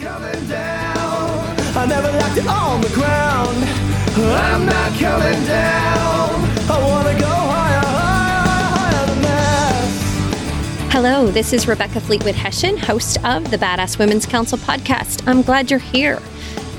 coming 0.00 0.46
down. 0.46 1.56
I 1.74 1.86
never 1.86 2.10
liked 2.18 2.36
it 2.36 2.46
on 2.46 2.80
the 2.80 2.88
ground. 2.90 3.56
I'm 4.16 4.66
not 4.66 4.92
coming 4.98 5.44
down. 5.46 6.30
I 6.70 6.78
wanna 6.82 7.18
go 7.18 7.26
higher. 7.26 7.82
Hello, 10.90 11.30
this 11.30 11.52
is 11.52 11.66
Rebecca 11.68 12.00
Fleetwood 12.00 12.34
Hessian, 12.34 12.76
host 12.76 13.16
of 13.24 13.50
the 13.50 13.58
Badass 13.58 13.98
Women's 13.98 14.26
Council 14.26 14.58
podcast. 14.58 15.26
I'm 15.26 15.42
glad 15.42 15.70
you're 15.70 15.80
here. 15.80 16.20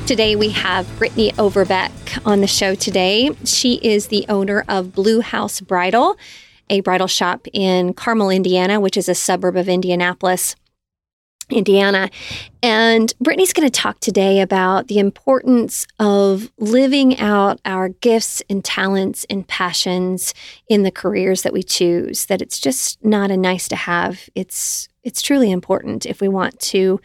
Today 0.05 0.35
we 0.35 0.49
have 0.49 0.87
Brittany 0.97 1.33
Overbeck 1.37 1.91
on 2.25 2.41
the 2.41 2.47
show 2.47 2.75
today. 2.75 3.29
She 3.45 3.75
is 3.83 4.07
the 4.07 4.25
owner 4.29 4.63
of 4.67 4.93
Blue 4.93 5.21
House 5.21 5.59
Bridal, 5.59 6.17
a 6.69 6.81
bridal 6.81 7.07
shop 7.07 7.47
in 7.53 7.93
Carmel, 7.93 8.29
Indiana, 8.29 8.79
which 8.79 8.97
is 8.97 9.09
a 9.09 9.15
suburb 9.15 9.55
of 9.55 9.67
Indianapolis. 9.67 10.55
Indiana. 11.49 12.09
And 12.61 13.13
Brittany's 13.21 13.53
going 13.53 13.67
to 13.67 13.81
talk 13.81 13.99
today 13.99 14.41
about 14.41 14.87
the 14.87 14.99
importance 14.99 15.87
of 15.99 16.51
living 16.57 17.19
out 17.19 17.59
our 17.63 17.89
gifts 17.89 18.41
and 18.49 18.63
talents 18.63 19.25
and 19.29 19.47
passions 19.47 20.33
in 20.67 20.83
the 20.83 20.91
careers 20.91 21.43
that 21.43 21.53
we 21.53 21.63
choose. 21.63 22.25
That 22.25 22.41
it's 22.41 22.59
just 22.59 23.03
not 23.03 23.31
a 23.31 23.37
nice 23.37 23.67
to 23.69 23.75
have. 23.75 24.29
It's 24.35 24.89
it's 25.03 25.21
truly 25.21 25.51
important 25.51 26.05
if 26.05 26.19
we 26.19 26.27
want 26.27 26.59
to 26.59 26.99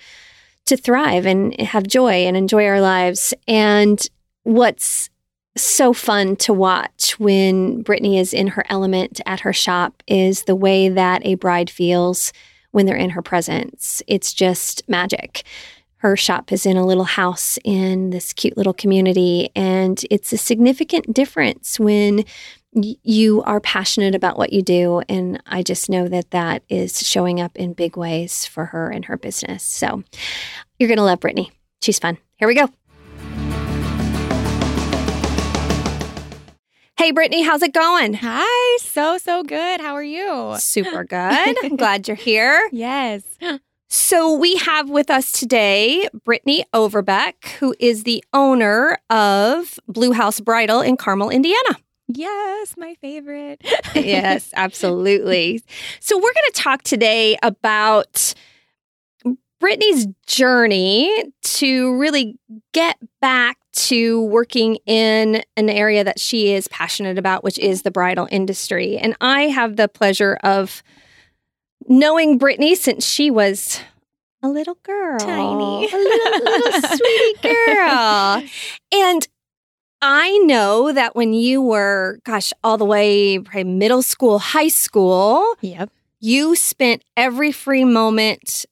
to 0.66 0.76
thrive 0.76 1.26
and 1.26 1.58
have 1.60 1.86
joy 1.86 2.26
and 2.26 2.36
enjoy 2.36 2.66
our 2.66 2.80
lives. 2.80 3.34
And 3.46 4.04
what's 4.42 5.10
so 5.56 5.92
fun 5.92 6.36
to 6.36 6.52
watch 6.52 7.18
when 7.18 7.82
Brittany 7.82 8.18
is 8.18 8.32
in 8.32 8.48
her 8.48 8.64
element 8.68 9.20
at 9.26 9.40
her 9.40 9.52
shop 9.52 10.02
is 10.06 10.44
the 10.44 10.56
way 10.56 10.88
that 10.88 11.24
a 11.26 11.34
bride 11.34 11.68
feels 11.68 12.32
when 12.72 12.86
they're 12.86 12.96
in 12.96 13.10
her 13.10 13.22
presence. 13.22 14.02
It's 14.06 14.32
just 14.32 14.82
magic. 14.88 15.44
Her 15.98 16.16
shop 16.16 16.50
is 16.50 16.66
in 16.66 16.76
a 16.76 16.84
little 16.84 17.04
house 17.04 17.58
in 17.64 18.10
this 18.10 18.32
cute 18.32 18.56
little 18.56 18.74
community, 18.74 19.50
and 19.54 20.04
it's 20.10 20.32
a 20.32 20.38
significant 20.38 21.14
difference 21.14 21.78
when 21.78 22.24
y- 22.72 22.96
you 23.04 23.42
are 23.44 23.60
passionate 23.60 24.14
about 24.16 24.36
what 24.36 24.52
you 24.52 24.62
do. 24.62 25.02
And 25.08 25.40
I 25.46 25.62
just 25.62 25.88
know 25.88 26.08
that 26.08 26.32
that 26.32 26.64
is 26.68 27.06
showing 27.06 27.40
up 27.40 27.56
in 27.56 27.72
big 27.72 27.96
ways 27.96 28.44
for 28.46 28.66
her 28.66 28.90
and 28.90 29.04
her 29.04 29.16
business. 29.16 29.62
So 29.62 30.02
you're 30.78 30.88
going 30.88 30.96
to 30.98 31.04
love 31.04 31.20
Brittany. 31.20 31.52
She's 31.82 32.00
fun. 32.00 32.18
Here 32.36 32.48
we 32.48 32.56
go. 32.56 32.68
Hey, 37.02 37.10
Brittany, 37.10 37.42
how's 37.42 37.62
it 37.62 37.74
going? 37.74 38.14
Hi, 38.14 38.78
so, 38.78 39.18
so 39.18 39.42
good. 39.42 39.80
How 39.80 39.94
are 39.94 40.04
you? 40.04 40.54
Super 40.58 41.02
good. 41.08 41.56
I'm 41.64 41.74
glad 41.74 42.06
you're 42.06 42.14
here. 42.14 42.68
Yes. 42.70 43.24
So 43.88 44.32
we 44.34 44.54
have 44.58 44.88
with 44.88 45.10
us 45.10 45.32
today 45.32 46.08
Brittany 46.24 46.64
Overbeck, 46.72 47.56
who 47.58 47.74
is 47.80 48.04
the 48.04 48.22
owner 48.32 48.98
of 49.10 49.80
Blue 49.88 50.12
House 50.12 50.38
Bridal 50.38 50.80
in 50.80 50.96
Carmel, 50.96 51.30
Indiana. 51.30 51.76
Yes, 52.06 52.76
my 52.76 52.94
favorite. 53.00 53.62
yes, 53.96 54.52
absolutely. 54.54 55.60
So 55.98 56.16
we're 56.16 56.32
going 56.32 56.52
to 56.52 56.62
talk 56.62 56.84
today 56.84 57.36
about 57.42 58.32
Brittany's 59.58 60.06
journey 60.28 61.24
to 61.42 61.98
really 61.98 62.38
get 62.72 62.96
back 63.20 63.58
to 63.72 64.22
working 64.24 64.76
in 64.86 65.42
an 65.56 65.68
area 65.70 66.04
that 66.04 66.20
she 66.20 66.52
is 66.52 66.68
passionate 66.68 67.18
about, 67.18 67.42
which 67.44 67.58
is 67.58 67.82
the 67.82 67.90
bridal 67.90 68.28
industry. 68.30 68.98
And 68.98 69.16
I 69.20 69.42
have 69.44 69.76
the 69.76 69.88
pleasure 69.88 70.38
of 70.42 70.82
knowing 71.88 72.38
Brittany 72.38 72.74
since 72.74 73.06
she 73.06 73.30
was 73.30 73.80
a 74.42 74.48
little 74.48 74.76
girl, 74.82 75.18
Tiny. 75.18 75.88
a 75.92 75.96
little, 75.96 76.44
little 76.44 76.80
sweetie 76.96 77.38
girl. 77.42 78.42
And 78.92 79.28
I 80.00 80.36
know 80.44 80.92
that 80.92 81.14
when 81.14 81.32
you 81.32 81.62
were, 81.62 82.18
gosh, 82.24 82.52
all 82.64 82.76
the 82.76 82.84
way 82.84 83.38
probably 83.38 83.64
middle 83.64 84.02
school, 84.02 84.38
high 84.40 84.68
school, 84.68 85.54
Yep. 85.60 85.90
you 86.20 86.56
spent 86.56 87.02
every 87.16 87.52
free 87.52 87.84
moment 87.84 88.66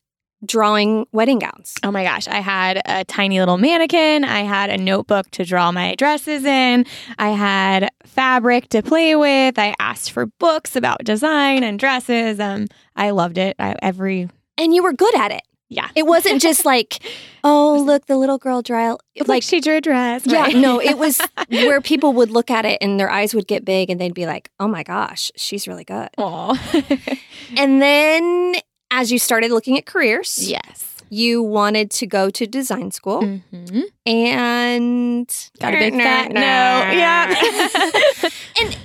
drawing 0.45 1.07
wedding 1.13 1.39
gowns. 1.39 1.75
Oh 1.83 1.91
my 1.91 2.03
gosh. 2.05 2.27
I 2.29 2.41
had 2.41 2.81
a 2.87 3.05
tiny 3.05 3.39
little 3.41 3.59
mannequin. 3.59 4.25
I 4.25 4.41
had 4.41 4.71
a 4.71 4.79
notebook 4.79 5.31
to 5.33 5.45
draw 5.45 5.71
my 5.73 5.95
dresses 5.97 6.45
in. 6.45 6.87
I 7.19 7.31
had 7.31 7.91
fabric 8.07 8.69
to 8.71 8.83
play 8.83 9.17
with. 9.17 9.59
I 9.59 9.75
asked 9.79 10.13
for 10.13 10.27
books 10.27 10.77
about 10.77 11.05
design 11.05 11.63
and 11.63 11.79
dresses. 11.79 12.41
Um, 12.41 12.67
I 12.97 13.11
loved 13.11 13.39
it. 13.39 13.57
I, 13.59 13.77
every, 13.83 14.29
And 14.59 14.75
you 14.75 14.83
were 14.83 14.93
good 14.93 15.15
at 15.15 15.31
it. 15.31 15.43
yeah. 15.69 15.89
It 15.95 16.07
wasn't 16.07 16.41
just 16.41 16.65
like, 16.75 17.03
oh, 17.45 17.83
look, 17.87 18.07
the 18.07 18.17
little 18.17 18.39
girl 18.39 18.63
draw. 18.63 18.97
like 19.19 19.29
Like, 19.29 19.43
she 19.43 19.61
drew 19.61 19.77
a 19.77 19.81
dress. 19.81 20.27
yeah, 20.27 20.43
right? 20.43 20.57
no, 20.57 20.81
it 20.81 20.97
was 20.99 21.21
where 21.51 21.81
people 21.81 22.13
would 22.15 22.31
look 22.31 22.51
at 22.51 22.65
it 22.65 22.79
and 22.81 22.99
their 22.99 23.11
eyes 23.11 23.35
would 23.35 23.47
get 23.47 23.65
big 23.65 23.91
and 23.91 24.01
they'd 24.01 24.15
be 24.15 24.27
like, 24.27 24.51
oh 24.59 24.69
my 24.69 24.83
gosh, 24.83 25.31
she's 25.37 25.69
really 25.69 25.85
good. 25.85 26.09
Aw. 26.19 26.83
And 27.57 27.83
then 27.83 28.55
as 28.91 29.11
you 29.13 29.19
started 29.19 29.51
looking 29.51 29.79
at 29.79 29.87
careers, 29.87 30.49
yes. 30.49 30.97
you 31.09 31.43
wanted 31.43 31.91
to 31.93 32.07
go 32.07 32.31
to 32.31 32.47
design 32.47 32.91
school 32.91 33.23
Mm-hmm. 33.23 33.81
and 34.07 35.51
Got 35.61 35.75
a 35.75 35.79
big 35.79 35.95
fat 35.95 36.33
no. 36.33 36.41
Yeah. 36.41 37.35
and 38.61 38.79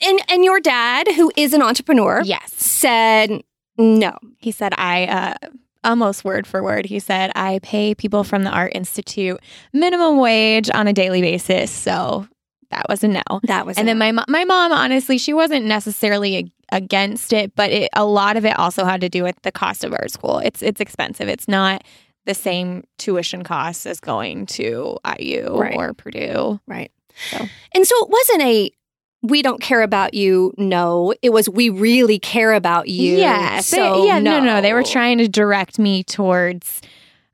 and 0.00 0.20
and 0.28 0.44
your 0.44 0.60
dad, 0.60 1.08
who 1.08 1.32
is 1.36 1.52
an 1.52 1.62
entrepreneur, 1.62 2.22
yes. 2.24 2.52
said 2.54 3.42
no. 3.78 4.16
He 4.38 4.50
said, 4.50 4.74
I, 4.76 5.06
uh, 5.06 5.48
almost 5.84 6.24
word 6.24 6.46
for 6.46 6.62
word, 6.62 6.86
he 6.86 6.98
said, 6.98 7.32
I 7.34 7.58
pay 7.62 7.94
people 7.94 8.24
from 8.24 8.44
the 8.44 8.50
Art 8.50 8.72
Institute 8.74 9.40
minimum 9.72 10.18
wage 10.18 10.70
on 10.72 10.86
a 10.86 10.92
daily 10.92 11.20
basis. 11.20 11.70
So 11.70 12.28
that 12.70 12.86
was 12.88 13.02
a 13.04 13.08
no. 13.08 13.22
That 13.44 13.66
was 13.66 13.78
And 13.78 13.88
then 13.88 13.98
my, 13.98 14.12
my 14.12 14.44
mom, 14.44 14.72
honestly, 14.72 15.18
she 15.18 15.32
wasn't 15.32 15.66
necessarily 15.66 16.52
against 16.72 17.32
it, 17.32 17.54
but 17.54 17.70
it, 17.70 17.88
a 17.94 18.04
lot 18.04 18.36
of 18.36 18.44
it 18.44 18.58
also 18.58 18.84
had 18.84 19.00
to 19.02 19.08
do 19.08 19.22
with 19.22 19.40
the 19.42 19.52
cost 19.52 19.84
of 19.84 19.92
art 19.92 20.10
school. 20.10 20.38
It's, 20.38 20.60
it's 20.62 20.80
expensive. 20.80 21.28
It's 21.28 21.46
not 21.46 21.84
the 22.26 22.34
same 22.34 22.82
tuition 22.98 23.44
costs 23.44 23.86
as 23.86 24.00
going 24.00 24.46
to 24.46 24.96
IU 25.18 25.54
Right. 25.56 25.74
or 25.76 25.92
Purdue. 25.94 26.58
right. 26.66 26.90
So- 27.30 27.46
And 27.74 27.86
so 27.86 27.94
it 28.04 28.10
wasn't 28.10 28.42
a 28.42 28.70
we 29.24 29.40
don't 29.40 29.60
care 29.60 29.82
about 29.82 30.14
you. 30.14 30.52
No, 30.58 31.14
it 31.22 31.30
was 31.30 31.48
we 31.48 31.68
really 31.68 32.18
care 32.18 32.54
about 32.54 32.88
you. 32.88 33.18
Yeah. 33.18 33.60
So 33.60 34.04
yeah. 34.04 34.18
No. 34.18 34.40
No. 34.40 34.46
no, 34.46 34.60
They 34.60 34.72
were 34.72 34.82
trying 34.82 35.18
to 35.18 35.28
direct 35.28 35.78
me 35.78 36.02
towards 36.02 36.80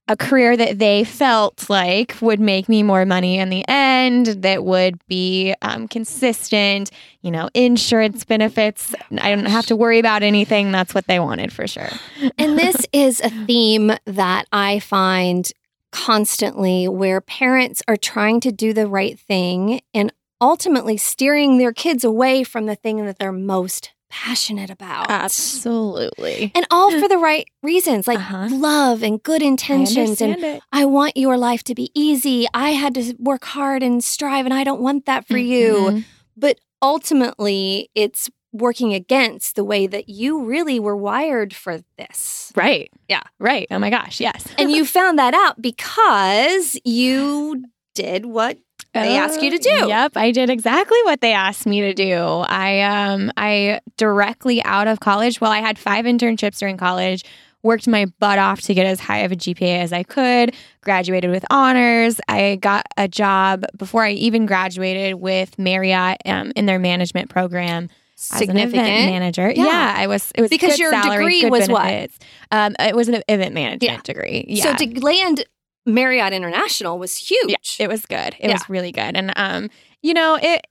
a 0.09 0.17
career 0.17 0.57
that 0.57 0.79
they 0.79 1.05
felt 1.05 1.69
like 1.69 2.17
would 2.21 2.41
make 2.41 2.69
me 2.69 2.83
more 2.83 3.05
money 3.05 3.39
in 3.39 3.51
the 3.51 3.63
end, 3.69 4.27
that 4.27 4.65
would 4.65 4.99
be 5.07 5.55
um, 5.61 5.87
consistent, 5.87 6.91
you 7.21 7.31
know, 7.31 7.51
insurance 7.53 8.25
benefits. 8.25 8.95
I 9.21 9.35
don't 9.35 9.47
have 9.47 9.67
to 9.67 9.77
worry 9.77 9.99
about 9.99 10.23
anything. 10.23 10.73
That's 10.73 10.95
what 10.95 11.07
they 11.07 11.21
wanted 11.21 11.53
for 11.53 11.67
sure. 11.67 11.91
And 12.39 12.59
this 12.59 12.87
is 12.93 13.21
a 13.21 13.29
theme 13.29 13.93
that 14.07 14.47
I 14.51 14.81
find 14.81 15.51
constantly 15.91 16.89
where 16.89 17.21
parents 17.21 17.83
are 17.87 17.97
trying 17.97 18.41
to 18.41 18.53
do 18.53 18.73
the 18.73 18.87
right 18.87 19.19
thing 19.19 19.81
and 19.93 20.13
ultimately 20.41 20.97
steering 20.97 21.59
their 21.59 21.73
kids 21.73 22.05
away 22.05 22.45
from 22.45 22.67
the 22.67 22.77
thing 22.77 23.05
that 23.05 23.19
they're 23.19 23.33
most 23.33 23.93
passionate 24.11 24.71
about. 24.71 25.11
Absolutely. 25.11 26.53
And 26.55 26.67
all 26.71 26.91
for 26.99 27.09
the 27.09 27.19
right 27.19 27.47
reasons, 27.63 28.07
like 28.07 28.19
Uh-huh. 28.19 28.49
love 28.51 29.03
and 29.03 29.23
good 29.23 29.43
I 29.43 29.47
intentions 29.47 30.21
and 30.21 30.43
it. 30.43 30.63
I 30.73 30.85
want 30.85 31.17
your 31.17 31.37
life 31.37 31.63
to 31.65 31.75
be 31.75 31.91
easy. 31.95 32.47
I 32.55 32.71
had 32.71 32.95
to 32.95 33.15
work 33.19 33.45
hard 33.45 33.83
and 33.83 34.03
strive 34.03 34.45
and 34.47 34.55
I 34.55 34.65
don't 34.65 34.81
want 34.81 35.07
that 35.07 35.27
for 35.27 35.39
you. 35.39 35.73
Mhm. 35.75 36.05
But 36.37 36.59
ultimately, 36.83 37.91
it's 37.95 38.31
working 38.53 38.95
against 38.95 39.57
the 39.57 39.65
way 39.65 39.87
that 39.87 40.09
you 40.09 40.43
really 40.43 40.81
were 40.81 40.97
wired 40.97 41.55
for 41.55 41.81
this. 41.99 42.51
Right. 42.57 42.91
Yeah. 43.09 43.23
Right. 43.39 43.67
Oh 43.71 43.79
my 43.79 43.91
gosh. 43.91 44.21
Yes. 44.21 44.45
And 44.57 44.71
you 44.71 44.85
found 44.99 45.19
that 45.19 45.35
out 45.35 45.61
because 45.61 46.79
you 46.85 47.65
did 47.95 48.25
what 48.27 48.59
they 49.03 49.17
asked 49.17 49.43
you 49.43 49.51
to 49.51 49.59
do. 49.59 49.89
Yep, 49.89 50.17
I 50.17 50.31
did 50.31 50.51
exactly 50.51 50.99
what 51.05 51.21
they 51.21 51.33
asked 51.33 51.67
me 51.67 51.81
to 51.83 51.95
do. 51.95 52.15
I 52.17 52.81
um 52.83 53.33
I 53.37 53.81
directly 53.97 54.63
out 54.65 54.87
of 54.89 55.01
college, 55.01 55.41
well 55.41 55.51
I 55.53 55.59
had 55.61 55.79
5 55.79 56.05
internships 56.05 56.59
during 56.59 56.77
college, 56.77 57.25
worked 57.63 57.89
my 57.89 58.07
butt 58.21 58.39
off 58.39 58.61
to 58.63 58.75
get 58.75 58.87
as 58.87 59.01
high 59.01 59.19
of 59.19 59.33
a 59.33 59.37
GPA 59.37 59.79
as 59.81 59.93
I 59.93 60.03
could, 60.05 60.55
graduated 60.83 61.31
with 61.31 61.45
honors. 61.51 62.21
I 62.29 62.57
got 62.61 62.87
a 62.97 63.09
job 63.09 63.65
before 63.77 64.05
I 64.05 64.13
even 64.13 64.47
graduated 64.47 65.17
with 65.17 65.59
Marriott 65.59 66.19
um, 66.25 66.53
in 66.55 66.67
their 66.67 66.79
management 66.79 67.31
program 67.31 67.89
event 68.33 68.73
manager. 68.73 69.49
Yeah. 69.55 69.65
Yeah. 69.65 69.95
I 69.97 70.07
was 70.09 70.33
it 70.35 70.41
was 70.41 70.51
Because 70.51 70.79
your 70.79 70.91
salary, 70.91 71.41
degree 71.41 71.51
was 71.51 71.69
what? 71.69 72.11
Um 72.51 72.75
it 72.81 72.97
was 72.97 73.09
an 73.09 73.23
event 73.29 73.55
management 73.55 73.83
Yeah. 73.83 74.01
degree. 74.03 74.45
Yeah. 74.49 74.77
So 74.77 74.85
to 74.87 75.01
land 75.01 75.45
Marriott 75.89 76.33
International 76.33 76.99
was 76.99 77.17
huge. 77.17 77.51
Yeah, 77.51 77.85
it 77.85 77.89
was 77.89 78.07
good. 78.07 78.37
It 78.39 78.49
Yeah. 78.49 78.53
was 78.53 78.69
really 78.69 78.93
good. 78.93 79.17
And 79.17 79.33
um, 79.37 79.71
you 80.03 80.15
know, 80.15 80.39
it 80.41 80.67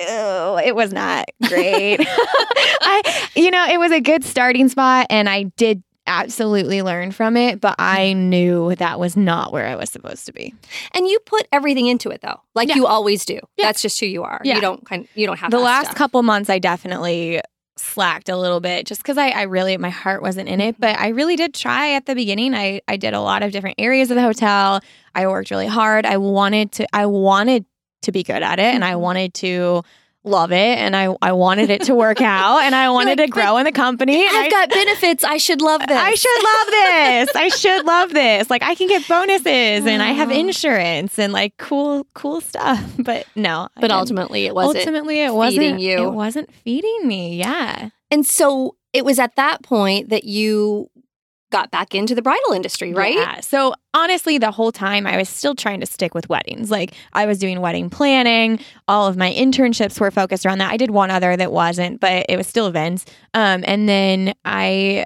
oh, 0.00 0.58
it 0.58 0.74
was 0.76 0.92
not 0.92 1.24
great. 1.48 1.98
I 2.08 3.28
you 3.34 3.50
know, 3.50 3.66
it 3.66 3.78
was 3.78 3.92
a 3.92 4.00
good 4.00 4.24
starting 4.24 4.68
spot 4.68 5.06
and 5.10 5.28
I 5.28 5.44
did 5.56 5.82
absolutely 6.08 6.82
learn 6.82 7.10
from 7.10 7.36
it, 7.36 7.60
but 7.60 7.74
I 7.80 8.12
knew 8.12 8.74
that 8.76 9.00
was 9.00 9.16
not 9.16 9.52
where 9.52 9.66
I 9.66 9.74
was 9.74 9.90
supposed 9.90 10.26
to 10.26 10.32
be. 10.32 10.54
And 10.94 11.08
you 11.08 11.18
put 11.26 11.48
everything 11.50 11.86
into 11.88 12.10
it 12.10 12.20
though, 12.20 12.40
like 12.54 12.68
Yeah. 12.68 12.76
you 12.76 12.86
always 12.86 13.24
do. 13.24 13.40
That's 13.58 13.82
just 13.82 13.98
who 13.98 14.06
you 14.06 14.22
are. 14.22 14.40
Yeah. 14.44 14.56
You 14.56 14.60
don't 14.60 14.84
kind. 14.86 15.08
You 15.16 15.26
don't 15.26 15.38
have 15.38 15.50
the 15.50 15.58
last 15.58 15.86
stuff. 15.86 15.96
couple 15.96 16.22
months 16.22 16.48
i 16.50 16.58
definitely 16.58 17.40
slacked 17.78 18.28
a 18.28 18.36
little 18.36 18.60
bit 18.60 18.86
just 18.86 19.02
because 19.02 19.18
I, 19.18 19.28
I 19.30 19.42
really 19.42 19.76
my 19.76 19.90
heart 19.90 20.22
wasn't 20.22 20.48
in 20.48 20.60
it 20.62 20.80
but 20.80 20.98
i 20.98 21.08
really 21.08 21.36
did 21.36 21.52
try 21.52 21.92
at 21.92 22.06
the 22.06 22.14
beginning. 22.14 22.54
I 22.54 22.80
i 22.88 22.96
did 22.96 23.12
a 23.14 23.20
lot 23.20 23.42
of 23.42 23.52
different 23.52 23.76
areas 23.78 24.10
of 24.10 24.14
the 24.16 24.22
hotel. 24.22 24.80
I 25.14 25.26
worked 25.26 25.50
really 25.50 25.66
hard. 25.66 26.06
I 26.06 26.16
wanted 26.16 26.72
to 26.72 26.86
i 26.94 27.06
wanted 27.06 27.64
to 28.02 28.12
be 28.12 28.22
good 28.22 28.42
at 28.42 28.58
it 28.58 28.74
and 28.74 28.84
i 28.84 28.92
Mhm. 28.92 29.00
wanted 29.00 29.34
to 29.34 29.82
love 30.26 30.52
it 30.52 30.78
and 30.78 30.96
i 30.96 31.14
i 31.22 31.32
wanted 31.32 31.70
it 31.70 31.82
to 31.82 31.94
work 31.94 32.20
out 32.20 32.58
and 32.62 32.74
i 32.74 32.90
wanted 32.96 33.18
like, 33.18 33.28
to 33.28 33.32
grow 33.32 33.56
in 33.58 33.64
the 33.64 33.72
company 33.72 34.26
I've 34.26 34.46
I- 34.46 34.48
got 34.50 34.70
benefits. 34.70 35.24
I 35.24 35.36
should 35.36 35.62
love 35.62 35.80
this. 35.86 35.96
I 35.96 36.14
should 36.14 36.42
love 36.42 36.66
this. 36.66 37.36
I 37.36 37.48
should 37.48 37.86
love 37.86 38.12
this. 38.12 38.50
Like 38.50 38.62
I 38.62 38.74
can 38.74 38.88
get 38.88 39.06
bonuses 39.08 39.86
and 39.86 40.02
I 40.02 40.12
have 40.12 40.30
insurance 40.30 41.18
and 41.18 41.32
like 41.32 41.56
cool 41.56 42.06
cool 42.14 42.40
stuff. 42.40 42.82
But 42.98 43.26
no. 43.36 43.68
But 43.80 43.90
ultimately, 43.92 44.46
it 44.46 44.54
wasn't. 44.54 44.78
ultimately 44.78 45.22
it 45.22 45.32
wasn't 45.32 45.62
feeding 45.62 45.78
you. 45.78 46.08
It 46.08 46.10
wasn't 46.10 46.52
feeding 46.64 47.06
me. 47.06 47.36
Yeah. 47.36 47.90
And 48.10 48.26
so 48.26 48.76
it 48.92 49.04
was 49.04 49.18
at 49.18 49.36
that 49.36 49.62
point 49.62 50.08
that 50.08 50.24
you 50.24 50.90
got 51.50 51.70
back 51.70 51.94
into 51.94 52.14
the 52.14 52.22
bridal 52.22 52.52
industry, 52.52 52.92
right? 52.92 53.14
Yeah. 53.14 53.40
So 53.40 53.74
honestly, 53.94 54.38
the 54.38 54.50
whole 54.50 54.72
time 54.72 55.06
I 55.06 55.16
was 55.16 55.28
still 55.28 55.54
trying 55.54 55.80
to 55.80 55.86
stick 55.86 56.14
with 56.14 56.28
weddings. 56.28 56.70
Like 56.70 56.92
I 57.12 57.26
was 57.26 57.38
doing 57.38 57.60
wedding 57.60 57.88
planning. 57.88 58.58
All 58.88 59.06
of 59.06 59.16
my 59.16 59.32
internships 59.32 60.00
were 60.00 60.10
focused 60.10 60.44
around 60.44 60.58
that. 60.58 60.72
I 60.72 60.76
did 60.76 60.90
one 60.90 61.10
other 61.10 61.36
that 61.36 61.52
wasn't, 61.52 62.00
but 62.00 62.26
it 62.28 62.36
was 62.36 62.46
still 62.46 62.66
events. 62.66 63.04
Um, 63.34 63.62
and 63.66 63.88
then 63.88 64.34
I 64.44 65.04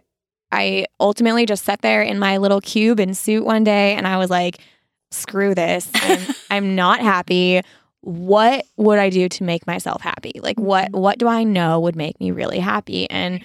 I 0.53 0.87
ultimately 0.99 1.47
just 1.47 1.65
sat 1.65 1.83
there 1.83 2.03
in 2.03 2.19
my 2.19 2.39
little 2.39 2.61
cube 2.61 2.99
and 2.99 3.17
suit 3.17 3.45
one 3.45 3.63
day 3.63 3.95
and 3.95 4.07
I 4.07 4.17
was 4.17 4.31
like, 4.31 4.59
screw 5.11 5.55
this. 5.55 5.89
I'm 5.95 6.35
I'm 6.51 6.75
not 6.75 7.01
happy. 7.01 7.61
What 8.03 8.65
would 8.79 8.99
I 8.99 9.11
do 9.11 9.29
to 9.29 9.45
make 9.45 9.67
myself 9.67 10.01
happy? 10.01 10.41
Like 10.43 10.59
what 10.59 10.91
what 10.93 11.19
do 11.19 11.29
I 11.29 11.45
know 11.45 11.81
would 11.81 11.97
make 11.97 12.19
me 12.19 12.31
really 12.31 12.59
happy? 12.59 13.09
And 13.11 13.45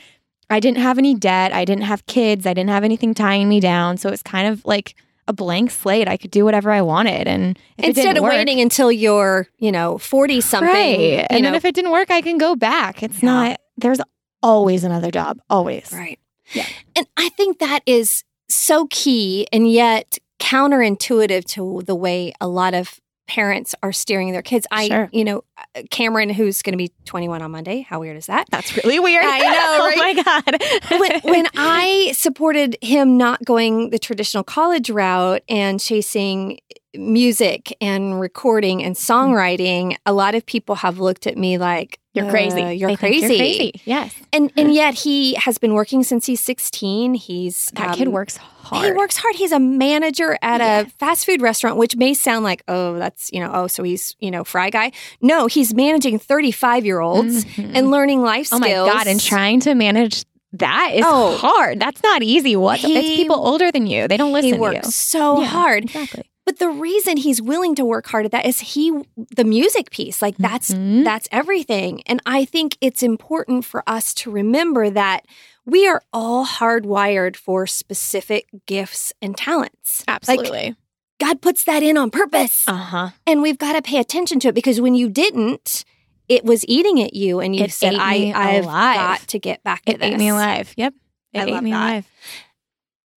I 0.49 0.59
didn't 0.59 0.77
have 0.79 0.97
any 0.97 1.15
debt. 1.15 1.51
I 1.53 1.65
didn't 1.65 1.83
have 1.83 2.05
kids. 2.05 2.45
I 2.45 2.53
didn't 2.53 2.69
have 2.69 2.83
anything 2.83 3.13
tying 3.13 3.49
me 3.49 3.59
down. 3.59 3.97
So 3.97 4.09
it 4.09 4.11
was 4.11 4.23
kind 4.23 4.47
of 4.47 4.63
like 4.65 4.95
a 5.27 5.33
blank 5.33 5.71
slate. 5.71 6.07
I 6.07 6.17
could 6.17 6.29
do 6.31 6.45
whatever 6.45 6.69
I 6.71 6.81
wanted. 6.81 7.27
And 7.27 7.57
Instead 7.79 8.15
of 8.17 8.23
work, 8.23 8.33
waiting 8.33 8.61
until 8.61 8.91
you're, 8.91 9.47
you 9.57 9.71
know, 9.71 9.97
40 9.97 10.41
something. 10.41 10.69
right. 10.69 10.99
you 10.99 11.05
And 11.29 11.41
know, 11.43 11.47
then 11.49 11.55
if 11.55 11.65
it 11.65 11.73
didn't 11.73 11.91
work, 11.91 12.11
I 12.11 12.21
can 12.21 12.37
go 12.37 12.55
back. 12.55 13.01
It's 13.01 13.23
Yeah. 13.23 13.29
not, 13.31 13.59
there's 13.77 13.99
always 14.43 14.83
another 14.83 15.09
job. 15.09 15.39
Always. 15.49 15.91
Right. 15.91 16.19
Yeah. 16.53 16.67
And 16.95 17.07
I 17.17 17.29
think 17.29 17.57
that 17.57 17.79
is 17.87 18.23
so 18.47 18.85
key 18.91 19.47
and 19.51 19.67
yet 19.71 20.19
counterintuitive 20.39 21.45
to 21.45 21.81
the 21.85 21.95
way 21.95 22.33
a 22.39 22.47
lot 22.47 22.73
of 22.75 22.99
parents 23.27 23.73
are 23.81 23.91
steering 23.91 24.31
their 24.31 24.41
kids. 24.41 24.67
I, 24.71 24.87
Sure. 24.87 25.09
you 25.11 25.23
know, 25.23 25.43
Cameron, 25.89 26.29
who's 26.29 26.61
going 26.61 26.73
to 26.73 26.77
be 26.77 26.91
21 27.05 27.41
on 27.41 27.51
Monday. 27.51 27.81
How 27.81 27.99
weird 27.99 28.17
is 28.17 28.27
that? 28.27 28.47
That's 28.51 28.75
really 28.77 28.99
weird. 28.99 29.25
I 29.25 29.39
know, 29.39 29.91
oh 29.93 29.97
my 29.97 30.13
God. 30.23 30.99
when, 30.99 31.21
when 31.33 31.47
I 31.55 32.11
supported 32.13 32.77
him 32.81 33.17
not 33.17 33.43
going 33.43 33.89
the 33.89 33.99
traditional 33.99 34.43
college 34.43 34.89
route 34.89 35.41
and 35.49 35.79
chasing 35.79 36.59
music 36.99 37.75
and 37.81 38.19
recording 38.19 38.83
and 38.83 38.95
songwriting, 38.95 39.95
a 40.05 40.13
lot 40.13 40.35
of 40.35 40.45
people 40.45 40.75
have 40.75 40.99
looked 40.99 41.27
at 41.27 41.37
me 41.37 41.57
like, 41.57 41.99
you're 42.13 42.29
crazy. 42.29 42.61
"Uh, 42.61 42.69
you're, 42.69 42.89
They 42.91 42.95
think 42.95 43.13
crazy. 43.21 43.37
crazy. 43.37 43.81
Yes. 43.83 44.15
And 44.31 44.49
and 44.55 44.73
yet 44.81 44.93
he 44.93 45.33
has 45.33 45.57
been 45.57 45.73
working 45.73 46.01
since 46.01 46.25
he's 46.25 46.39
16. 46.39 47.13
He's 47.15 47.69
That 47.73 47.97
kid 47.97 48.07
um, 48.07 48.13
works 48.13 48.37
hard. 48.37 48.85
He 48.85 48.91
works 48.93 49.17
hard. 49.17 49.35
He's 49.35 49.51
a 49.51 49.59
manager 49.59 50.37
at 50.41 50.61
a 50.61 50.89
fast 50.91 51.25
food 51.25 51.41
restaurant, 51.41 51.75
which 51.75 51.97
may 51.97 52.13
sound 52.13 52.45
like, 52.45 52.63
oh, 52.69 52.97
that's, 52.97 53.29
you 53.33 53.41
know, 53.41 53.51
oh, 53.53 53.67
so 53.67 53.83
he's, 53.83 54.15
you 54.19 54.31
know, 54.31 54.45
fry 54.45 54.69
guy. 54.69 54.93
No, 55.21 55.47
he's 55.47 55.73
managing 55.73 56.17
35 56.17 56.85
year 56.85 57.01
olds 57.01 57.43
Mhm. 57.43 57.71
and 57.75 57.91
learning 57.91 58.21
life 58.21 58.47
oh 58.53 58.59
my 58.59 58.67
skills. 58.69 58.89
God. 58.89 59.07
And 59.07 59.19
trying 59.19 59.59
to 59.61 59.75
manage 59.75 60.23
that 60.53 60.91
is 60.95 61.03
Oh. 61.05 61.35
hard. 61.35 61.81
That's 61.81 62.01
not 62.01 62.23
easy. 62.23 62.55
What? 62.55 62.79
it's 62.81 63.15
people 63.17 63.35
older 63.45 63.73
than 63.73 63.87
you. 63.87 64.07
They 64.07 64.15
don't 64.15 64.31
listen 64.31 64.51
he 64.51 64.55
to 64.55 64.61
works 64.61 64.85
you. 64.87 64.91
so 64.91 65.41
Yeah. 65.41 65.47
hard. 65.47 65.83
Exactly. 65.83 66.23
But 66.45 66.59
the 66.59 66.69
reason 66.69 67.17
he's 67.17 67.41
willing 67.41 67.73
to 67.75 67.83
work 67.85 68.05
hard 68.07 68.25
at 68.25 68.31
that 68.31 68.45
is 68.45 68.59
he 68.59 68.91
the 69.35 69.43
music 69.43 69.89
piece. 69.89 70.21
Like 70.21 70.37
that's 70.37 70.71
Mhm. 70.71 71.03
that's 71.03 71.27
everything. 71.31 72.03
And 72.05 72.21
I 72.25 72.45
think 72.45 72.77
it's 72.81 73.01
important 73.01 73.65
for 73.65 73.83
us 73.87 74.13
to 74.15 74.29
remember 74.31 74.89
that 74.91 75.25
we 75.65 75.87
are 75.87 76.03
all 76.13 76.45
hardwired 76.45 77.35
for 77.35 77.65
specific 77.65 78.45
gifts 78.67 79.11
and 79.21 79.35
talents. 79.35 80.03
Absolutely. 80.07 80.75
God 81.19 81.41
puts 81.41 81.63
that 81.63 81.81
in 81.81 81.97
on 81.97 82.11
purpose. 82.11 82.67
uh 82.67 82.73
huh. 82.75 83.09
and 83.25 83.41
we've 83.41 83.57
got 83.57 83.73
to 83.73 83.81
pay 83.81 83.97
attention 83.97 84.39
to 84.41 84.49
it 84.49 84.55
because 84.55 84.79
when 84.79 84.93
you 84.93 85.09
didn't, 85.09 85.83
it 86.29 86.43
was 86.45 86.63
eating 86.67 87.01
at 87.01 87.13
you 87.15 87.39
and 87.39 87.55
you 87.55 87.63
It 87.63 87.71
said, 87.71 87.95
I, 87.95 88.31
I've 88.35 88.65
alive. 88.65 88.95
got 88.95 89.27
to 89.29 89.39
get 89.39 89.63
back 89.63 89.83
to 89.85 89.93
It 89.93 89.99
this. 89.99 90.11
ate 90.11 90.17
me 90.17 90.29
alive. 90.29 90.73
Yep. 90.77 90.93
It 91.33 91.39
I 91.39 91.43
ate 91.45 91.63
me 91.63 91.71
that. 91.71 91.77
alive. 91.77 92.07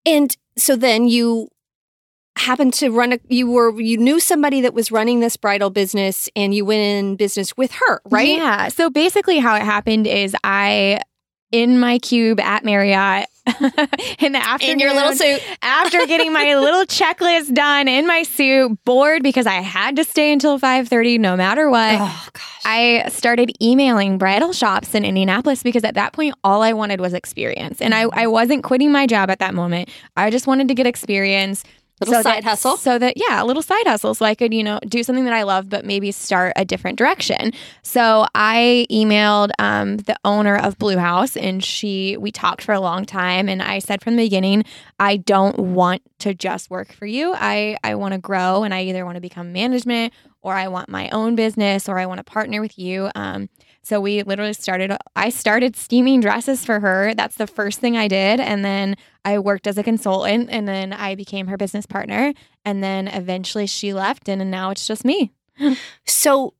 And 0.05 0.35
so 0.57 0.75
then 0.75 1.07
you 1.07 1.49
happened 2.37 2.73
to 2.73 2.89
run 2.89 3.13
a 3.13 3.19
you 3.27 3.49
were 3.49 3.79
you 3.79 3.97
knew 3.97 4.19
somebody 4.19 4.61
that 4.61 4.73
was 4.73 4.91
running 4.91 5.19
this 5.19 5.37
bridal 5.37 5.69
business 5.69 6.29
and 6.35 6.53
you 6.53 6.65
went 6.65 6.81
in 6.81 7.15
business 7.15 7.55
with 7.57 7.71
her, 7.71 8.01
right? 8.05 8.29
Yeah. 8.29 8.69
So 8.69 8.89
basically, 8.89 9.39
how 9.39 9.55
it 9.55 9.63
happened 9.63 10.07
is 10.07 10.35
I, 10.43 11.01
in 11.51 11.79
my 11.79 11.99
cube 11.99 12.39
at 12.39 12.63
Marriott, 12.63 13.27
in 14.19 14.31
the 14.31 14.41
afternoon, 14.41 14.73
In 14.73 14.79
your 14.79 14.93
little 14.93 15.13
suit. 15.13 15.41
after 15.61 16.05
getting 16.05 16.31
my 16.31 16.55
little 16.59 16.85
checklist 16.85 17.53
done 17.53 17.87
in 17.87 18.05
my 18.07 18.23
suit, 18.23 18.77
bored 18.85 19.23
because 19.23 19.47
I 19.47 19.55
had 19.55 19.95
to 19.97 20.03
stay 20.03 20.31
until 20.31 20.59
five 20.59 20.87
thirty, 20.87 21.17
no 21.17 21.35
matter 21.35 21.69
what. 21.69 21.97
Oh 21.99 22.27
gosh. 22.33 22.43
I 22.65 23.09
started 23.09 23.51
emailing 23.61 24.17
bridal 24.17 24.53
shops 24.53 24.93
in 24.93 25.03
Indianapolis 25.03 25.63
because 25.63 25.83
at 25.83 25.95
that 25.95 26.13
point, 26.13 26.35
all 26.43 26.61
I 26.61 26.73
wanted 26.73 27.01
was 27.01 27.13
experience. 27.13 27.81
And 27.81 27.95
I, 27.95 28.05
mm-hmm. 28.05 28.19
I 28.19 28.27
wasn't 28.27 28.63
quitting 28.63 28.91
my 28.91 29.07
job 29.07 29.29
at 29.29 29.39
that 29.39 29.55
moment. 29.55 29.89
I 30.15 30.29
just 30.29 30.45
wanted 30.45 30.67
to 30.67 30.75
get 30.75 30.85
experience. 30.85 31.63
Little 31.99 32.15
so 32.15 32.21
side 32.21 32.37
that- 32.37 32.43
hustle. 32.45 32.77
So 32.77 32.97
that, 32.97 33.13
yeah, 33.17 33.43
a 33.43 33.45
little 33.45 33.61
side 33.61 33.85
hustle. 33.85 34.13
So 34.13 34.25
I 34.25 34.35
could, 34.35 34.53
you 34.53 34.63
know, 34.63 34.79
do 34.87 35.03
something 35.03 35.25
that 35.25 35.33
I 35.33 35.43
love, 35.43 35.69
but 35.69 35.85
maybe 35.85 36.11
start 36.11 36.53
a 36.55 36.63
different 36.63 36.97
direction. 36.97 37.51
So 37.83 38.25
I 38.35 38.87
emailed 38.89 39.49
um, 39.59 39.97
the 39.97 40.15
owner 40.23 40.55
of 40.55 40.77
Blue 40.77 40.97
House 40.97 41.35
and 41.35 41.63
she, 41.63 42.15
we 42.17 42.31
talked 42.31 42.61
for 42.61 42.73
a 42.73 42.79
long 42.79 43.05
time. 43.05 43.49
And 43.49 43.61
I 43.61 43.79
said 43.79 44.01
from 44.01 44.15
the 44.15 44.23
beginning, 44.23 44.63
I 44.99 45.17
don't 45.17 45.59
want 45.59 46.01
to 46.19 46.33
just 46.33 46.69
work 46.69 46.93
for 46.93 47.05
you. 47.05 47.33
I, 47.35 47.77
I 47.83 47.95
want 47.95 48.13
to 48.13 48.19
grow 48.19 48.63
and 48.63 48.73
I 48.73 48.83
either 48.83 49.05
want 49.05 49.15
to 49.15 49.21
become 49.21 49.51
management 49.51 50.13
or 50.41 50.53
I 50.53 50.69
want 50.69 50.89
my 50.89 51.09
own 51.09 51.35
business 51.35 51.89
or 51.89 51.99
I 51.99 52.05
want 52.05 52.19
to 52.19 52.23
partner 52.23 52.61
with 52.61 52.79
you. 52.79 53.09
Um, 53.15 53.49
so 53.81 53.99
we 53.99 54.23
literally 54.23 54.53
started, 54.53 54.95
I 55.15 55.29
started 55.29 55.75
steaming 55.75 56.21
dresses 56.21 56.63
for 56.65 56.79
her. 56.79 57.13
That's 57.15 57.37
the 57.37 57.47
first 57.47 57.79
thing 57.79 57.97
I 57.97 58.07
did. 58.07 58.39
And 58.39 58.63
then 58.63 58.95
I 59.25 59.39
worked 59.39 59.67
as 59.67 59.77
a 59.77 59.83
consultant 59.83 60.49
and 60.51 60.67
then 60.67 60.93
I 60.93 61.15
became 61.15 61.47
her 61.47 61.57
business 61.57 61.85
partner. 61.85 62.33
And 62.65 62.83
then 62.83 63.07
eventually 63.07 63.65
she 63.65 63.93
left 63.93 64.29
and 64.29 64.51
now 64.51 64.69
it's 64.69 64.85
just 64.85 65.03
me. 65.05 65.31
So 66.05 66.53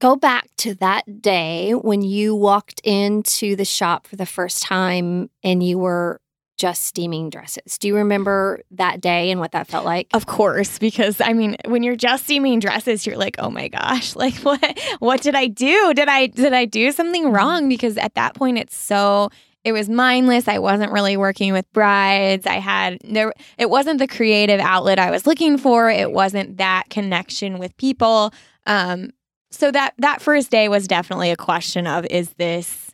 go 0.00 0.14
back 0.14 0.48
to 0.58 0.74
that 0.76 1.20
day 1.20 1.72
when 1.72 2.02
you 2.02 2.34
walked 2.34 2.80
into 2.84 3.56
the 3.56 3.64
shop 3.64 4.06
for 4.06 4.16
the 4.16 4.26
first 4.26 4.62
time 4.62 5.30
and 5.42 5.62
you 5.62 5.78
were 5.78 6.20
just 6.58 6.82
steaming 6.82 7.30
dresses. 7.30 7.78
Do 7.78 7.88
you 7.88 7.96
remember 7.96 8.60
that 8.72 9.00
day 9.00 9.30
and 9.30 9.40
what 9.40 9.52
that 9.52 9.68
felt 9.68 9.84
like? 9.84 10.08
Of 10.12 10.26
course, 10.26 10.78
because 10.78 11.20
I 11.20 11.32
mean, 11.32 11.56
when 11.66 11.82
you're 11.82 11.96
just 11.96 12.24
steaming 12.24 12.58
dresses, 12.58 13.06
you're 13.06 13.16
like, 13.16 13.36
"Oh 13.38 13.50
my 13.50 13.68
gosh, 13.68 14.14
like 14.24 14.34
what 14.38 14.78
what 14.98 15.22
did 15.22 15.34
I 15.34 15.46
do? 15.46 15.94
Did 15.94 16.08
I 16.08 16.26
did 16.26 16.52
I 16.52 16.64
do 16.64 16.92
something 16.92 17.32
wrong?" 17.32 17.68
Because 17.68 17.96
at 17.96 18.14
that 18.14 18.34
point 18.34 18.58
it's 18.58 18.76
so 18.76 19.30
it 19.64 19.72
was 19.72 19.88
mindless. 19.88 20.48
I 20.48 20.58
wasn't 20.58 20.92
really 20.92 21.16
working 21.16 21.52
with 21.52 21.70
brides. 21.72 22.46
I 22.46 22.54
had 22.54 22.98
there 23.04 23.32
it 23.56 23.70
wasn't 23.70 23.98
the 23.98 24.08
creative 24.08 24.60
outlet 24.60 24.98
I 24.98 25.10
was 25.10 25.26
looking 25.26 25.58
for. 25.58 25.88
It 25.88 26.12
wasn't 26.12 26.58
that 26.58 26.84
connection 26.90 27.58
with 27.58 27.76
people. 27.76 28.32
Um 28.66 29.10
so 29.50 29.70
that 29.70 29.94
that 29.98 30.20
first 30.20 30.50
day 30.50 30.68
was 30.68 30.86
definitely 30.86 31.30
a 31.30 31.36
question 31.36 31.86
of 31.86 32.04
is 32.06 32.30
this 32.34 32.87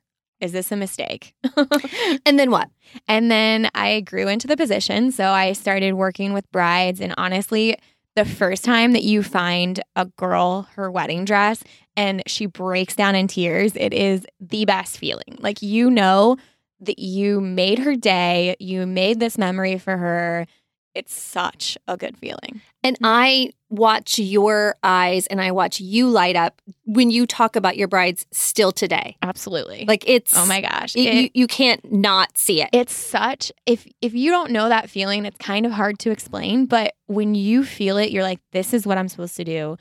is 0.44 0.52
this 0.52 0.70
a 0.70 0.76
mistake? 0.76 1.34
And 2.26 2.38
then 2.38 2.50
what? 2.50 2.70
And 3.08 3.30
then 3.30 3.70
I 3.74 4.00
grew 4.00 4.28
into 4.28 4.46
the 4.46 4.56
position. 4.56 5.10
So 5.10 5.30
I 5.30 5.52
started 5.52 5.94
working 5.94 6.32
with 6.32 6.50
brides. 6.52 7.00
And 7.00 7.14
honestly, 7.16 7.76
the 8.14 8.24
first 8.24 8.64
time 8.64 8.92
that 8.92 9.02
you 9.02 9.22
find 9.22 9.80
a 9.96 10.06
girl 10.06 10.68
her 10.74 10.90
wedding 10.90 11.24
dress 11.24 11.62
and 11.96 12.22
she 12.26 12.46
breaks 12.46 12.94
down 12.94 13.14
in 13.14 13.26
tears, 13.26 13.74
it 13.76 13.92
is 13.92 14.26
the 14.40 14.64
best 14.64 14.98
feeling. 14.98 15.36
Like 15.38 15.62
you 15.62 15.90
know 15.90 16.36
that 16.80 16.98
you 16.98 17.40
made 17.40 17.78
her 17.80 17.96
day, 17.96 18.56
you 18.58 18.86
made 18.86 19.20
this 19.20 19.38
memory 19.38 19.78
for 19.78 19.96
her. 19.96 20.46
It's 20.94 21.14
such 21.14 21.76
a 21.88 21.96
good 21.96 22.16
feeling. 22.16 22.60
And 22.82 22.96
I 23.02 23.50
watch 23.70 24.18
your 24.18 24.76
eyes 24.82 25.26
and 25.26 25.40
I 25.40 25.50
watch 25.50 25.80
you 25.80 26.08
light 26.08 26.36
up 26.36 26.60
when 26.84 27.10
you 27.10 27.26
talk 27.26 27.56
about 27.56 27.76
your 27.76 27.88
brides 27.88 28.26
still 28.30 28.70
today. 28.72 29.16
Absolutely. 29.22 29.84
Like 29.86 30.08
it's 30.08 30.32
oh 30.36 30.46
my 30.46 30.60
gosh. 30.60 30.94
It- 30.94 31.14
you, 31.14 31.30
you 31.34 31.46
can't 31.46 31.90
not 31.92 32.36
see 32.38 32.62
it. 32.62 32.68
it's 32.72 32.92
such 32.92 33.50
if 33.66 33.86
if 34.00 34.14
you 34.14 34.30
don't 34.30 34.50
know 34.52 34.68
that 34.68 34.90
feeling, 34.90 35.24
it's 35.26 35.38
kind 35.38 35.66
of 35.66 35.72
hard 35.72 35.98
to 36.00 36.10
explain, 36.10 36.66
but 36.66 36.94
when 37.06 37.34
you 37.34 37.64
feel 37.64 37.96
it, 37.98 38.10
you're 38.10 38.22
like 38.22 38.40
this 38.52 38.72
is 38.72 38.86
what 38.86 38.98
I'm 38.98 39.08
supposed 39.08 39.36
to 39.36 39.44
do. 39.44 39.76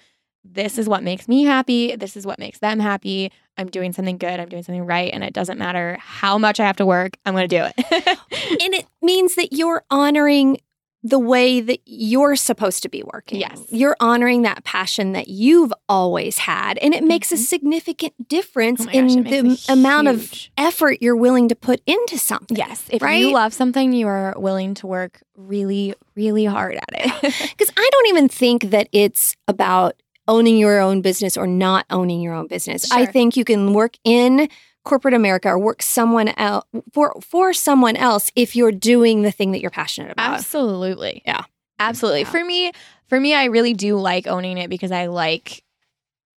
This 0.46 0.78
is 0.78 0.90
what 0.90 1.04
makes 1.04 1.28
me 1.30 1.44
happy. 1.44 1.96
This 1.96 2.18
is 2.18 2.26
what 2.26 2.38
makes 2.40 2.60
them 2.60 2.80
happy. 2.80 3.32
I'm 3.58 3.68
doing 3.70 3.94
something 3.94 4.18
good. 4.18 4.40
I'm 4.40 4.50
doing 4.50 4.64
something 4.64 4.86
right 4.86 5.14
and 5.14 5.24
it 5.24 5.32
doesn't 5.34 5.58
matter 5.58 5.98
how 6.02 6.38
much 6.38 6.60
I 6.60 6.66
have 6.66 6.76
to 6.78 6.86
work. 6.86 7.18
I'm 7.26 7.34
going 7.34 7.48
to 7.48 7.58
do 7.60 7.64
it. 7.66 7.76
and 8.64 8.74
it 8.74 8.86
means 9.02 9.36
that 9.36 9.54
you're 9.54 9.84
honoring 9.90 10.58
the 11.06 11.20
way 11.20 11.60
that 11.60 11.80
you're 11.86 12.36
supposed 12.36 12.82
to 12.84 12.88
be 12.90 13.04
working. 13.14 13.40
Yes. 13.40 13.62
You're 13.70 13.98
honoring 14.00 14.44
that 14.44 14.64
passion 14.64 15.12
that 15.12 15.28
you've 15.28 15.74
always 15.90 16.38
had. 16.38 16.78
And 16.78 16.94
it 16.94 17.04
makes 17.04 17.32
a 17.32 17.36
Mhm. 17.36 17.40
significant 17.40 18.30
difference 18.30 18.82
Oh 18.82 18.86
my 18.86 18.92
in 18.94 19.24
gosh, 19.24 19.32
the 19.66 19.72
a 19.72 19.74
amount 19.74 20.08
of 20.08 20.32
effort 20.58 21.00
you're 21.02 21.16
willing 21.18 21.50
to 21.50 21.56
put 21.56 21.82
into 21.86 22.18
something. 22.18 22.56
Yes, 22.56 22.84
if 22.90 23.02
Right? 23.02 23.20
you 23.20 23.32
love 23.34 23.54
something, 23.54 23.92
you 23.92 24.08
are 24.08 24.34
willing 24.38 24.76
to 24.76 24.88
work 24.88 25.22
really, 25.36 25.94
really 26.16 26.46
hard 26.46 26.76
at 26.76 26.90
it. 26.94 27.34
Because 27.58 27.74
I 27.76 27.90
don't 27.92 28.08
even 28.08 28.30
think 28.30 28.70
that 28.72 28.88
it's 28.94 29.36
about 29.48 29.96
owning 30.30 30.58
your 30.58 30.80
own 30.80 31.02
business 31.02 31.36
or 31.36 31.46
not 31.48 31.86
owning 31.90 32.22
your 32.22 32.34
own 32.34 32.48
business. 32.48 32.90
I 32.94 33.06
think 33.06 33.36
you 33.36 33.44
can 33.44 33.74
work 33.74 33.98
in 34.06 34.48
corporate 34.84 35.14
America 35.14 35.50
or 35.50 35.60
work 35.60 35.82
someone 35.82 36.30
else 36.30 36.66
for 36.94 37.16
for 37.22 37.54
someone 37.54 37.96
else 37.96 38.32
if 38.36 38.56
you're 38.56 38.72
doing 38.72 39.22
the 39.22 39.32
thing 39.32 39.52
that 39.52 39.62
you're 39.62 39.72
passionate 39.72 40.12
about. 40.12 40.34
Absolutely. 40.34 41.22
Yeah. 41.26 41.44
Absolutely. 41.80 42.22
Yeah. 42.22 42.30
For 42.32 42.46
me, 42.46 42.72
for 43.08 43.20
me, 43.20 43.34
I 43.34 43.46
really 43.46 43.74
do 43.74 43.98
like 43.98 44.28
owning 44.28 44.58
it 44.58 44.70
because 44.70 44.92
I 44.92 45.08
like 45.08 45.64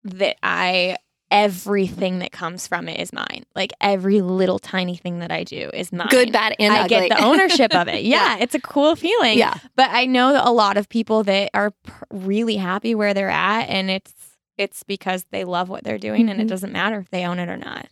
that 0.05 0.37
I 0.43 0.97
everything 1.31 2.21
that 2.21 2.31
comes 2.31 2.69
from 2.69 2.89
it 2.89 3.01
is 3.01 3.13
mine. 3.13 3.45
Like 3.57 3.73
every 3.81 4.21
little 4.21 4.59
tiny 4.61 4.97
thing 4.97 5.19
that 5.19 5.33
I 5.33 5.43
do 5.43 5.71
is 5.75 5.93
mine. 5.93 6.07
Good, 6.09 6.33
bad, 6.33 6.55
and 6.61 6.73
I 6.73 6.85
ugly. 6.85 7.09
get 7.09 7.19
the 7.19 7.25
ownership 7.25 7.75
of 7.75 7.89
it. 7.89 8.05
Yeah, 8.15 8.37
it's 8.39 8.55
a 8.55 8.61
cool 8.61 8.95
feeling. 8.95 9.39
yeah. 9.39 9.55
But 9.75 9.91
I 9.91 10.07
know 10.07 10.33
that 10.35 10.47
a 10.47 10.51
lot 10.53 10.77
of 10.77 10.89
people 10.89 11.25
that 11.25 11.51
are 11.55 11.73
really 12.13 12.57
happy 12.57 12.95
where 12.95 13.15
they're 13.15 13.31
at 13.31 13.63
and 13.65 13.91
it's 13.91 14.13
it's 14.59 14.83
because 14.83 15.25
they 15.31 15.45
love 15.45 15.69
what 15.69 15.85
they're 15.85 15.99
doing 15.99 16.29
and 16.29 16.41
it 16.41 16.45
Mhm. 16.45 16.49
doesn't 16.49 16.73
matter 16.73 16.99
if 17.01 17.11
they 17.11 17.25
own 17.27 17.39
it 17.39 17.49
or 17.49 17.57
not. 17.57 17.87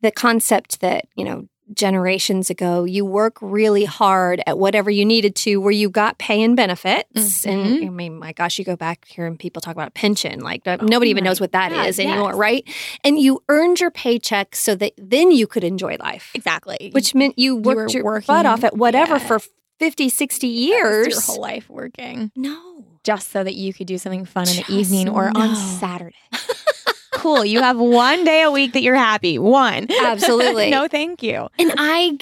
the 0.00 0.10
concept 0.12 0.80
that 0.80 1.06
you 1.16 1.24
know 1.24 1.48
generations 1.74 2.48
ago 2.48 2.84
you 2.84 3.04
work 3.04 3.36
really 3.42 3.84
hard 3.84 4.42
at 4.46 4.58
whatever 4.58 4.90
you 4.90 5.04
needed 5.04 5.34
to 5.34 5.56
where 5.58 5.70
you 5.72 5.90
got 5.90 6.16
pay 6.18 6.42
and 6.42 6.56
benefits 6.56 7.44
and 7.44 7.66
Mhm. 7.66 7.86
i 7.86 7.88
mean 7.90 8.18
my 8.18 8.32
gosh 8.32 8.58
you 8.58 8.64
go 8.64 8.74
back 8.74 9.04
here 9.06 9.26
and 9.26 9.38
people 9.38 9.60
talk 9.60 9.72
about 9.74 9.92
pension 9.92 10.40
like 10.40 10.66
uh, 10.66 10.78
nobody 10.80 11.10
even 11.10 11.24
knows 11.24 11.40
what 11.40 11.52
that 11.52 11.70
is 11.72 11.98
God, 11.98 12.06
anymore 12.06 12.30
yes. 12.30 12.36
right 12.38 12.64
and 13.04 13.18
you 13.18 13.42
earned 13.50 13.80
your 13.80 13.90
paycheck 13.90 14.56
so 14.56 14.74
that 14.76 14.92
then 14.96 15.30
you 15.30 15.46
could 15.46 15.62
enjoy 15.64 15.96
life 16.00 16.30
Exactly. 16.34 16.90
which 16.92 17.14
meant 17.14 17.38
you 17.38 17.56
worked 17.56 17.92
your 17.92 18.02
working- 18.04 18.26
butt 18.26 18.46
off 18.46 18.64
at 18.64 18.76
whatever 18.76 19.16
yeah. 19.18 19.26
for 19.26 19.40
50 19.78 20.08
60 20.08 20.46
That 20.46 20.52
was 20.52 20.60
years 20.66 21.06
your 21.08 21.20
whole 21.22 21.40
life 21.40 21.68
working 21.70 22.30
no 22.36 22.84
just 23.04 23.30
so 23.30 23.42
that 23.44 23.54
you 23.54 23.72
could 23.72 23.86
do 23.86 23.96
something 23.98 24.24
fun 24.24 24.48
in 24.48 24.56
the 24.56 24.62
Just 24.62 24.70
evening 24.70 25.08
or 25.08 25.30
on. 25.34 25.54
Saturday. 25.56 26.14
cool. 27.14 27.42
You 27.44 27.62
have 27.62 27.78
one 27.78 28.22
day 28.24 28.42
a 28.42 28.50
week 28.50 28.74
that 28.74 28.82
you're 28.82 28.96
happy. 28.96 29.38
One. 29.38 29.86
Absolutely. 30.02 30.68
no, 30.70 30.88
thank 30.88 31.22
you. 31.22 31.48
and 31.58 31.72
i 31.78 32.18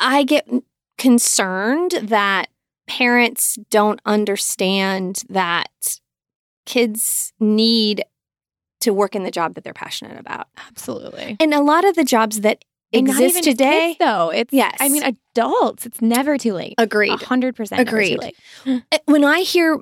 i 0.00 0.22
get 0.24 0.46
concerned 0.98 1.92
that 2.02 2.48
parents 2.86 3.56
don't 3.70 4.00
understand 4.04 5.22
that 5.28 6.00
kids 6.66 7.32
need 7.40 8.04
to 8.80 8.92
work 8.92 9.14
in 9.14 9.22
the 9.22 9.30
job 9.30 9.54
that 9.54 9.64
they're 9.64 9.72
passionate 9.72 10.18
about 10.20 10.48
Absolutely. 10.68 11.36
and 11.40 11.54
a 11.54 11.60
lot 11.62 11.84
of 11.84 11.94
the 11.94 12.04
jobs 12.04 12.40
that 12.42 12.64
And 12.94 13.06
not 13.06 13.20
exist 13.20 13.38
even 13.38 13.52
today 13.52 13.88
kids, 13.88 13.98
though. 13.98 14.30
It's 14.30 14.52
Yes. 14.52 14.76
I 14.80 14.88
mean 14.88 15.02
adults. 15.02 15.86
It's 15.86 16.00
never 16.00 16.38
too 16.38 16.54
late. 16.54 16.74
agreed 16.78 17.22
hundred 17.22 17.56
percent. 17.56 17.80
Agreed. 17.80 18.18
late. 18.18 18.36
Uh, 18.66 18.80
when 19.06 19.24
i 19.24 19.40
hear 19.40 19.78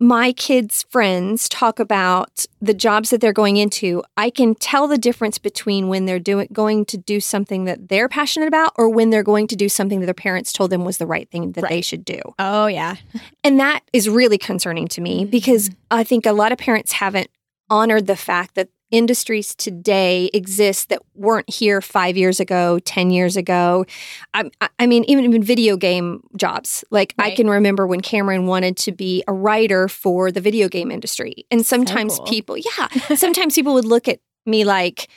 my 0.00 0.32
kids 0.32 0.84
friends 0.90 1.48
talk 1.48 1.78
about 1.78 2.44
the 2.60 2.74
jobs 2.74 3.10
that 3.10 3.20
they're 3.20 3.32
going 3.32 3.56
into 3.56 4.02
i 4.16 4.28
can 4.28 4.54
tell 4.56 4.88
the 4.88 4.98
difference 4.98 5.38
between 5.38 5.88
when 5.88 6.04
they're 6.04 6.18
doing 6.18 6.48
going 6.52 6.84
to 6.84 6.98
do 6.98 7.20
something 7.20 7.64
that 7.64 7.88
they're 7.88 8.08
passionate 8.08 8.48
about 8.48 8.72
or 8.76 8.88
when 8.88 9.10
they're 9.10 9.22
going 9.22 9.46
to 9.46 9.54
do 9.54 9.68
something 9.68 10.00
that 10.00 10.06
their 10.06 10.14
parents 10.14 10.52
told 10.52 10.70
them 10.70 10.84
was 10.84 10.98
the 10.98 11.06
right 11.06 11.30
thing 11.30 11.52
that 11.52 11.68
they 11.68 11.80
should 11.80 12.04
do 12.04 12.20
Oh 12.38 12.66
yeah. 12.66 12.96
And 13.44 13.60
that 13.60 13.80
is 13.92 14.08
really 14.08 14.38
concerning 14.38 14.88
to 14.88 15.00
me 15.00 15.24
because 15.26 15.70
I 15.90 16.02
think 16.02 16.24
a 16.26 16.32
lot 16.32 16.50
of 16.50 16.58
parents 16.58 16.92
haven't 16.92 17.28
honored 17.70 18.06
the 18.06 18.16
fact 18.16 18.54
that 18.54 18.68
industries 18.96 19.54
today 19.54 20.30
exist 20.32 20.88
that 20.88 21.02
weren't 21.14 21.50
here 21.50 21.80
five 21.80 22.16
years 22.16 22.40
ago, 22.40 22.78
10 22.80 23.10
years 23.10 23.36
ago. 23.36 23.84
I, 24.32 24.50
I 24.78 24.86
mean, 24.86 25.04
even 25.04 25.42
video 25.42 25.76
game 25.76 26.22
jobs. 26.36 26.84
Like, 26.90 27.14
I 27.18 27.32
can 27.32 27.50
remember 27.50 27.86
when 27.86 28.00
Cameron 28.00 28.46
wanted 28.46 28.76
to 28.78 28.92
be 28.92 29.24
a 29.26 29.32
writer 29.32 29.88
for 29.88 30.30
the 30.30 30.40
video 30.40 30.68
game 30.68 30.90
industry. 30.90 31.44
And 31.50 31.66
sometimes 31.66 32.18
cool. 32.18 32.26
people, 32.26 32.56
yeah, 32.56 32.88
sometimes 33.16 33.54
people 33.54 33.74
would 33.74 33.84
look 33.84 34.08
at 34.08 34.20
me 34.46 34.64
like, 34.64 35.08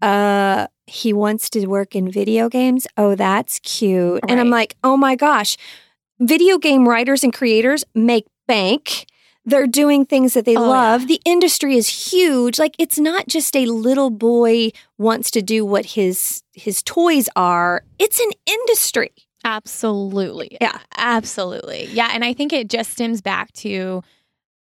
uh, 0.00 0.68
he 0.86 1.12
wants 1.12 1.50
to 1.50 1.66
work 1.66 1.94
in 1.94 2.10
video 2.10 2.48
games. 2.48 2.86
Oh, 2.96 3.14
that's 3.14 3.58
cute. 3.58 4.20
And 4.28 4.40
I'm 4.40 4.48
like, 4.50 4.76
oh 4.82 4.96
my 4.96 5.16
gosh, 5.16 5.56
video 6.18 6.58
game 6.58 6.88
writers 6.88 7.22
and 7.22 7.32
creators 7.32 7.84
make 7.94 8.26
bank. 8.46 9.06
They're 9.48 9.66
doing 9.66 10.04
things 10.04 10.34
that 10.34 10.44
they 10.44 10.56
Oh, 10.56 10.68
love. 10.68 11.02
yeah. 11.02 11.06
The 11.08 11.20
industry 11.24 11.76
is 11.76 11.88
huge. 12.12 12.58
Like 12.58 12.74
it's 12.78 12.98
not 12.98 13.26
just 13.28 13.56
a 13.56 13.66
little 13.66 14.10
boy 14.10 14.70
wants 14.98 15.30
to 15.32 15.42
do 15.42 15.64
what 15.64 15.86
his 15.86 16.42
his 16.52 16.82
toys 16.82 17.28
are. 17.36 17.82
It's 17.98 18.20
an 18.20 18.30
industry. 18.46 19.10
Absolutely. 19.44 20.58
Yeah. 20.60 20.78
Absolutely. 20.96 21.86
Yeah. 21.86 22.10
And 22.12 22.24
I 22.24 22.32
think 22.34 22.52
it 22.52 22.68
just 22.68 22.90
stems 22.90 23.20
back 23.20 23.52
to 23.54 24.02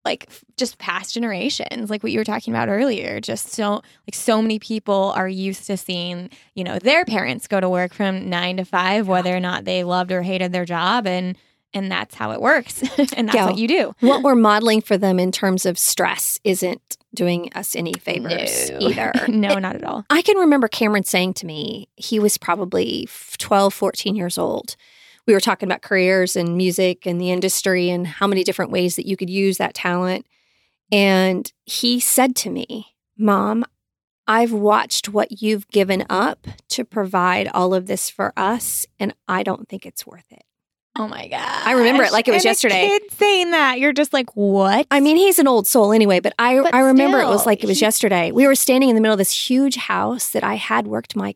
like 0.04 0.26
f- 0.30 0.44
just 0.58 0.80
past 0.80 1.14
generations, 1.14 1.90
like 1.92 2.02
what 2.02 2.12
you 2.12 2.18
were 2.18 2.24
talking 2.26 2.54
about 2.54 2.68
earlier. 2.70 3.20
Just 3.22 3.50
so 3.52 3.74
like 4.08 4.16
so 4.16 4.42
many 4.42 4.58
people 4.58 5.14
are 5.16 5.28
used 5.30 5.68
to 5.68 5.78
seeing, 5.78 6.30
you 6.56 6.64
know, 6.64 6.80
their 6.80 7.06
parents 7.06 7.48
go 7.48 7.60
to 7.60 7.70
work 7.70 7.94
from 7.94 8.28
nine 8.30 8.58
to 8.58 8.66
five, 8.66 9.08
whether 9.08 9.36
or 9.36 9.40
not 9.40 9.66
they 9.66 9.84
loved 9.84 10.12
or 10.12 10.24
hated 10.24 10.52
their 10.52 10.66
job. 10.66 11.06
And 11.06 11.38
and 11.74 11.92
that's 11.92 12.16
how 12.16 12.32
it 12.32 12.42
works. 12.42 12.82
and 13.16 13.28
that's 13.28 13.36
Yeah. 13.36 13.46
what 13.46 13.58
you 13.58 13.68
do. 13.68 13.96
What 14.02 14.24
we're 14.24 14.36
modeling 14.36 14.82
for 14.82 14.98
them 14.98 15.20
in 15.20 15.32
terms 15.32 15.66
of 15.66 15.78
stress 15.80 16.40
isn't 16.44 16.98
doing 17.14 17.52
us 17.54 17.76
any 17.76 17.94
favors 17.94 18.70
No. 18.72 18.78
either. 18.82 19.12
no, 19.28 19.56
not 19.60 19.76
at 19.76 19.84
all. 19.84 20.06
I 20.10 20.22
can 20.22 20.38
remember 20.38 20.68
Cameron 20.68 21.04
saying 21.04 21.34
to 21.36 21.46
me, 21.46 21.90
he 21.96 22.20
was 22.20 22.38
probably 22.38 23.08
12, 23.38 23.74
14 23.74 24.16
years 24.16 24.38
old. 24.38 24.76
We 25.28 25.34
were 25.34 25.40
talking 25.40 25.68
about 25.68 25.82
careers 25.82 26.36
and 26.36 26.58
music 26.58 27.06
and 27.06 27.20
the 27.22 27.32
industry 27.32 27.90
and 27.90 28.08
how 28.08 28.28
many 28.28 28.44
different 28.44 28.72
ways 28.72 28.96
that 28.96 29.06
you 29.06 29.16
could 29.18 29.30
use 29.30 29.58
that 29.58 29.74
talent. 29.74 30.26
And 30.92 31.52
he 31.66 32.00
said 32.00 32.36
to 32.38 32.50
me, 32.50 32.96
Mom, 33.18 33.64
I've 34.28 34.52
watched 34.54 35.10
what 35.10 35.42
you've 35.42 35.68
given 35.68 36.06
up 36.10 36.48
to 36.70 36.86
provide 36.86 37.50
all 37.54 37.74
of 37.74 37.88
this 37.88 38.10
for 38.10 38.34
us, 38.38 38.86
and 39.00 39.14
I 39.28 39.44
don't 39.44 39.68
think 39.68 39.86
it's 39.86 40.06
worth 40.08 40.26
it. 40.32 40.44
Oh 40.98 41.08
my 41.08 41.28
god! 41.30 41.62
I 41.66 41.72
remember 41.72 42.04
it 42.04 42.12
like 42.12 42.28
it 42.28 42.32
was 42.32 42.44
yesterday. 42.44 42.88
kid 42.88 43.04
saying 43.14 43.52
that, 43.52 43.80
you're 43.80 43.94
just 43.94 44.12
like, 44.12 44.30
what? 44.36 44.86
I 44.92 45.00
mean, 45.00 45.16
he's 45.16 45.40
an 45.40 45.48
old 45.48 45.66
soul 45.66 45.94
anyway, 45.94 46.20
but 46.20 46.34
I 46.38 46.60
But 46.60 46.74
I 46.74 46.82
remember 46.82 47.20
it 47.20 47.28
was 47.28 47.46
like 47.46 47.64
it 47.64 47.68
was 47.68 47.80
he- 47.80 47.86
yesterday. 47.86 48.32
We 48.32 48.46
were 48.46 48.56
standing 48.56 48.90
in 48.90 48.96
the 48.96 49.02
middle 49.02 49.14
of 49.14 49.18
this 49.18 49.50
huge 49.50 49.78
house 49.78 50.32
that 50.32 50.44
I 50.44 50.56
had 50.56 50.88
worked 50.88 51.16
my 51.16 51.36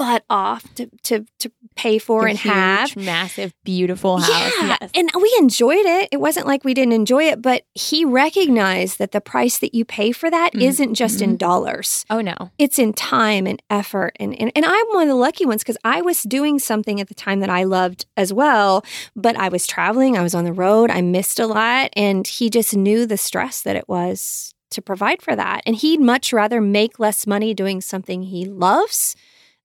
butt 0.00 0.24
off 0.30 0.62
to 0.76 0.88
to 1.02 1.26
to 1.40 1.52
pay 1.76 1.98
for 1.98 2.22
Your 2.22 2.28
and 2.30 2.38
huge, 2.38 2.52
have. 2.54 2.96
massive, 2.96 3.52
beautiful 3.64 4.16
house. 4.18 4.52
Yeah, 4.58 4.76
Yes. 4.80 4.90
and 4.94 5.10
we 5.14 5.30
enjoyed 5.38 5.84
it. 5.84 6.08
It 6.10 6.20
wasn't 6.20 6.46
like 6.46 6.64
we 6.64 6.72
didn't 6.74 6.94
enjoy 6.94 7.24
it, 7.24 7.40
but 7.42 7.64
he 7.74 8.04
recognized 8.06 8.98
that 8.98 9.12
the 9.12 9.20
price 9.20 9.58
that 9.58 9.74
you 9.74 9.84
pay 9.84 10.10
for 10.12 10.30
that 10.30 10.54
Mhm. 10.54 10.78
not 10.88 10.92
just 10.96 11.20
in 11.20 11.36
dollars. 11.36 12.04
oh 12.08 12.20
no. 12.22 12.36
It's 12.58 12.78
in 12.78 12.92
time 12.94 13.46
and 13.46 13.60
effort, 13.68 14.12
and 14.18 14.34
and, 14.40 14.50
and 14.56 14.64
I'm 14.64 14.86
one 14.94 15.02
of 15.02 15.08
the 15.08 15.14
lucky 15.26 15.44
ones 15.44 15.62
because 15.62 15.76
I 15.84 16.00
was 16.00 16.22
doing 16.22 16.58
something 16.58 16.98
at 17.00 17.08
the 17.08 17.14
time 17.26 17.40
that 17.40 17.50
I 17.50 17.64
loved 17.64 18.06
as 18.16 18.32
well. 18.32 18.82
But 19.14 19.36
I 19.36 19.48
was 19.50 19.66
traveling, 19.66 20.16
I 20.16 20.22
was 20.22 20.34
on 20.34 20.44
the 20.44 20.52
road, 20.64 20.90
I 20.90 21.02
missed 21.02 21.38
a 21.38 21.46
lot, 21.46 21.90
and 21.94 22.26
he 22.26 22.48
just 22.48 22.74
knew 22.74 23.04
the 23.06 23.18
stress 23.18 23.60
that 23.62 23.76
it 23.76 23.86
was 23.88 24.54
to 24.70 24.80
provide 24.80 25.20
for 25.20 25.34
that, 25.36 25.62
and 25.66 25.74
he'd 25.76 26.00
much 26.00 26.32
rather 26.32 26.60
make 26.60 26.98
less 27.00 27.26
money 27.26 27.52
doing 27.54 27.80
something 27.80 28.22
he 28.22 28.44
loves 28.46 29.16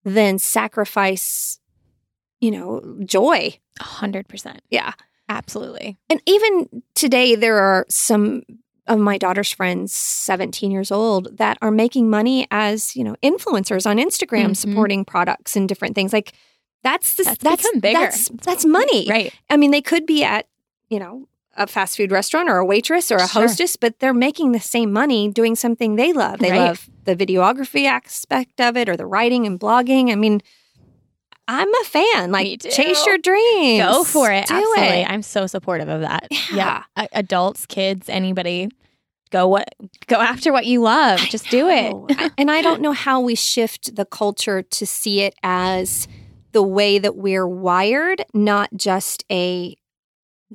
than 0.06 0.40
sacrifice, 0.40 1.60
you 2.40 2.52
know, 2.52 2.98
joy. 3.04 3.58
A 3.80 3.84
hundred 3.84 4.28
percent. 4.30 4.62
Yeah. 4.70 4.94
Absolutely. 5.28 5.98
And 6.10 6.22
even 6.28 6.84
today, 6.94 7.34
there 7.36 7.58
are 7.58 7.86
some 7.90 8.44
of 8.88 9.00
my 9.00 9.18
daughter's 9.18 9.52
friends, 9.52 9.92
17 9.92 10.70
years 10.70 10.92
old, 10.92 11.36
that 11.40 11.58
are 11.64 11.72
making 11.72 12.08
money 12.12 12.48
as, 12.52 12.96
you 12.96 13.04
know, 13.04 13.16
influencers 13.24 13.90
on 13.90 13.98
Instagram 13.98 14.52
Mhm. 14.52 14.56
supporting 14.58 15.04
products 15.04 15.56
and 15.56 15.68
different 15.68 15.96
things. 15.96 16.14
Like 16.14 16.34
that's 16.84 17.16
the, 17.16 17.24
That's 17.24 17.38
that's. 17.44 17.72
That's, 17.82 18.30
that's 18.46 18.66
money. 18.66 19.08
Right. 19.10 19.34
I 19.50 19.58
mean, 19.58 19.72
they 19.72 19.82
could 19.82 20.06
be 20.06 20.24
at 20.24 20.48
you 20.90 21.00
know, 21.00 21.28
a 21.58 21.68
fast 21.68 21.96
food 21.98 22.12
restaurant 22.12 22.50
or 22.50 22.58
a 22.58 22.66
waitress 22.66 23.12
or 23.12 23.16
a 23.16 23.28
Sure. 23.28 23.44
hostess, 23.44 23.76
but 23.76 24.00
they're 24.00 24.14
making 24.14 24.52
the 24.52 24.60
same 24.60 24.92
money 24.92 25.30
doing 25.30 25.56
something 25.56 25.96
they 25.96 26.12
love. 26.14 26.40
They 26.40 26.52
Right. 26.52 26.60
love 26.68 26.90
the 27.06 27.16
videography 27.16 27.86
aspect 27.86 28.60
of 28.60 28.76
it 28.76 28.90
or 28.90 28.98
the 28.98 29.06
writing 29.06 29.46
and 29.46 29.60
blogging. 29.60 30.12
I 30.12 30.16
mean, 30.16 30.42
I'm 31.48 31.74
a 31.76 31.84
fan. 31.86 32.32
Like, 32.32 32.62
chase 32.62 33.06
your 33.06 33.18
dreams. 33.20 33.84
Go 33.86 34.04
for 34.04 34.32
it. 34.32 34.48
Do 34.48 34.56
Absolutely. 34.56 34.84
it. 35.02 35.10
I'm 35.10 35.22
so 35.22 35.46
supportive 35.48 35.88
of 35.90 36.02
that. 36.02 36.28
Yeah. 36.52 36.84
A- 36.98 37.08
adults, 37.14 37.66
kids, 37.68 38.10
anybody, 38.10 38.70
go 39.32 39.48
what 39.48 39.70
go 40.08 40.18
after 40.18 40.52
what 40.52 40.66
you 40.66 40.82
love. 40.82 41.20
I 41.22 41.26
Just 41.28 41.50
do 41.52 41.70
it. 41.70 42.32
and 42.38 42.50
I 42.50 42.62
don't 42.62 42.82
know 42.82 42.94
how 42.94 43.20
we 43.22 43.36
shift 43.36 43.96
the 43.96 44.06
culture 44.06 44.62
to 44.64 44.86
see 44.88 45.22
it 45.22 45.36
as 45.44 46.08
the 46.52 46.64
way 46.64 46.98
that 47.00 47.16
we're 47.16 47.48
wired, 47.48 48.26
not 48.34 48.70
just 48.76 49.24
a 49.32 49.76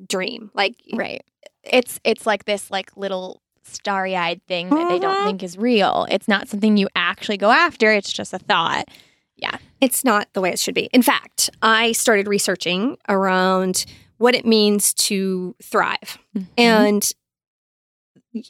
dream. 0.07 0.51
Like, 0.55 0.77
Right. 0.93 1.23
It's 1.63 2.01
it's 2.05 2.27
like 2.27 2.45
this 2.47 2.71
like 2.71 2.97
little 2.97 3.43
starry-eyed 3.63 4.41
thing 4.49 4.71
that 4.71 4.89
they 4.89 4.99
don't 4.99 5.17
Mhm. 5.19 5.25
think 5.27 5.43
is 5.43 5.59
real. 5.59 6.07
It's 6.11 6.27
not 6.27 6.49
something 6.49 6.77
you 6.77 6.89
actually 6.97 7.37
go 7.37 7.51
after. 7.51 7.93
It's 7.93 8.13
just 8.13 8.33
a 8.33 8.39
thought. 8.39 8.89
Yeah. 9.37 9.59
It's 9.81 10.03
not 10.05 10.29
the 10.33 10.41
way 10.41 10.51
it 10.51 10.59
should 10.59 10.75
be. 10.75 10.89
In 10.93 11.03
fact, 11.03 11.51
I 11.63 11.93
started 11.93 12.27
researching 12.29 12.97
around 13.09 13.85
what 14.17 14.35
it 14.35 14.47
means 14.47 14.93
to 14.95 15.55
thrive. 15.63 16.19
Mm-hmm. 16.37 16.51
And 16.59 17.13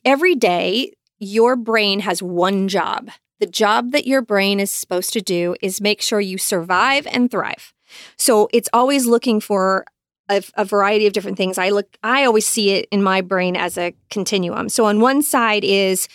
every 0.04 0.34
day, 0.34 0.92
your 1.18 1.56
brain 1.56 2.00
has 2.00 2.22
one 2.22 2.68
job. 2.68 3.10
The 3.40 3.46
job 3.46 3.92
that 3.92 4.06
your 4.06 4.22
brain 4.22 4.60
is 4.60 4.70
supposed 4.70 5.12
to 5.14 5.20
do 5.20 5.56
is 5.62 5.80
make 5.80 6.00
sure 6.02 6.20
you 6.20 6.38
survive 6.38 7.06
and 7.06 7.30
thrive. 7.30 7.72
So 8.16 8.48
it's 8.52 8.68
always 8.72 9.06
looking 9.06 9.40
for 9.40 9.84
a, 10.30 10.42
a 10.54 10.64
variety 10.64 11.06
of 11.06 11.12
different 11.12 11.36
things. 11.36 11.58
I 11.58 11.70
look, 11.70 11.86
I 12.02 12.24
always 12.24 12.46
see 12.46 12.70
it 12.70 12.88
in 12.90 13.02
my 13.02 13.20
brain 13.20 13.56
as 13.56 13.76
a 13.76 13.94
continuum. 14.10 14.68
So 14.68 14.84
on 14.86 15.00
one 15.00 15.22
side 15.22 15.64
is, 15.64 16.08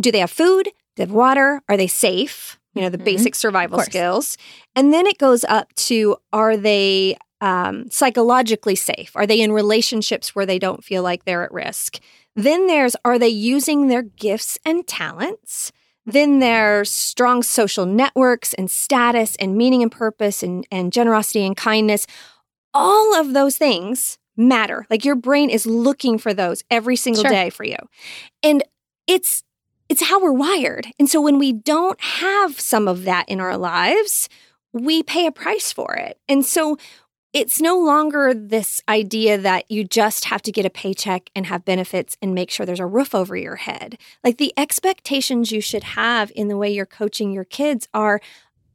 do 0.00 0.12
they 0.12 0.20
have 0.20 0.30
food? 0.30 0.64
Do 0.64 0.70
they 0.96 1.02
have 1.04 1.12
water? 1.12 1.62
Are 1.68 1.76
they 1.76 1.86
safe? 1.88 2.58
You 2.74 2.82
know, 2.82 2.90
the 2.90 2.98
Mhm. 2.98 3.04
basic 3.04 3.34
survival 3.34 3.78
skills. 3.80 4.36
And 4.76 4.92
then 4.92 5.06
it 5.06 5.18
goes 5.18 5.44
up 5.44 5.74
to, 5.88 6.16
are 6.32 6.56
they 6.56 7.16
um, 7.40 7.88
psychologically 7.90 8.74
safe? 8.74 9.12
Are 9.14 9.26
they 9.26 9.40
in 9.40 9.52
relationships 9.52 10.34
where 10.34 10.44
they 10.46 10.58
don't 10.58 10.82
feel 10.82 11.04
like 11.04 11.24
they're 11.24 11.44
at 11.44 11.52
risk? 11.52 11.98
Then 12.34 12.66
there's, 12.66 12.96
are 13.04 13.18
they 13.18 13.28
using 13.28 13.86
their 13.86 14.02
gifts 14.02 14.58
and 14.64 14.84
talents? 14.86 15.70
Then 16.04 16.40
there's 16.40 16.90
strong 16.90 17.42
social 17.44 17.86
networks 17.86 18.54
and 18.54 18.68
status 18.70 19.36
and 19.36 19.56
meaning 19.56 19.82
and 19.82 19.92
purpose 19.92 20.42
and, 20.42 20.66
and 20.72 20.92
generosity 20.92 21.44
and 21.46 21.56
kindness. 21.56 22.06
All 22.74 23.14
of 23.14 23.32
those 23.32 23.56
things 23.56 24.18
matter. 24.36 24.86
Like 24.88 25.04
your 25.04 25.16
brain 25.16 25.50
is 25.50 25.66
looking 25.66 26.18
for 26.18 26.32
those 26.32 26.62
every 26.70 26.96
single 26.96 27.24
Sure. 27.24 27.30
day 27.30 27.50
for 27.50 27.64
you. 27.64 27.76
And 28.42 28.62
it's 29.06 29.42
it's 29.88 30.02
how 30.02 30.20
we're 30.20 30.32
wired. 30.32 30.86
And 30.98 31.08
so 31.08 31.20
when 31.20 31.38
we 31.38 31.52
don't 31.52 31.98
have 32.00 32.60
some 32.60 32.86
of 32.86 33.04
that 33.04 33.26
in 33.26 33.40
our 33.40 33.56
lives, 33.56 34.28
we 34.72 35.02
pay 35.02 35.26
a 35.26 35.32
price 35.32 35.72
for 35.72 35.94
it. 35.94 36.18
And 36.28 36.44
so 36.44 36.76
it's 37.32 37.60
no 37.60 37.78
longer 37.78 38.34
this 38.34 38.82
idea 38.88 39.38
that 39.38 39.70
you 39.70 39.84
just 39.84 40.26
have 40.26 40.42
to 40.42 40.52
get 40.52 40.66
a 40.66 40.70
paycheck 40.70 41.30
and 41.34 41.46
have 41.46 41.64
benefits 41.64 42.16
and 42.20 42.34
make 42.34 42.50
sure 42.50 42.66
there's 42.66 42.80
a 42.80 42.86
roof 42.86 43.14
over 43.14 43.34
your 43.36 43.56
head. 43.56 43.98
Like 44.22 44.36
the 44.38 44.52
expectations 44.58 45.52
you 45.52 45.60
should 45.62 45.84
have 45.84 46.30
in 46.34 46.48
the 46.48 46.56
way 46.56 46.70
you're 46.70 46.86
coaching 46.86 47.32
your 47.32 47.44
kids 47.44 47.88
are 47.94 48.20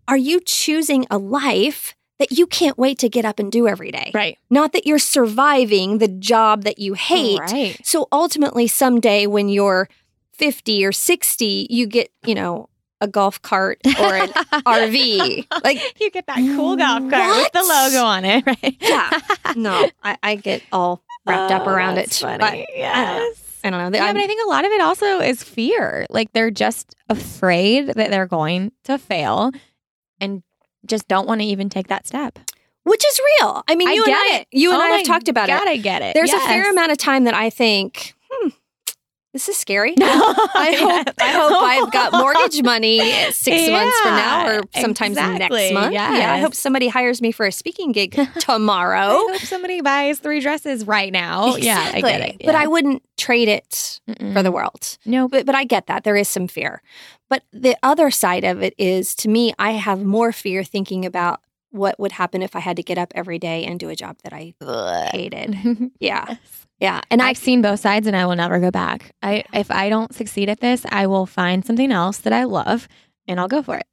are 0.07 0.17
you 0.17 0.39
choosing 0.39 1.05
a 1.09 1.17
life 1.17 1.95
that 2.19 2.31
you 2.31 2.45
can't 2.47 2.77
wait 2.77 2.99
to 2.99 3.09
get 3.09 3.25
up 3.25 3.39
and 3.39 3.51
do 3.51 3.67
every 3.67 3.91
day? 3.91 4.11
Right. 4.13 4.37
Not 4.49 4.73
that 4.73 4.85
you're 4.85 4.99
surviving 4.99 5.97
the 5.97 6.07
job 6.07 6.63
that 6.63 6.79
you 6.79 6.93
hate. 6.93 7.39
Right. 7.39 7.79
So 7.83 8.07
ultimately, 8.11 8.67
someday 8.67 9.25
when 9.27 9.49
you're 9.49 9.89
50 10.33 10.85
or 10.85 10.91
60, 10.91 11.67
you 11.69 11.87
get, 11.87 12.11
you 12.25 12.35
know, 12.35 12.69
a 13.01 13.07
golf 13.07 13.41
cart 13.41 13.79
or 13.99 14.15
an 14.15 14.29
RV. 14.65 15.45
Like, 15.63 15.95
you 15.99 16.09
get 16.11 16.25
that 16.27 16.37
cool 16.37 16.75
golf 16.77 17.09
cart 17.09 17.35
with 17.37 17.51
the 17.51 17.61
logo 17.63 18.03
on 18.05 18.23
it, 18.25 18.45
right? 18.47 18.77
yeah, 18.79 19.09
no, 19.55 19.89
I, 20.03 20.17
I 20.23 20.35
get 20.35 20.63
all 20.71 21.03
wrapped 21.25 21.51
up 21.51 21.67
Oh, 21.67 21.71
around 21.71 21.95
that's 21.95 22.17
it. 22.21 22.21
Funny. 22.21 22.37
But 22.39 22.77
yes. 22.77 23.59
I 23.65 23.69
don't 23.69 23.79
know. 23.91 23.97
Yeah, 23.97 24.05
I'm- 24.05 24.15
but 24.15 24.23
I 24.23 24.27
think 24.27 24.41
a 24.45 24.49
lot 24.49 24.65
of 24.65 24.71
it 24.71 24.81
also 24.81 25.19
is 25.19 25.43
fear. 25.43 26.05
Like 26.09 26.31
they're 26.33 26.51
just 26.51 26.95
afraid 27.09 27.87
that 27.87 28.09
they're 28.09 28.25
going 28.27 28.71
to 28.85 28.97
fail 28.97 29.51
and 30.21 30.43
just 30.85 31.07
don't 31.07 31.27
want 31.27 31.41
to 31.41 31.45
even 31.47 31.69
take 31.69 31.87
that 31.87 32.05
step. 32.07 32.39
which 32.83 33.03
is 33.05 33.19
real. 33.39 33.63
I 33.67 33.75
mean, 33.75 33.87
I 33.87 33.93
you 33.93 34.03
and 34.03 34.11
get 34.11 34.17
I, 34.33 34.35
it. 34.41 34.47
you 34.51 34.71
and 34.71 34.81
Oh 34.81 34.83
I 34.85 34.89
have 34.97 35.05
talked 35.05 35.29
about 35.29 35.47
God, 35.47 35.67
it. 35.67 35.69
I 35.69 35.77
get 35.77 36.01
it. 36.01 36.13
There's 36.15 36.31
a 36.33 36.39
fair 36.39 36.69
amount 36.69 36.91
of 36.91 36.97
time 36.97 37.23
that 37.23 37.33
I 37.33 37.49
think, 37.49 38.13
hmm, 38.29 38.49
this 39.33 39.49
is 39.49 39.57
scary. 39.57 39.95
I 39.99 40.75
hope 40.79 41.15
I 41.19 41.31
hope 41.31 41.63
I've 41.63 41.91
got 41.91 42.11
mortgage 42.13 42.61
money 42.61 42.99
six 43.31 43.69
months 43.71 43.99
from 44.01 44.15
now 44.15 44.47
or 44.47 44.61
sometimes 44.79 45.17
exactly. 45.17 45.59
next 45.61 45.73
month. 45.73 45.93
Yeah, 45.93 46.33
I 46.33 46.39
hope 46.39 46.53
somebody 46.53 46.87
hires 46.87 47.21
me 47.21 47.31
for 47.31 47.45
a 47.45 47.51
speaking 47.51 47.91
gig 47.91 48.11
tomorrow. 48.39 48.99
I 48.99 49.31
hope 49.31 49.41
somebody 49.41 49.81
buys 49.81 50.19
three 50.19 50.39
dresses 50.39 50.85
right 50.85 51.11
now. 51.11 51.55
Yeah, 51.55 51.91
I 51.93 52.01
get 52.01 52.21
it. 52.21 52.41
But 52.45 52.55
I 52.55 52.67
wouldn't 52.67 53.01
trade 53.17 53.47
it 53.47 53.99
Mm-mm. 54.07 54.33
for 54.33 54.43
the 54.43 54.51
world. 54.51 54.97
no, 55.05 55.27
But 55.27 55.45
but 55.45 55.55
I 55.55 55.63
get 55.63 55.87
that 55.87 56.03
there 56.03 56.15
is 56.15 56.29
some 56.29 56.47
fear. 56.47 56.81
But 57.29 57.43
the 57.51 57.75
other 57.81 58.11
side 58.11 58.43
of 58.43 58.61
it 58.61 58.75
is 58.77 59.15
to 59.15 59.29
me 59.29 59.53
I 59.57 59.71
have 59.71 60.03
more 60.03 60.31
fear 60.31 60.63
thinking 60.63 61.05
about 61.05 61.39
what 61.73 61.99
would 61.99 62.11
happen 62.13 62.41
if 62.41 62.55
I 62.55 62.59
had 62.59 62.77
to 62.77 62.83
get 62.83 62.97
up 62.97 63.11
every 63.15 63.39
day 63.39 63.65
and 63.65 63.79
do 63.79 63.89
a 63.89 63.95
job 63.95 64.17
that 64.23 64.31
I 64.33 64.53
hated. 65.11 65.91
Yeah. 65.99 66.35
Yeah. 66.79 67.01
And 67.11 67.21
I've 67.21 67.37
seen 67.37 67.61
both 67.61 67.79
sides 67.79 68.07
and 68.07 68.15
I 68.15 68.25
will 68.25 68.35
never 68.35 68.59
go 68.59 68.71
back. 68.71 69.13
I 69.21 69.43
if 69.53 69.71
I 69.71 69.89
don't 69.89 70.13
succeed 70.13 70.49
at 70.49 70.59
this, 70.59 70.85
I 70.89 71.07
will 71.07 71.25
find 71.25 71.65
something 71.65 71.91
else 71.91 72.17
that 72.19 72.33
I 72.33 72.43
love 72.43 72.87
and 73.27 73.39
I'll 73.39 73.47
go 73.47 73.61
for 73.63 73.77
it. 73.77 73.85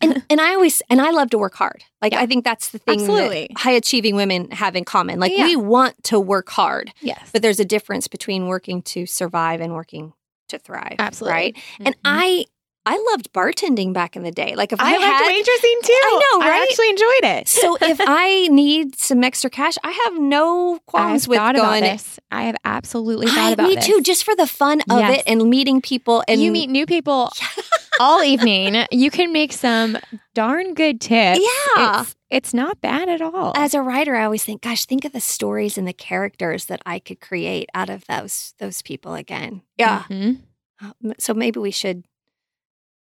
and 0.00 0.22
and 0.30 0.40
I 0.40 0.54
always 0.54 0.80
and 0.88 1.00
I 1.00 1.10
love 1.10 1.30
to 1.30 1.38
work 1.38 1.54
hard. 1.54 1.84
Like 2.00 2.12
Yeah. 2.12 2.20
I 2.20 2.26
think 2.26 2.44
that's 2.44 2.68
the 2.70 2.78
thing 2.78 3.00
Absolutely. 3.00 3.50
high 3.56 3.72
achieving 3.72 4.16
women 4.16 4.50
have 4.52 4.76
in 4.76 4.84
common. 4.84 5.18
Like 5.20 5.32
Yeah. 5.36 5.44
we 5.44 5.56
want 5.56 6.02
to 6.04 6.18
work 6.20 6.48
hard, 6.50 6.92
Yes. 7.02 7.30
but 7.32 7.42
there's 7.42 7.60
a 7.60 7.64
difference 7.64 8.08
between 8.08 8.46
working 8.46 8.80
to 8.82 9.06
survive 9.06 9.60
and 9.60 9.72
working 9.74 10.12
to 10.48 10.58
thrive. 10.58 10.96
Absolutely. 11.00 11.34
Right. 11.34 11.56
And 11.84 11.94
Mhm. 11.96 12.00
I 12.04 12.44
I 12.88 12.96
loved 13.10 13.32
bartending 13.32 13.92
back 13.92 14.14
in 14.14 14.22
the 14.22 14.30
day. 14.30 14.54
Like 14.54 14.72
if 14.72 14.80
I, 14.80 14.90
I, 14.90 14.92
liked 14.92 15.02
had 15.04 15.28
waitressing 15.28 15.82
too. 15.86 15.92
I 15.92 16.20
know, 16.32 16.46
I 16.46 16.62
actually 16.68 16.90
enjoyed 16.90 17.38
it. 17.40 17.48
so 17.60 17.76
if 17.80 17.98
I 18.06 18.46
need 18.48 18.96
some 18.96 19.24
extra 19.24 19.50
cash, 19.50 19.74
I 19.82 19.90
have 19.90 20.18
no 20.20 20.78
qualms 20.86 21.26
with 21.26 21.38
thought 21.38 21.56
going. 21.56 21.82
about 21.82 21.92
this. 21.92 22.20
I 22.30 22.44
have 22.44 22.56
absolutely 22.64 23.26
thought 23.26 23.38
I, 23.38 23.50
about 23.50 23.68
me 23.68 23.74
this. 23.74 23.86
too, 23.86 24.00
just 24.02 24.22
for 24.24 24.36
the 24.36 24.46
fun 24.46 24.80
of 24.88 25.00
Yes. 25.00 25.18
it 25.18 25.24
and 25.26 25.50
meeting 25.50 25.80
people. 25.82 26.22
And 26.28 26.40
you 26.40 26.52
meet 26.52 26.70
new 26.70 26.86
people 26.86 27.30
all 28.00 28.22
evening. 28.22 28.86
You 28.92 29.10
can 29.10 29.32
make 29.32 29.52
some 29.52 29.98
darn 30.34 30.74
good 30.74 31.00
tips. 31.00 31.40
Yeah. 31.40 32.02
It's, 32.02 32.14
it's 32.30 32.54
not 32.54 32.80
bad 32.80 33.08
at 33.08 33.20
all. 33.20 33.52
as 33.56 33.74
a 33.74 33.82
writer, 33.82 34.14
I 34.14 34.24
always 34.24 34.44
think, 34.44 34.62
gosh, 34.62 34.84
think 34.86 35.04
of 35.04 35.12
the 35.12 35.20
stories 35.20 35.76
and 35.76 35.88
the 35.88 35.92
characters 35.92 36.66
that 36.66 36.82
I 36.86 36.98
could 37.00 37.20
create 37.20 37.68
out 37.74 37.90
of 37.90 38.04
those 38.06 38.54
those 38.58 38.80
people 38.82 39.14
again. 39.14 39.62
Yeah. 39.76 40.04
Mhm. 40.08 40.38
Uh, 40.80 41.14
So 41.18 41.34
maybe 41.34 41.58
we 41.58 41.70
should 41.72 42.04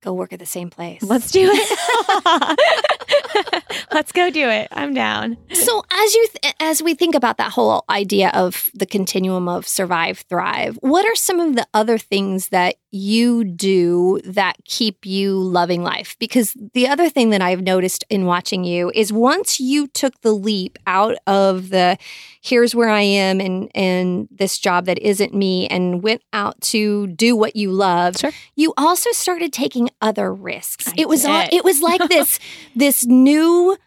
go 0.05 0.13
work 0.13 0.31
at 0.31 0.39
the 0.39 0.45
same 0.45 0.69
place. 0.69 1.03
Let's 1.03 1.31
do 1.31 1.49
it. 1.51 2.59
Let's 3.91 4.11
go 4.11 4.29
do 4.29 4.47
it. 4.49 4.67
I'm 4.71 4.93
down. 4.93 5.37
So 5.53 5.83
as 5.91 6.15
you 6.15 6.27
th- 6.41 6.53
as 6.59 6.81
we 6.83 6.93
think 6.95 7.15
about 7.15 7.37
that 7.37 7.51
whole 7.51 7.83
idea 7.89 8.29
of 8.33 8.69
the 8.73 8.85
continuum 8.85 9.47
of 9.49 9.67
survive 9.67 10.19
thrive, 10.29 10.77
what 10.81 11.05
are 11.05 11.15
some 11.15 11.39
of 11.39 11.55
the 11.55 11.67
other 11.73 11.97
things 11.97 12.49
that 12.49 12.75
you 12.95 13.43
do 13.43 14.19
that 14.23 14.55
keep 14.63 15.05
you 15.05 15.37
loving 15.37 15.83
life? 15.83 16.15
Because 16.19 16.55
the 16.73 16.87
other 16.87 17.09
thing 17.09 17.29
that 17.31 17.41
I've 17.41 17.61
noticed 17.61 18.05
in 18.09 18.25
watching 18.25 18.63
you 18.63 18.91
is 18.95 19.11
once 19.11 19.59
you 19.59 19.87
took 19.87 20.21
the 20.21 20.31
leap 20.31 20.79
out 20.87 21.15
of 21.27 21.69
the 21.69 21.97
here's 22.41 22.73
where 22.73 22.89
I 22.89 23.01
am 23.01 23.41
and 23.41 23.69
and 23.75 24.27
this 24.31 24.57
job 24.57 24.85
that 24.85 24.99
isn't 24.99 25.33
me 25.33 25.67
and 25.67 26.01
went 26.01 26.21
out 26.31 26.59
to 26.61 27.07
do 27.07 27.35
what 27.35 27.55
you 27.55 27.71
love, 27.71 28.17
Sure. 28.17 28.31
you 28.55 28.73
also 28.77 29.11
started 29.11 29.51
taking 29.51 29.89
other 30.01 30.33
risks. 30.33 30.87
I 30.87 30.93
it 30.97 31.09
was 31.09 31.25
all, 31.25 31.45
it 31.51 31.63
was 31.63 31.81
like 31.81 32.01
this 32.09 32.39
this 32.75 33.05
new 33.05 33.77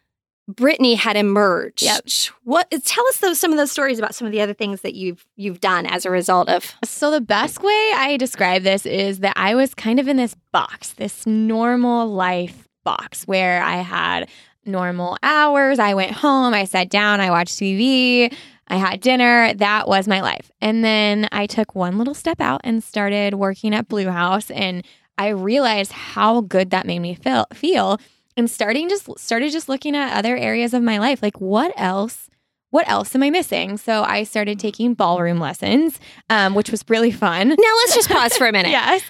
Brittany 0.48 0.94
had 0.94 1.16
emerged. 1.16 1.82
Yep. 1.82 2.08
What 2.44 2.70
tell 2.84 3.06
us 3.08 3.18
those 3.18 3.38
some 3.38 3.52
of 3.52 3.58
those 3.58 3.70
stories 3.70 3.98
about 3.98 4.14
some 4.14 4.26
of 4.26 4.32
the 4.32 4.40
other 4.40 4.54
things 4.54 4.80
that 4.80 4.94
you've 4.94 5.24
you've 5.36 5.60
done 5.60 5.84
as 5.84 6.06
a 6.06 6.10
result 6.10 6.48
of 6.48 6.74
So 6.84 7.10
the 7.10 7.20
best 7.20 7.62
way 7.62 7.92
I 7.94 8.16
describe 8.18 8.62
this 8.62 8.86
is 8.86 9.18
that 9.18 9.34
I 9.36 9.54
was 9.54 9.74
kind 9.74 10.00
of 10.00 10.08
in 10.08 10.16
this 10.16 10.34
box, 10.50 10.92
this 10.94 11.26
normal 11.26 12.06
life 12.06 12.66
box 12.82 13.24
where 13.24 13.62
I 13.62 13.76
had 13.76 14.30
normal 14.64 15.18
hours. 15.22 15.78
I 15.78 15.92
went 15.92 16.12
home, 16.12 16.54
I 16.54 16.64
sat 16.64 16.88
down, 16.88 17.20
I 17.20 17.30
watched 17.30 17.58
TV, 17.58 18.34
I 18.68 18.76
had 18.76 19.00
dinner. 19.02 19.52
That 19.54 19.86
was 19.86 20.08
my 20.08 20.22
life. 20.22 20.50
And 20.62 20.82
then 20.82 21.28
I 21.30 21.46
took 21.46 21.74
one 21.74 21.98
little 21.98 22.14
step 22.14 22.40
out 22.40 22.62
and 22.64 22.82
started 22.82 23.34
working 23.34 23.74
at 23.74 23.88
Blue 23.88 24.08
House 24.08 24.50
and 24.50 24.82
I 25.18 25.28
realized 25.28 25.90
how 25.90 26.42
good 26.42 26.70
that 26.70 26.86
made 26.86 27.00
me 27.00 27.14
feel 27.16 27.46
feel 27.52 27.98
and 28.38 28.50
starting 28.50 28.88
just 28.88 29.06
started 29.18 29.52
just 29.52 29.68
looking 29.68 29.94
at 29.94 30.16
other 30.16 30.36
areas 30.36 30.72
of 30.72 30.82
my 30.82 30.96
life 30.98 31.22
like 31.22 31.38
what 31.40 31.72
else 31.76 32.30
what 32.70 32.86
else 32.86 33.14
am 33.14 33.22
I 33.22 33.30
missing? 33.30 33.78
So 33.78 34.02
I 34.02 34.24
started 34.24 34.58
taking 34.60 34.92
ballroom 34.92 35.40
lessons, 35.40 35.98
um, 36.28 36.54
which 36.54 36.70
was 36.70 36.84
really 36.86 37.10
fun. 37.10 37.48
Now 37.48 37.56
let's 37.56 37.94
just 37.94 38.10
pause 38.10 38.36
for 38.36 38.46
a 38.46 38.52
minute. 38.58 38.68
Yes. 38.72 39.02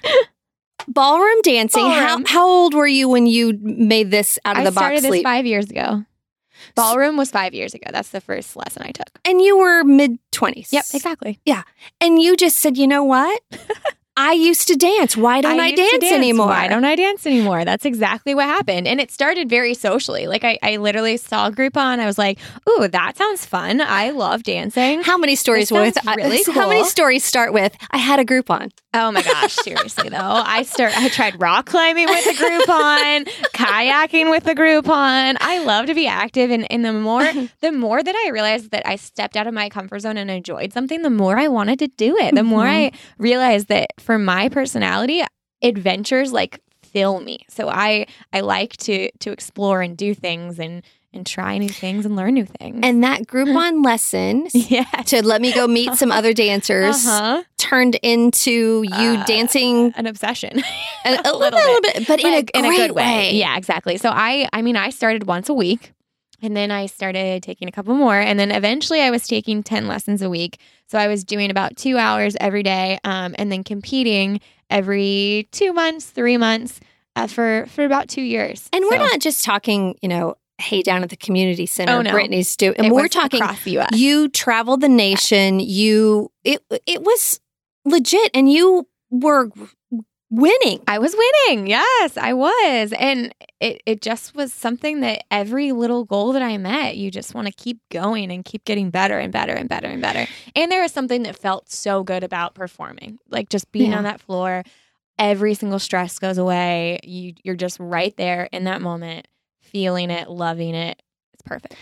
Ballroom 0.86 1.40
dancing. 1.42 1.82
Ballroom. 1.82 2.24
How 2.24 2.32
how 2.34 2.46
old 2.48 2.74
were 2.74 2.86
you 2.86 3.08
when 3.08 3.26
you 3.26 3.58
made 3.60 4.12
this 4.12 4.38
out 4.44 4.56
of 4.56 4.60
I 4.60 4.64
the 4.64 4.70
box 4.70 4.78
started 4.78 5.02
this 5.02 5.10
leap? 5.10 5.24
five 5.24 5.44
years 5.44 5.68
ago. 5.70 6.04
Ballroom 6.76 7.16
was 7.16 7.32
five 7.32 7.52
years 7.52 7.74
ago. 7.74 7.90
That's 7.92 8.10
the 8.10 8.20
first 8.20 8.54
lesson 8.56 8.82
I 8.82 8.92
took. 8.92 9.10
and 9.24 9.42
you 9.42 9.58
were 9.58 9.82
mid 9.82 10.18
twenties. 10.30 10.72
Yep, 10.72 10.84
exactly. 10.94 11.40
Yeah. 11.44 11.64
And 12.00 12.22
you 12.22 12.36
just 12.36 12.58
said, 12.58 12.76
you 12.78 12.86
know 12.86 13.02
what? 13.02 13.42
I 14.20 14.32
used 14.32 14.66
to 14.66 14.74
dance. 14.74 15.16
Why 15.16 15.40
don't 15.40 15.60
I, 15.60 15.68
used 15.68 15.76
to 15.76 15.98
dance, 16.00 16.12
anymore? 16.12 16.48
Why 16.48 16.66
don't 16.66 16.84
I 16.84 16.96
dance 16.96 17.24
anymore? 17.24 17.64
That's 17.64 17.84
exactly 17.84 18.34
what 18.34 18.46
happened. 18.46 18.88
And 18.88 19.00
it 19.00 19.12
started 19.12 19.48
very 19.48 19.74
socially. 19.74 20.26
Like 20.26 20.42
I, 20.42 20.58
I 20.60 20.78
literally 20.78 21.16
saw 21.16 21.50
Groupon. 21.50 22.00
I 22.00 22.06
was 22.06 22.18
like, 22.18 22.40
ooh, 22.68 22.88
that 22.88 23.16
sounds 23.16 23.46
fun. 23.46 23.80
I 23.80 24.10
love 24.10 24.42
dancing. 24.42 25.02
How 25.02 25.18
many 25.18 25.36
stories 25.36 25.70
with 25.70 25.94
sounds 25.94 26.16
really 26.16 26.42
How 26.52 26.68
many 26.68 26.82
stories 26.82 27.24
start 27.24 27.52
with 27.52 27.76
I 27.92 27.98
had 27.98 28.18
a 28.18 28.24
Groupon? 28.24 28.72
Oh 29.00 29.12
my 29.12 29.22
gosh, 29.22 29.54
seriously 29.54 30.08
though. 30.08 30.18
I 30.18 30.62
start 30.62 30.92
I 30.96 31.08
tried 31.08 31.40
rock 31.40 31.66
climbing 31.66 32.06
with 32.06 32.26
a 32.26 32.34
Groupon, 32.34 33.28
kayaking 33.54 34.28
with 34.28 34.46
a 34.48 34.54
Groupon. 34.56 35.36
I 35.40 35.62
love 35.62 35.86
to 35.86 35.94
be 35.94 36.08
active 36.08 36.50
and, 36.50 36.70
and 36.72 36.84
the 36.84 36.92
more 36.92 37.22
the 37.60 37.70
more 37.70 38.02
that 38.02 38.14
I 38.26 38.30
realized 38.30 38.72
that 38.72 38.86
I 38.86 38.96
stepped 38.96 39.36
out 39.36 39.46
of 39.46 39.54
my 39.54 39.68
comfort 39.68 40.00
zone 40.00 40.16
and 40.16 40.30
enjoyed 40.30 40.72
something, 40.72 41.02
the 41.02 41.10
more 41.10 41.38
I 41.38 41.46
wanted 41.46 41.78
to 41.78 41.86
do 41.86 42.16
it. 42.16 42.34
The 42.34 42.42
more 42.42 42.64
mm-hmm. 42.64 42.94
I 42.94 42.98
realized 43.18 43.68
that 43.68 43.92
for 44.00 44.18
my 44.18 44.48
personality, 44.48 45.22
adventures 45.62 46.32
like 46.32 46.60
fill 46.82 47.20
me. 47.20 47.38
So 47.48 47.68
I 47.68 48.06
I 48.32 48.40
like 48.40 48.76
to 48.78 49.10
to 49.20 49.30
explore 49.30 49.80
and 49.80 49.96
do 49.96 50.12
things 50.12 50.58
and 50.58 50.82
and 51.12 51.26
try 51.26 51.56
new 51.58 51.68
things 51.68 52.04
and 52.04 52.16
learn 52.16 52.34
new 52.34 52.44
things. 52.44 52.80
And 52.82 53.02
that 53.02 53.26
group 53.26 53.48
on 53.56 53.82
lesson 53.82 54.48
yes. 54.54 55.10
to 55.10 55.24
let 55.26 55.40
me 55.40 55.52
go 55.52 55.66
meet 55.66 55.94
some 55.94 56.12
other 56.12 56.32
dancers 56.32 57.06
Uh-huh. 57.06 57.42
turned 57.56 57.94
into 58.02 58.82
you 58.82 58.92
Uh, 59.18 59.24
dancing 59.24 59.92
An 59.96 60.06
obsession. 60.06 60.58
a, 61.04 61.10
a 61.10 61.32
little 61.32 61.58
little, 61.58 61.80
bit, 61.80 62.06
but 62.06 62.20
in 62.20 62.26
a, 62.34 62.58
in 62.58 62.64
a 62.64 62.76
good 62.76 62.92
way. 62.92 63.32
Yeah, 63.34 63.56
exactly. 63.56 63.96
So 63.96 64.10
I 64.10 64.48
I 64.52 64.62
mean 64.62 64.76
I 64.76 64.90
started 64.90 65.26
once 65.26 65.48
a 65.48 65.54
week 65.54 65.92
and 66.42 66.56
then 66.56 66.70
I 66.70 66.86
started 66.86 67.42
taking 67.42 67.68
a 67.68 67.72
couple 67.72 67.94
more 67.94 68.14
and 68.18 68.38
then 68.38 68.50
eventually 68.50 69.00
I 69.00 69.10
was 69.10 69.26
taking 69.26 69.62
10 69.62 69.86
lessons 69.88 70.20
a 70.22 70.28
week. 70.30 70.58
So 70.86 70.98
I 70.98 71.08
was 71.08 71.24
doing 71.24 71.50
about 71.50 71.76
2 71.76 71.96
hours 71.98 72.36
every 72.38 72.62
day 72.62 72.98
um, 73.04 73.34
and 73.38 73.50
then 73.50 73.64
competing 73.64 74.40
every 74.70 75.48
2 75.52 75.72
months, 75.72 76.04
3 76.10 76.36
months 76.36 76.80
uh, 77.16 77.26
for 77.26 77.66
for 77.74 77.84
about 77.84 78.08
2 78.08 78.20
years. 78.20 78.68
And 78.74 78.84
we're 78.90 78.98
not 78.98 79.20
just 79.20 79.42
talking, 79.44 79.96
you 80.02 80.08
know, 80.08 80.34
hey, 80.58 80.82
down 80.82 81.02
at 81.02 81.10
the 81.10 81.16
community 81.16 81.66
center, 81.66 81.92
Oh, 81.92 82.02
no. 82.02 82.10
Brittany's 82.12 82.56
doing, 82.56 82.74
and 82.78 82.86
it 82.88 82.92
we're 82.92 83.08
talking. 83.08 83.40
You 83.92 84.28
traveled 84.28 84.80
the 84.80 84.88
nation. 84.88 85.60
You 85.60 86.30
it 86.44 86.62
it 86.86 87.02
was 87.02 87.40
legit, 87.84 88.30
and 88.34 88.50
you 88.50 88.86
were 89.10 89.50
winning. 90.30 90.82
I 90.86 90.98
was 90.98 91.16
winning. 91.16 91.66
Yes, 91.68 92.16
I 92.18 92.34
was. 92.34 92.92
And 92.98 93.34
it, 93.60 93.80
it 93.86 94.02
just 94.02 94.34
was 94.34 94.52
something 94.52 95.00
that 95.00 95.24
every 95.30 95.72
little 95.72 96.04
goal 96.04 96.32
that 96.34 96.42
I 96.42 96.58
met, 96.58 96.96
you 96.98 97.10
just 97.10 97.34
want 97.34 97.46
to 97.46 97.52
keep 97.52 97.78
going 97.90 98.30
and 98.30 98.44
keep 98.44 98.64
getting 98.64 98.90
better 98.90 99.18
and 99.18 99.32
better 99.32 99.54
and 99.54 99.68
better 99.68 99.86
and 99.88 100.02
better. 100.02 100.26
And 100.54 100.70
there 100.70 100.82
was 100.82 100.92
something 100.92 101.22
that 101.22 101.36
felt 101.36 101.70
so 101.70 102.02
good 102.04 102.22
about 102.24 102.54
performing, 102.54 103.18
like 103.30 103.48
just 103.48 103.72
being 103.72 103.92
Yeah. 103.92 103.98
on 103.98 104.04
that 104.04 104.20
floor. 104.20 104.64
Every 105.18 105.54
single 105.54 105.78
stress 105.78 106.18
goes 106.18 106.36
away. 106.38 107.00
You, 107.02 107.32
you're 107.42 107.56
just 107.56 107.80
right 107.80 108.14
there 108.18 108.48
in 108.52 108.64
that 108.64 108.82
moment, 108.82 109.26
feeling 109.72 110.10
it, 110.10 110.28
loving 110.30 110.74
it. 110.74 111.00
It's 111.34 111.42
perfect. 111.42 111.74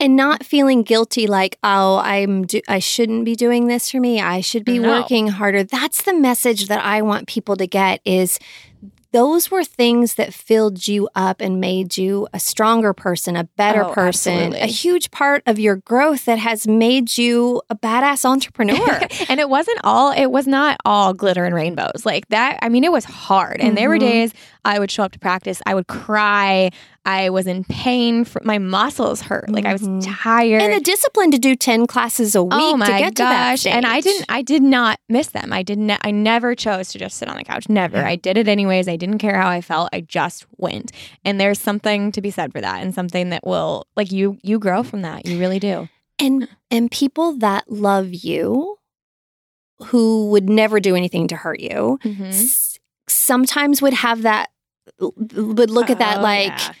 and 0.00 0.16
not 0.16 0.44
feeling 0.44 0.82
guilty 0.82 1.26
like 1.28 1.56
oh 1.62 1.98
i'm 1.98 2.44
do- 2.46 2.60
i 2.68 2.80
shouldn't 2.80 3.24
be 3.24 3.36
doing 3.36 3.68
this 3.68 3.90
for 3.92 4.00
me 4.00 4.20
i 4.20 4.40
should 4.40 4.64
be 4.64 4.78
No. 4.80 4.88
working 4.90 5.28
harder 5.28 5.62
that's 5.62 6.02
the 6.02 6.12
message 6.14 6.66
that 6.66 6.84
i 6.84 7.00
want 7.00 7.28
people 7.28 7.54
to 7.56 7.66
get 7.68 8.00
is 8.04 8.40
those 9.12 9.48
were 9.48 9.62
things 9.62 10.16
that 10.16 10.34
filled 10.34 10.88
you 10.88 11.08
up 11.14 11.40
and 11.40 11.60
made 11.60 11.96
you 11.96 12.26
a 12.34 12.40
stronger 12.40 12.92
person 12.92 13.36
a 13.36 13.44
better 13.56 13.84
Oh, 13.84 13.92
person 13.92 14.32
absolutely. 14.34 14.60
a 14.60 14.66
huge 14.66 15.12
part 15.12 15.44
of 15.46 15.60
your 15.60 15.76
growth 15.76 16.24
that 16.24 16.38
has 16.40 16.66
made 16.66 17.16
you 17.16 17.62
a 17.70 17.76
badass 17.76 18.24
entrepreneur 18.24 19.00
and 19.28 19.38
it 19.38 19.48
wasn't 19.48 19.78
all 19.84 20.10
it 20.10 20.26
was 20.32 20.48
not 20.48 20.76
all 20.84 21.14
glitter 21.14 21.44
and 21.44 21.54
rainbows 21.54 22.04
like 22.04 22.26
that 22.30 22.58
i 22.62 22.68
mean 22.68 22.82
it 22.82 22.90
was 22.90 23.04
hard 23.04 23.60
and 23.60 23.78
there 23.78 23.88
were 23.88 23.96
Mhm. 23.98 24.00
days 24.10 24.32
i 24.64 24.80
would 24.80 24.90
show 24.90 25.04
up 25.04 25.12
to 25.12 25.20
practice 25.20 25.62
i 25.66 25.72
would 25.74 25.86
cry 25.86 26.70
i 27.06 27.28
was 27.30 27.46
in 27.46 27.64
pain 27.64 28.24
for, 28.24 28.40
my 28.44 28.58
muscles 28.58 29.20
hurt 29.20 29.48
like 29.50 29.64
i 29.66 29.72
was 29.72 29.82
Mhm. 29.82 30.02
tired. 30.04 30.62
And 30.62 30.72
the 30.72 30.80
discipline 30.80 31.30
to 31.32 31.38
do 31.38 31.54
10 31.54 31.86
classes 31.86 32.34
a 32.34 32.42
week 32.42 32.52
oh 32.54 32.76
my 32.76 32.86
to 32.86 32.92
get 32.92 33.16
to 33.16 33.22
that 33.22 33.50
gosh 33.52 33.66
and 33.66 33.84
i 33.86 34.00
didn't 34.00 34.24
i 34.28 34.42
did 34.42 34.62
not 34.62 34.98
miss 35.08 35.28
them. 35.28 35.52
I 35.52 35.62
didn't 35.62 35.90
i 36.02 36.10
never 36.10 36.54
chose 36.54 36.88
to 36.90 36.98
just 36.98 37.18
sit 37.18 37.28
on 37.28 37.36
the 37.36 37.44
couch. 37.44 37.68
Never. 37.68 37.98
Yeah. 37.98 38.08
i 38.08 38.16
did 38.16 38.36
it 38.38 38.48
anyways. 38.48 38.88
I 38.88 38.96
didn't 38.96 39.18
care 39.18 39.36
how 39.40 39.48
i 39.48 39.60
felt. 39.60 39.90
I 39.92 40.00
just 40.00 40.46
went. 40.56 40.92
And 41.24 41.40
there's 41.40 41.60
something 41.60 42.10
to 42.12 42.20
be 42.22 42.30
said 42.30 42.52
for 42.52 42.60
that 42.60 42.82
and 42.82 42.94
something 42.94 43.30
that 43.30 43.46
will 43.46 43.86
like 43.96 44.10
you 44.12 44.38
you 44.42 44.58
grow 44.58 44.82
from 44.82 45.02
that. 45.02 45.26
You 45.26 45.38
really 45.38 45.58
do. 45.58 45.88
And 46.18 46.48
and 46.70 46.90
people 46.90 47.36
that 47.38 47.70
love 47.70 48.08
you 48.14 48.76
who 49.86 50.30
would 50.30 50.48
never 50.48 50.80
do 50.80 50.94
anything 50.96 51.26
to 51.28 51.36
hurt 51.36 51.60
you 51.60 51.98
Mhm. 52.04 52.28
s- 52.28 52.78
sometimes 53.08 53.82
would 53.82 53.94
have 53.94 54.22
that 54.22 54.50
would 55.00 55.70
look 55.70 55.90
at 55.90 55.98
that 55.98 56.18
Oh, 56.18 56.22
like 56.22 56.48
yeah. 56.58 56.72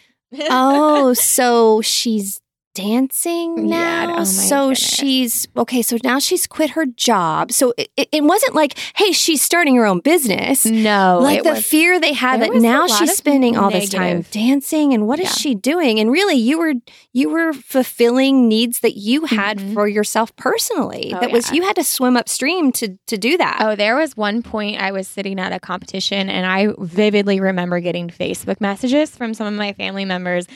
Oh 0.50 1.12
so 1.14 1.80
she's 1.80 2.40
dancing 2.74 3.68
Yeah, 3.68 4.06
now 4.06 4.12
oh 4.14 4.16
my 4.18 4.24
so 4.24 4.56
goodness. 4.70 4.78
she's 4.80 5.48
okay 5.56 5.80
so 5.80 5.96
now 6.04 6.18
she's 6.18 6.46
quit 6.46 6.70
her 6.70 6.84
job 6.86 7.52
so 7.52 7.72
it, 7.78 7.88
it- 7.96 8.08
it 8.12 8.22
wasn't 8.24 8.54
like 8.54 8.78
hey 8.96 9.12
she's 9.12 9.40
starting 9.42 9.76
her 9.76 9.86
own 9.86 10.00
business 10.00 10.66
no 10.66 11.18
like 11.22 11.42
the 11.44 11.50
was- 11.50 11.64
fear 11.66 11.98
they 12.00 12.12
had 12.12 12.40
that 12.42 12.52
now 12.54 12.86
she's 12.86 13.16
spending 13.16 13.56
all 13.56 13.70
this 13.70 13.88
time 13.90 14.22
dancing 14.30 14.92
and 14.92 15.06
what 15.06 15.18
is 15.18 15.26
Yeah. 15.26 15.32
she 15.32 15.54
doing 15.54 15.98
and 16.00 16.10
really 16.10 16.34
you 16.34 16.58
were 16.58 16.74
you 17.12 17.30
were 17.30 17.52
fulfilling 17.52 18.48
needs 18.48 18.80
that 18.80 18.96
you 18.96 19.24
had 19.26 19.58
Mhm. 19.58 19.74
for 19.74 19.86
yourself 19.88 20.34
personally 20.36 21.12
Oh, 21.14 21.20
that 21.20 21.30
was 21.30 21.48
yeah. 21.50 21.54
you 21.56 21.62
had 21.62 21.76
to 21.76 21.84
swim 21.84 22.16
upstream 22.16 22.72
to 22.72 22.96
to 23.06 23.16
do 23.16 23.36
that 23.38 23.58
Oh, 23.60 23.76
there 23.76 23.96
was 23.96 24.16
one 24.16 24.42
point 24.42 24.80
I 24.80 24.90
was 24.92 25.06
sitting 25.08 25.38
at 25.38 25.52
a 25.52 25.60
competition 25.60 26.28
and 26.28 26.44
I 26.44 26.68
vividly 26.78 27.40
remember 27.40 27.78
getting 27.80 28.08
Facebook 28.08 28.60
messages 28.60 29.10
from 29.10 29.32
some 29.34 29.46
of 29.46 29.54
my 29.54 29.72
family 29.74 30.04
members 30.04 30.46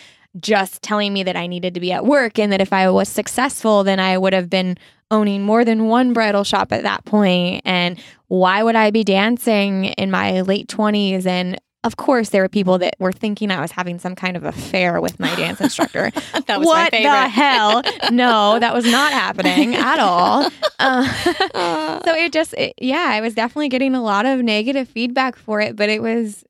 just 0.40 0.82
telling 0.82 1.12
me 1.12 1.22
that 1.22 1.36
I 1.36 1.46
needed 1.46 1.74
to 1.74 1.80
be 1.80 1.92
at 1.92 2.04
work 2.04 2.38
and 2.38 2.52
that 2.52 2.60
if 2.60 2.72
I 2.72 2.90
was 2.90 3.08
successful, 3.08 3.84
then 3.84 4.00
I 4.00 4.18
would 4.18 4.32
have 4.32 4.50
been 4.50 4.76
owning 5.10 5.42
more 5.42 5.64
than 5.64 5.86
one 5.86 6.12
bridal 6.12 6.44
shop 6.44 6.72
at 6.72 6.82
that 6.82 7.04
point. 7.04 7.62
And 7.64 7.98
why 8.28 8.62
would 8.62 8.76
I 8.76 8.90
be 8.90 9.04
dancing 9.04 9.86
in 9.86 10.10
my 10.10 10.42
late 10.42 10.68
20s? 10.68 11.26
And 11.26 11.58
of 11.84 11.96
course, 11.96 12.30
there 12.30 12.42
were 12.42 12.48
people 12.48 12.78
that 12.78 12.94
were 12.98 13.12
thinking 13.12 13.50
I 13.50 13.60
was 13.60 13.70
having 13.70 13.98
some 13.98 14.14
kind 14.14 14.36
of 14.36 14.44
affair 14.44 15.00
with 15.00 15.18
my 15.20 15.34
dance 15.36 15.60
instructor. 15.60 16.10
that 16.46 16.58
was 16.58 16.66
what 16.66 16.90
the 16.90 17.28
hell? 17.28 17.82
No, 18.10 18.58
that 18.58 18.74
was 18.74 18.84
not 18.84 19.12
happening 19.12 19.74
at 19.74 19.98
all. 19.98 20.50
Uh, 20.80 22.00
so 22.04 22.14
it 22.14 22.32
just 22.32 22.54
it, 22.54 22.72
yeah 22.80 23.08
i 23.10 23.20
was 23.20 23.34
definitely 23.34 23.68
getting 23.68 23.96
a 23.96 24.02
lot 24.02 24.24
of 24.24 24.38
negative 24.38 24.88
feedback 24.88 25.34
for 25.34 25.60
it 25.60 25.74
but 25.74 25.88
it 25.88 26.00
was 26.00 26.44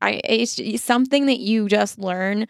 i 0.00 0.18
it's 0.24 0.82
something 0.82 1.26
that 1.26 1.40
you 1.40 1.68
just 1.68 1.98
learn 1.98 2.46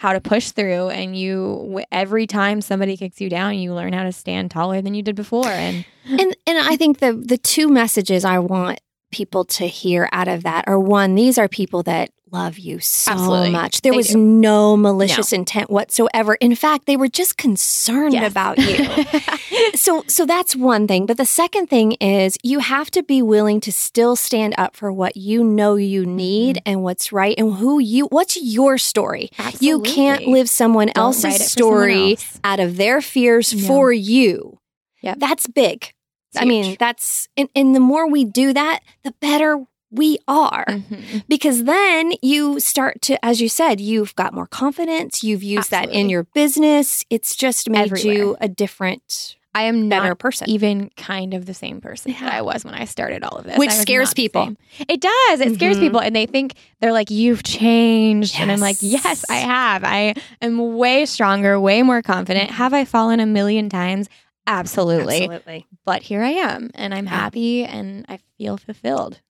how 0.00 0.14
to 0.14 0.20
push 0.20 0.52
through 0.52 0.88
and 0.88 1.14
you 1.14 1.84
every 1.92 2.26
time 2.26 2.62
somebody 2.62 2.96
kicks 2.96 3.20
you 3.20 3.28
down 3.28 3.58
you 3.58 3.74
learn 3.74 3.92
how 3.92 4.02
to 4.02 4.10
stand 4.10 4.50
taller 4.50 4.80
than 4.80 4.94
you 4.94 5.02
did 5.02 5.14
before 5.14 5.46
and 5.46 5.84
and 6.08 6.34
and 6.46 6.58
I 6.58 6.76
think 6.76 7.00
the 7.00 7.12
the 7.12 7.36
two 7.36 7.68
messages 7.68 8.24
I 8.24 8.38
want 8.38 8.80
people 9.10 9.44
to 9.44 9.66
hear 9.66 10.08
out 10.12 10.28
of 10.28 10.42
that 10.44 10.64
are 10.66 10.78
one, 10.78 11.14
these 11.14 11.38
are 11.38 11.48
people 11.48 11.82
that 11.84 12.10
love 12.32 12.58
you 12.58 12.78
so 12.80 13.12
Absolutely. 13.12 13.50
much. 13.50 13.80
There 13.82 13.92
They 13.92 13.96
was 13.96 14.08
do. 14.08 14.18
no 14.18 14.76
malicious 14.76 15.32
intent 15.32 15.70
whatsoever. 15.70 16.34
In 16.36 16.54
fact, 16.54 16.86
they 16.86 16.96
were 16.96 17.08
just 17.08 17.36
concerned 17.36 18.14
Yes. 18.14 18.30
about 18.30 18.58
you. 18.58 19.70
so 19.74 20.04
so 20.06 20.26
that's 20.26 20.54
one 20.56 20.86
thing. 20.86 21.06
But 21.06 21.16
the 21.16 21.24
second 21.26 21.68
thing 21.68 21.92
is 22.00 22.36
you 22.42 22.60
have 22.60 22.90
to 22.92 23.02
be 23.02 23.22
willing 23.22 23.60
to 23.60 23.72
still 23.72 24.16
stand 24.16 24.54
up 24.58 24.76
for 24.76 24.92
what 24.92 25.16
you 25.16 25.42
know 25.44 25.74
you 25.76 26.04
need 26.06 26.56
Mm-hmm. 26.56 26.62
and 26.70 26.82
what's 26.82 27.12
right 27.12 27.34
and 27.38 27.54
who 27.54 27.78
you 27.78 28.06
what's 28.06 28.36
your 28.40 28.78
story. 28.78 29.30
You 29.60 29.80
can't 29.82 30.26
live 30.26 30.48
someone 30.48 30.86
Don't 30.88 30.96
else's 30.98 31.24
for 31.24 31.30
someone 31.42 31.48
story 31.48 32.10
else. 32.12 32.40
out 32.44 32.60
of 32.60 32.76
their 32.76 33.00
fears 33.00 33.54
No. 33.54 33.66
for 33.66 33.92
you. 33.92 34.58
Yeah. 35.02 35.14
That's 35.16 35.46
big. 35.46 35.92
It's 36.32 36.40
I 36.40 36.44
mean, 36.44 36.76
that's 36.78 37.28
and, 37.36 37.48
and 37.56 37.74
the 37.74 37.80
more 37.80 38.08
we 38.08 38.24
do 38.24 38.52
that, 38.52 38.80
the 39.02 39.12
better 39.20 39.64
we 39.90 40.18
are. 40.28 40.64
Mhm. 40.68 41.24
Because 41.28 41.64
then 41.64 42.12
you 42.22 42.60
start 42.60 43.02
to, 43.02 43.22
as 43.24 43.40
you 43.40 43.48
said, 43.48 43.80
you've 43.80 44.14
got 44.16 44.32
more 44.32 44.46
confidence. 44.46 45.22
You've 45.24 45.42
used 45.42 45.70
that 45.70 45.90
in 45.90 46.08
your 46.08 46.24
business. 46.34 47.04
It's 47.10 47.34
just 47.36 47.68
made 47.68 47.98
you 47.98 48.36
a 48.40 48.48
different 48.48 49.36
I 49.52 49.64
am 49.64 49.88
better 49.88 50.14
person. 50.14 50.48
even 50.48 50.90
kind 50.96 51.34
of 51.34 51.44
the 51.46 51.54
same 51.54 51.80
person 51.80 52.12
that 52.12 52.32
I 52.32 52.40
was 52.42 52.64
when 52.64 52.74
I 52.74 52.84
started 52.84 53.24
all 53.24 53.36
of 53.36 53.44
this. 53.44 53.58
Which 53.58 53.72
scares 53.72 54.14
people. 54.14 54.54
It 54.88 55.00
does. 55.00 55.40
It 55.40 55.54
scares 55.54 55.76
Mhm. 55.76 55.80
people. 55.80 56.00
And 56.00 56.14
they 56.14 56.26
think 56.26 56.54
they're 56.80 56.92
like, 56.92 57.10
you've 57.10 57.42
changed. 57.42 58.36
And 58.38 58.52
I'm 58.52 58.60
like, 58.60 58.76
Yes. 58.80 59.02
yes, 59.04 59.24
I 59.28 59.38
have. 59.38 59.82
I 59.82 60.14
am 60.40 60.76
way 60.76 61.04
stronger, 61.04 61.58
way 61.58 61.82
more 61.82 62.00
confident. 62.00 62.50
Have 62.52 62.72
I 62.72 62.84
fallen 62.84 63.18
a 63.18 63.26
million 63.26 63.68
times? 63.68 64.08
Absolutely. 64.46 65.22
Absolutely. 65.24 65.66
But 65.84 66.02
here 66.02 66.22
I 66.22 66.30
am 66.30 66.70
and 66.74 66.94
I'm 66.94 67.06
Yeah. 67.06 67.10
happy 67.10 67.64
and 67.64 68.06
I 68.08 68.18
feel 68.38 68.56
fulfilled. 68.56 69.20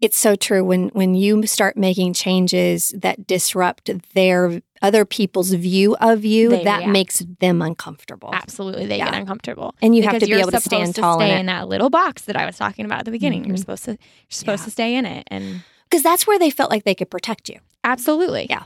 It's 0.00 0.16
so 0.16 0.34
true 0.36 0.64
when 0.64 0.88
when 0.90 1.14
you 1.14 1.46
start 1.46 1.76
making 1.76 2.14
changes 2.14 2.94
that 2.96 3.26
disrupt 3.26 3.90
their 4.14 4.62
other 4.82 5.04
people's 5.04 5.52
view 5.52 5.94
of 6.00 6.24
you, 6.24 6.48
They 6.50 6.64
that 6.64 6.78
react. 6.78 6.92
makes 6.92 7.18
them 7.40 7.60
uncomfortable. 7.60 8.30
Absolutely. 8.32 8.86
They 8.86 8.98
Yeah. 8.98 9.06
get 9.10 9.14
uncomfortable. 9.20 9.74
And 9.82 9.94
you 9.94 10.02
have 10.04 10.18
to 10.20 10.26
be 10.26 10.32
able 10.34 10.50
to 10.52 10.60
stand 10.60 10.94
tall 10.94 11.18
stay 11.18 11.32
in 11.32 11.40
in 11.40 11.46
that 11.46 11.68
little 11.68 11.90
box 11.90 12.22
that 12.22 12.36
I 12.36 12.46
was 12.46 12.56
talking 12.56 12.84
about 12.86 13.00
at 13.00 13.04
the 13.04 13.10
beginning. 13.10 13.44
You're 13.44 13.56
Mhm. 13.56 13.60
supposed 13.60 13.84
to 13.84 13.90
you're 13.92 13.98
supposed 14.30 14.62
Yeah. 14.62 14.64
to 14.66 14.70
stay 14.70 14.94
in 14.96 15.04
it. 15.06 15.24
And 15.30 15.62
Because 15.90 16.02
that's 16.04 16.26
where 16.26 16.38
they 16.38 16.50
felt 16.50 16.70
like 16.70 16.84
they 16.84 16.94
could 16.94 17.10
protect 17.10 17.48
you. 17.48 17.56
Absolutely. 17.84 18.46
Yeah. 18.48 18.62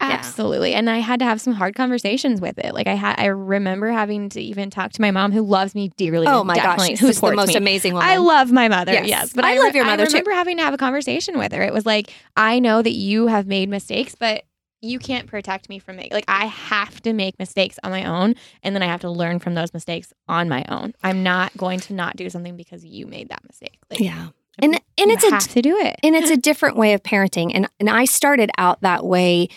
Absolutely. 0.00 0.74
And 0.74 0.88
I 0.88 0.98
had 0.98 1.18
to 1.20 1.24
have 1.24 1.40
some 1.40 1.52
hard 1.52 1.74
conversations 1.74 2.40
with 2.40 2.58
it. 2.58 2.72
Like 2.72 2.86
I 2.86 2.94
had 2.94 3.16
I 3.18 3.26
remember 3.26 3.90
having 3.90 4.28
to 4.30 4.40
even 4.40 4.70
talk 4.70 4.92
to 4.92 5.00
my 5.00 5.10
mom 5.10 5.32
who 5.32 5.42
loves 5.42 5.74
me 5.74 5.88
dearly. 5.96 6.26
Oh 6.26 6.44
my 6.44 6.54
gosh. 6.54 6.98
Who's 6.98 7.20
the 7.20 7.34
most 7.34 7.48
me. 7.48 7.54
amazing 7.56 7.94
woman? 7.94 8.08
I 8.08 8.16
love 8.16 8.52
my 8.52 8.68
mother, 8.68 8.92
Yes. 8.92 9.08
yes. 9.08 9.32
But 9.32 9.44
I 9.44 9.54
I, 9.54 9.58
love 9.58 9.74
your 9.74 9.84
I 9.84 9.88
mother, 9.88 10.04
too. 10.06 10.12
remember 10.12 10.32
having 10.32 10.56
to 10.58 10.62
have 10.62 10.74
a 10.74 10.78
conversation 10.78 11.36
with 11.38 11.52
her. 11.52 11.62
It 11.62 11.72
was 11.72 11.84
like, 11.84 12.12
I 12.36 12.58
know 12.60 12.80
that 12.80 12.92
you 12.92 13.26
have 13.26 13.46
made 13.46 13.68
mistakes, 13.68 14.14
but 14.14 14.44
you 14.80 15.00
can't 15.00 15.26
protect 15.26 15.68
me 15.68 15.80
from 15.80 15.98
it. 15.98 16.12
Like 16.12 16.24
I 16.28 16.46
have 16.46 17.02
to 17.02 17.12
make 17.12 17.36
mistakes 17.40 17.78
on 17.82 17.90
my 17.90 18.04
own 18.04 18.36
and 18.62 18.76
then 18.76 18.82
I 18.82 18.86
have 18.86 19.00
to 19.00 19.10
learn 19.10 19.40
from 19.40 19.54
those 19.54 19.74
mistakes 19.74 20.12
on 20.28 20.48
my 20.48 20.64
own. 20.68 20.94
I'm 21.02 21.24
not 21.24 21.56
going 21.56 21.80
to 21.80 21.92
not 21.94 22.14
do 22.14 22.30
something 22.30 22.56
because 22.56 22.84
you 22.84 23.06
made 23.08 23.30
that 23.30 23.42
mistake. 23.44 23.78
Like 23.90 23.98
yeah. 23.98 24.28
And 24.60 24.74
and 24.74 25.10
you 25.10 25.16
it's 25.16 25.24
a 25.24 25.48
to 25.54 25.62
do 25.62 25.76
it. 25.76 25.96
and 26.04 26.14
it's 26.14 26.30
a 26.30 26.36
different 26.36 26.76
way 26.76 26.92
of 26.92 27.02
parenting 27.02 27.50
and 27.54 27.68
and 27.80 27.90
I 27.90 28.04
started 28.04 28.50
out 28.56 28.80
that 28.82 29.04
way 29.04 29.48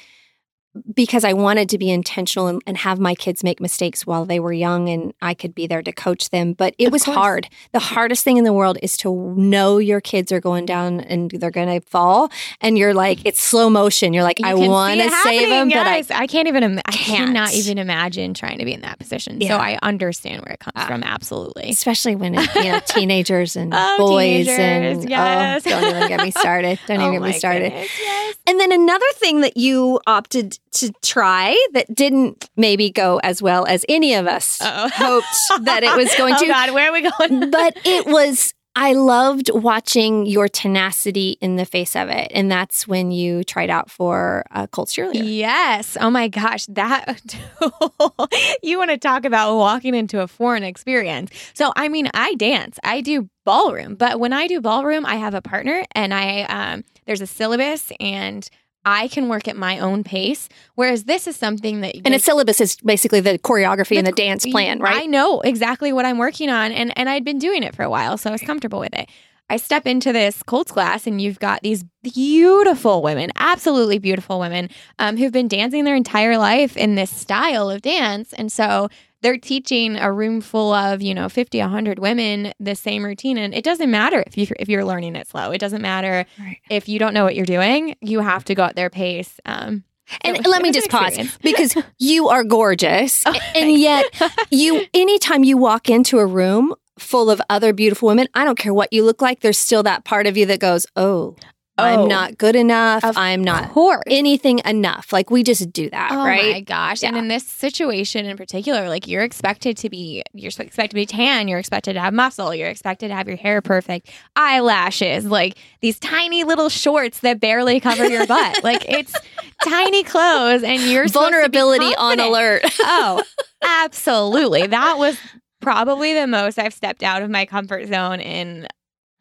because 0.93 1.25
I 1.25 1.34
wanted 1.34 1.67
to 1.69 1.77
be 1.77 1.89
intentional 1.91 2.47
and, 2.47 2.62
and 2.65 2.77
have 2.77 2.97
my 2.99 3.13
kids 3.13 3.43
make 3.43 3.60
mistakes 3.60 4.07
while 4.07 4.23
they 4.25 4.39
were 4.39 4.53
young 4.53 4.88
and 4.88 5.13
I 5.21 5.34
could 5.34 5.53
be 5.53 5.67
there 5.67 5.81
to 5.81 5.91
coach 5.91 6.29
them. 6.29 6.53
But 6.53 6.75
it 6.77 6.88
Of 6.88 6.93
was 6.93 7.03
course. 7.03 7.17
hard. 7.17 7.49
The 7.73 7.79
hardest 7.79 8.23
thing 8.23 8.38
in 8.38 8.45
the 8.45 8.53
world 8.53 8.77
is 8.81 8.95
to 8.97 9.13
know 9.36 9.79
your 9.79 9.99
kids 9.99 10.31
are 10.31 10.39
going 10.39 10.65
down 10.65 11.01
and 11.01 11.29
they're 11.31 11.51
going 11.51 11.67
to 11.81 11.86
fall. 11.89 12.31
And 12.62 12.77
you're 12.77 12.93
like, 12.93 13.19
it's 13.25 13.41
slow 13.41 13.69
motion. 13.69 14.13
You're 14.13 14.23
like, 14.23 14.39
You 14.39 14.47
I 14.47 14.53
want 14.53 15.01
to 15.01 15.10
save 15.23 15.49
them, 15.49 15.69
but 15.69 15.77
I. 15.88 16.03
I 16.12 16.27
can't 16.27 16.47
even. 16.47 16.63
Im- 16.63 16.79
I 16.79 16.91
can't. 16.91 17.25
cannot 17.27 17.53
even 17.53 17.77
imagine 17.77 18.34
trying 18.34 18.60
to 18.60 18.65
be 18.65 18.73
in 18.73 18.81
that 18.81 18.97
position. 18.97 19.41
Yeah. 19.41 19.49
So 19.49 19.57
I 19.57 19.77
understand 19.84 20.41
where 20.43 20.53
it 20.53 20.60
comes 20.60 20.73
Ah. 20.75 20.88
from. 20.88 21.03
Absolutely. 21.03 21.69
especially 21.69 22.15
when 22.15 22.36
it's, 22.36 22.55
you 22.55 22.63
know 22.71 22.79
teenagers 22.86 23.55
and 23.57 23.73
Oh, 23.75 23.95
boys 23.97 24.45
teenagers, 24.45 24.99
and 25.03 25.10
yes. 25.10 25.63
oh, 25.67 25.69
don't 25.69 25.95
even 25.95 26.07
get 26.07 26.21
me 26.23 26.31
started. 26.31 26.79
Don't 26.88 26.99
Oh 27.01 27.07
even 27.10 27.13
get 27.21 27.21
me 27.21 27.34
started. 27.38 27.71
goodness, 27.71 27.89
yes. 27.99 28.36
And 28.47 28.60
then 28.60 28.71
another 28.71 29.05
thing 29.15 29.41
that 29.41 29.57
you 29.57 29.99
opted 30.07 30.60
to 30.73 30.91
try 31.01 31.57
that 31.73 31.93
didn't 31.93 32.49
maybe 32.55 32.89
go 32.89 33.19
as 33.23 33.41
well 33.41 33.65
as 33.65 33.86
any 33.89 34.13
of 34.13 34.27
us 34.27 34.62
Uh-oh. 34.62 34.89
hoped 34.93 35.65
that 35.65 35.84
it 35.84 35.95
was 35.95 36.13
going 36.15 36.34
oh 36.36 36.39
to. 36.39 36.47
God, 36.47 36.71
where 36.71 36.89
are 36.89 36.93
we 36.93 37.01
going? 37.01 37.51
But 37.51 37.77
it 37.86 38.05
was, 38.07 38.53
I 38.75 38.93
loved 38.93 39.51
watching 39.53 40.25
your 40.25 40.47
tenacity 40.47 41.38
in 41.41 41.57
the 41.57 41.65
face 41.65 41.95
of 41.95 42.07
it. 42.10 42.31
And 42.34 42.49
that's 42.49 42.88
when 42.88 43.12
you 43.12 43.43
tried 43.43 43.69
out 43.69 43.91
for 43.91 44.45
uh, 44.51 44.67
Colts 44.67 44.95
cheerleader. 44.95 45.23
Yes. 45.25 45.97
Oh 45.99 46.10
my 46.10 46.29
gosh. 46.29 46.65
That 46.67 47.21
you 48.63 48.77
want 48.77 48.91
to 48.91 48.97
talk 48.97 49.25
about 49.25 49.57
walking 49.57 49.93
into 49.93 50.21
a 50.21 50.27
foreign 50.27 50.63
experience. 50.63 51.31
So, 51.53 51.73
I 51.75 51.89
mean, 51.89 52.10
I 52.13 52.36
dance, 52.36 52.79
I 52.84 53.01
do 53.01 53.29
ballroom, 53.43 53.95
but 53.95 54.19
when 54.19 54.31
I 54.31 54.47
do 54.47 54.62
ballroom, 54.62 55.05
I 55.05 55.15
have 55.15 55.34
a 55.34 55.41
partner 55.41 55.84
and 55.93 56.13
I, 56.13 56.43
um, 56.43 56.84
there's 57.05 57.21
a 57.21 57.27
syllabus 57.27 57.91
and 57.99 58.47
I 58.85 59.07
can 59.07 59.27
work 59.29 59.47
at 59.47 59.55
my 59.55 59.77
own 59.79 60.03
pace. 60.03 60.49
Whereas 60.75 61.03
this 61.03 61.27
is 61.27 61.35
something 61.35 61.81
that 61.81 61.95
And 62.03 62.15
a 62.15 62.19
syllabus 62.19 62.59
is 62.59 62.77
basically 62.77 63.19
the 63.19 63.37
choreography 63.37 63.97
and 63.97 64.07
the 64.07 64.11
The- 64.11 64.15
dance 64.15 64.45
plan, 64.45 64.79
right? 64.79 65.03
I 65.03 65.05
know 65.05 65.41
exactly 65.41 65.93
what 65.93 66.05
I'm 66.05 66.17
working 66.17 66.49
on, 66.49 66.71
and 66.71 66.97
and 66.97 67.09
I'd 67.09 67.23
been 67.25 67.39
doing 67.39 67.63
it 67.63 67.75
for 67.75 67.83
a 67.83 67.89
while, 67.89 68.17
so 68.17 68.29
I 68.29 68.33
was 68.33 68.41
comfortable 68.41 68.79
with 68.79 68.93
it. 68.93 69.07
I 69.51 69.57
step 69.57 69.85
into 69.85 70.13
this 70.13 70.41
Colts 70.43 70.71
class, 70.71 71.05
and 71.07 71.19
you've 71.21 71.39
got 71.39 71.61
these 71.61 71.83
beautiful 72.03 73.01
women, 73.01 73.31
absolutely 73.35 73.99
beautiful 73.99 74.39
women, 74.39 74.69
um, 74.99 75.17
who've 75.17 75.31
been 75.33 75.47
dancing 75.49 75.83
their 75.83 75.95
entire 75.95 76.37
life 76.37 76.77
in 76.77 76.95
this 76.95 77.11
style 77.11 77.69
of 77.69 77.81
dance, 77.81 78.31
and 78.33 78.51
so 78.51 78.87
they're 79.21 79.37
teaching 79.37 79.97
a 79.97 80.11
room 80.11 80.39
full 80.41 80.73
of 80.73 81.01
you 81.01 81.13
know 81.13 81.27
50 81.29 81.59
100 81.59 81.99
women 81.99 82.53
the 82.59 82.73
same 82.75 83.03
routine 83.05 83.37
and 83.37 83.53
it 83.53 83.63
doesn't 83.63 83.91
matter 83.91 84.23
if 84.25 84.35
you 84.35 84.47
if 84.59 84.67
you're 84.67 84.83
learning 84.83 85.15
it 85.15 85.27
slow 85.27 85.51
it 85.51 85.59
doesn't 85.59 85.83
matter 85.83 86.25
Right. 86.39 86.57
if 86.71 86.89
you 86.89 86.97
don't 86.97 87.13
know 87.13 87.23
what 87.23 87.35
you're 87.35 87.45
doing 87.45 87.95
you 88.01 88.21
have 88.21 88.43
to 88.45 88.55
go 88.55 88.63
at 88.63 88.75
their 88.75 88.89
pace 88.89 89.39
um 89.45 89.83
And 90.23 90.37
was- 90.37 90.47
let 90.47 90.63
me 90.63 90.71
just 90.71 90.89
pause 90.89 91.37
because 91.43 91.75
you 91.99 92.29
are 92.29 92.43
gorgeous. 92.43 93.21
Oh, 93.27 93.31
and 93.31 93.39
thanks. 93.53 93.79
yet, 93.79 94.05
you, 94.49 94.85
anytime 94.93 95.43
you 95.43 95.55
walk 95.55 95.87
into 95.89 96.17
a 96.17 96.25
room 96.25 96.73
full 96.99 97.30
of 97.30 97.41
other 97.49 97.73
beautiful 97.73 98.08
women, 98.08 98.27
I 98.34 98.43
don't 98.45 98.58
care 98.58 98.73
what 98.73 98.91
you 98.93 99.04
look 99.04 99.21
like, 99.21 99.41
there's 99.41 99.58
still 99.58 99.84
that 99.84 100.04
part 100.06 100.27
of 100.27 100.38
you 100.38 100.45
that 100.47 100.60
goes, 100.60 100.86
Oh, 100.95 101.36
Oh, 101.77 101.84
I'm 101.86 102.08
not 102.08 102.38
good 102.38 102.56
enough. 102.56 103.01
I'm 103.04 103.43
not 103.43 103.69
course 103.71 104.04
anything 104.06 104.60
enough. 104.65 105.12
Like, 105.13 105.32
we 105.32 105.41
just 105.41 105.71
do 105.71 105.89
that, 105.89 106.10
Oh 106.12 106.17
right? 106.17 106.51
my 106.51 106.60
gosh. 106.60 107.01
And 107.01 107.15
in 107.17 107.27
this 107.27 107.47
situation 107.47 108.25
in 108.25 108.36
particular, 108.38 108.88
like 108.89 109.08
you're 109.08 109.23
expected 109.23 109.77
to 109.77 109.89
be 109.89 110.21
you're 110.34 110.49
expected 110.49 110.89
to 110.89 110.95
be 110.95 111.06
tan, 111.06 111.47
you're 111.47 111.58
expected 111.60 111.93
to 111.93 112.01
have 112.01 112.13
muscle, 112.13 112.54
you're 112.54 112.67
expected 112.69 113.08
to 113.08 113.15
have 113.15 113.27
your 113.27 113.38
hair 113.38 113.62
perfect, 113.62 114.12
eyelashes, 114.36 115.25
like 115.25 115.58
these 115.80 115.97
tiny 115.97 116.43
little 116.43 116.69
shorts 116.69 117.21
that 117.21 117.39
barely 117.39 117.80
cover 117.80 118.06
your 118.06 118.27
butt. 118.27 118.63
like 118.63 118.88
it's 118.88 119.15
tiny 119.63 120.04
clothes 120.04 120.63
and 120.63 120.80
be 120.82 121.08
Vulnerability 121.08 121.95
on 121.95 122.19
alert. 122.19 122.63
Oh, 122.82 123.23
absolutely. 123.63 124.67
That 124.67 124.97
was 124.97 125.17
probably 125.62 126.13
the 126.13 126.28
most 126.28 126.60
I've 126.60 126.74
stepped 126.74 127.04
out 127.04 127.21
of 127.21 127.30
my 127.30 127.45
comfort 127.45 127.88
zone 127.88 128.19
in 128.19 128.67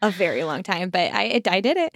a 0.03 0.11
very 0.11 0.45
long 0.45 0.63
time, 0.63 0.91
but 0.91 1.13
I 1.13 1.25
it, 1.25 1.49
I 1.49 1.61
did 1.61 1.77
it. 1.77 1.95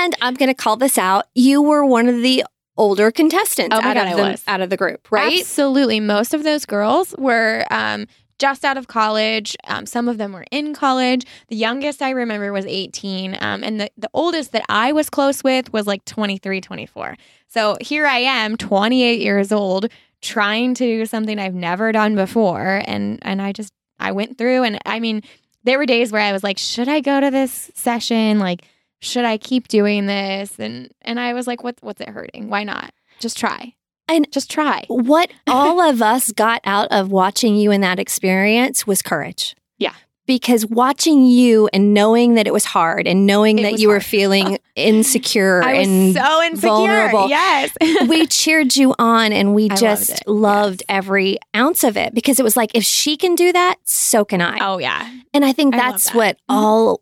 and 0.00 0.14
I'm 0.20 0.34
going 0.34 0.48
to 0.48 0.54
call 0.54 0.76
this 0.76 0.96
out. 0.96 1.26
You 1.34 1.62
were 1.62 1.84
one 1.84 2.08
of 2.08 2.22
the 2.22 2.44
older 2.76 3.10
contestants 3.10 3.74
Oh 3.74 3.78
out, 3.78 3.94
God, 3.94 3.96
of 3.96 4.18
I 4.18 4.32
the, 4.32 4.42
out 4.46 4.60
of 4.60 4.70
the 4.70 4.76
group, 4.76 5.10
right? 5.10 5.40
Absolutely. 5.40 6.00
Most 6.00 6.34
of 6.34 6.42
those 6.42 6.64
girls 6.64 7.14
were 7.18 7.64
um, 7.70 8.06
just 8.38 8.64
out 8.64 8.76
of 8.76 8.88
college. 8.88 9.56
Um, 9.66 9.86
some 9.86 10.08
of 10.08 10.18
them 10.18 10.32
were 10.32 10.46
in 10.50 10.74
college. 10.74 11.24
The 11.48 11.56
youngest 11.56 12.02
I 12.02 12.10
remember 12.10 12.52
was 12.52 12.66
18. 12.66 13.38
Um, 13.40 13.64
and 13.64 13.80
the, 13.80 13.90
the 13.96 14.10
oldest 14.12 14.52
that 14.52 14.64
I 14.68 14.92
was 14.92 15.10
close 15.10 15.44
with 15.44 15.72
was 15.72 15.86
like 15.86 16.04
23, 16.04 16.60
24. 16.60 17.16
So 17.48 17.76
here 17.80 18.06
I 18.06 18.18
am, 18.18 18.56
28 18.56 19.20
years 19.20 19.52
old, 19.52 19.88
trying 20.20 20.74
to 20.74 20.84
do 20.84 21.06
something 21.06 21.38
I've 21.38 21.54
never 21.54 21.92
done 21.92 22.16
before. 22.16 22.82
And, 22.86 23.18
and 23.22 23.40
I 23.40 23.52
just, 23.52 23.72
I 23.98 24.12
went 24.12 24.38
through 24.38 24.64
and 24.64 24.78
I 24.84 25.00
mean, 25.00 25.22
there 25.64 25.78
were 25.78 25.86
days 25.86 26.12
where 26.12 26.22
I 26.22 26.32
was 26.32 26.44
like, 26.44 26.58
should 26.58 26.88
I 26.88 27.00
go 27.00 27.20
to 27.20 27.30
this 27.30 27.70
session? 27.74 28.38
Like, 28.38 28.64
should 29.00 29.24
I 29.24 29.38
keep 29.38 29.68
doing 29.68 30.06
this? 30.06 30.58
And 30.58 30.90
and 31.02 31.20
I 31.20 31.34
was 31.34 31.46
like, 31.46 31.62
what 31.62 31.76
what's 31.80 32.00
it 32.00 32.08
hurting? 32.08 32.48
Why 32.48 32.64
not? 32.64 32.92
Just 33.18 33.38
try. 33.38 33.74
And- 34.08 34.30
just 34.32 34.50
try. 34.50 34.84
what 34.88 35.30
all 35.46 35.80
of 35.80 36.02
us 36.02 36.30
got 36.32 36.60
out 36.64 36.88
of 36.90 37.10
watching 37.10 37.56
you 37.56 37.70
in 37.70 37.80
that 37.82 37.98
experience 37.98 38.86
was 38.86 39.02
courage. 39.02 39.54
Yeah. 39.78 39.92
Because 40.26 40.64
watching 40.66 41.26
you 41.26 41.68
and 41.72 41.92
knowing 41.92 42.34
that 42.34 42.46
it 42.46 42.52
was 42.52 42.64
hard 42.64 43.06
and 43.06 43.26
knowing 43.26 43.58
It 43.58 43.62
that 43.62 43.78
you 43.78 43.88
were 43.88 44.00
feeling 44.00 44.58
insecure 44.76 45.62
and 45.62 46.14
so 46.14 46.42
insecure. 46.42 46.68
vulnerable. 46.68 47.28
Yes. 47.28 47.74
we 48.08 48.26
cheered 48.26 48.74
you 48.76 48.94
on 48.98 49.32
and 49.32 49.54
we 49.54 49.68
I 49.70 49.74
just 49.74 50.10
it. 50.10 50.26
loved 50.28 50.82
Yes. 50.88 50.96
every 50.96 51.38
ounce 51.54 51.84
of 51.84 51.96
it 51.98 52.14
because 52.14 52.40
it 52.40 52.42
was 52.42 52.56
like 52.56 52.70
if 52.74 52.84
she 52.84 53.16
can 53.18 53.34
do 53.34 53.52
that, 53.52 53.76
so 53.84 54.24
can 54.24 54.40
I. 54.40 54.58
oh 54.66 54.78
yeah. 54.78 55.10
And 55.34 55.44
I 55.44 55.52
think 55.52 55.74
I 55.74 55.78
that's 55.78 56.04
that. 56.04 56.14
what 56.16 56.36
Mhm. 56.36 56.40
all 56.48 57.00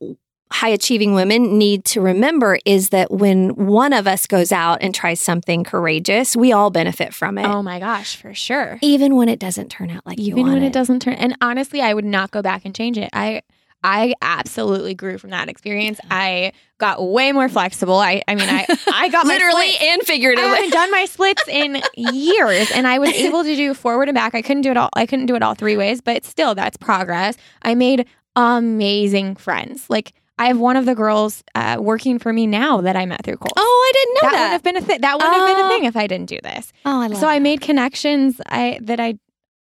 high 0.53 0.69
achieving 0.69 1.15
women 1.15 1.59
need 1.59 1.85
to 1.87 2.01
remember 2.01 2.59
is 2.65 2.91
that 2.91 3.11
when 3.11 3.51
one 3.57 3.93
of 3.93 4.07
us 4.07 4.27
goes 4.27 4.53
out 4.53 4.79
and 4.83 4.95
tries 4.95 5.21
something 5.21 5.65
courageous, 5.65 6.37
we 6.37 6.53
all 6.53 6.71
benefit 6.71 7.12
from 7.15 7.38
it. 7.38 7.47
Oh 7.47 7.62
my 7.62 7.79
gosh, 7.81 8.17
for 8.17 8.35
sure. 8.35 8.79
even 8.83 9.17
when 9.17 9.29
it 9.29 9.38
doesn't 9.38 9.69
turn 9.71 9.91
out 9.91 10.07
like 10.07 10.19
you 10.19 10.33
Even 10.37 10.53
when 10.53 10.62
it. 10.62 10.67
it 10.69 10.73
doesn't 10.73 11.01
turn 11.01 11.15
and 11.15 11.37
honestly, 11.41 11.81
I 11.81 11.95
would 11.95 12.05
not 12.05 12.31
go 12.31 12.43
back 12.43 12.65
and 12.65 12.75
change 12.75 12.99
it. 12.99 13.11
I 13.12 13.43
I 13.85 14.15
absolutely 14.23 14.95
grew 14.95 15.19
from 15.19 15.31
that 15.31 15.49
experience. 15.49 15.99
I 16.09 16.53
got 16.79 17.03
way 17.05 17.33
more 17.33 17.49
flexible. 17.49 17.97
I 17.97 18.23
I 18.29 18.37
mean 18.37 18.49
I 18.49 18.65
I 18.93 19.09
got 19.09 19.27
literally 19.27 19.75
and 19.81 20.01
I 20.03 20.05
figuratively. 20.05 20.49
haven't 20.51 20.71
done 20.71 20.91
my 20.93 21.05
splits 21.07 21.43
in 21.49 21.83
years, 21.97 22.71
and 22.71 22.87
I 22.87 23.01
was 23.01 23.11
able 23.11 23.43
to 23.43 23.57
do 23.57 23.75
forward 23.75 24.09
and 24.09 24.15
back. 24.15 24.35
I 24.37 24.43
couldn't 24.43 24.62
do 24.62 24.71
it 24.71 24.77
all. 24.77 24.91
I 24.95 25.05
couldn't 25.07 25.27
do 25.27 25.35
it 25.35 25.43
all 25.43 25.55
three 25.57 25.77
ways, 25.77 26.01
but 26.01 26.25
still, 26.25 26.55
that's 26.55 26.77
progress. 26.77 27.37
I 27.62 27.75
made 27.75 28.07
amazing 28.37 29.37
friends. 29.37 29.88
Like 29.91 30.12
I 30.38 30.47
have 30.47 30.59
one 30.59 30.77
of 30.77 30.87
the 30.87 30.95
girls 30.95 31.45
uh, 31.55 31.77
working 31.81 32.18
for 32.18 32.33
me 32.33 32.47
now 32.47 32.81
that 32.81 32.97
I 32.97 33.07
met 33.07 33.25
through 33.25 33.37
Colts. 33.37 33.53
oh, 33.57 33.61
I 33.90 33.92
didn't 33.92 34.14
know 34.14 34.21
that, 34.23 34.33
that. 34.33 34.40
wouldn't 34.40 34.53
have 34.53 34.62
been 34.62 34.77
a 34.77 34.81
thing. 34.81 35.01
That 35.01 35.14
wouldn't 35.18 35.35
have 35.35 35.57
been 35.57 35.64
Oh. 35.64 35.66
a 35.66 35.71
thing 35.71 35.85
if 35.85 35.97
I 35.97 36.07
didn't 36.07 36.29
do 36.29 36.38
this. 36.42 36.73
oh, 36.85 37.03
I 37.03 37.07
love 37.09 37.18
So 37.18 37.29
I 37.29 37.38
made 37.38 37.61
connections. 37.61 38.40
I 38.47 38.79
that 38.83 38.99
I 39.01 39.18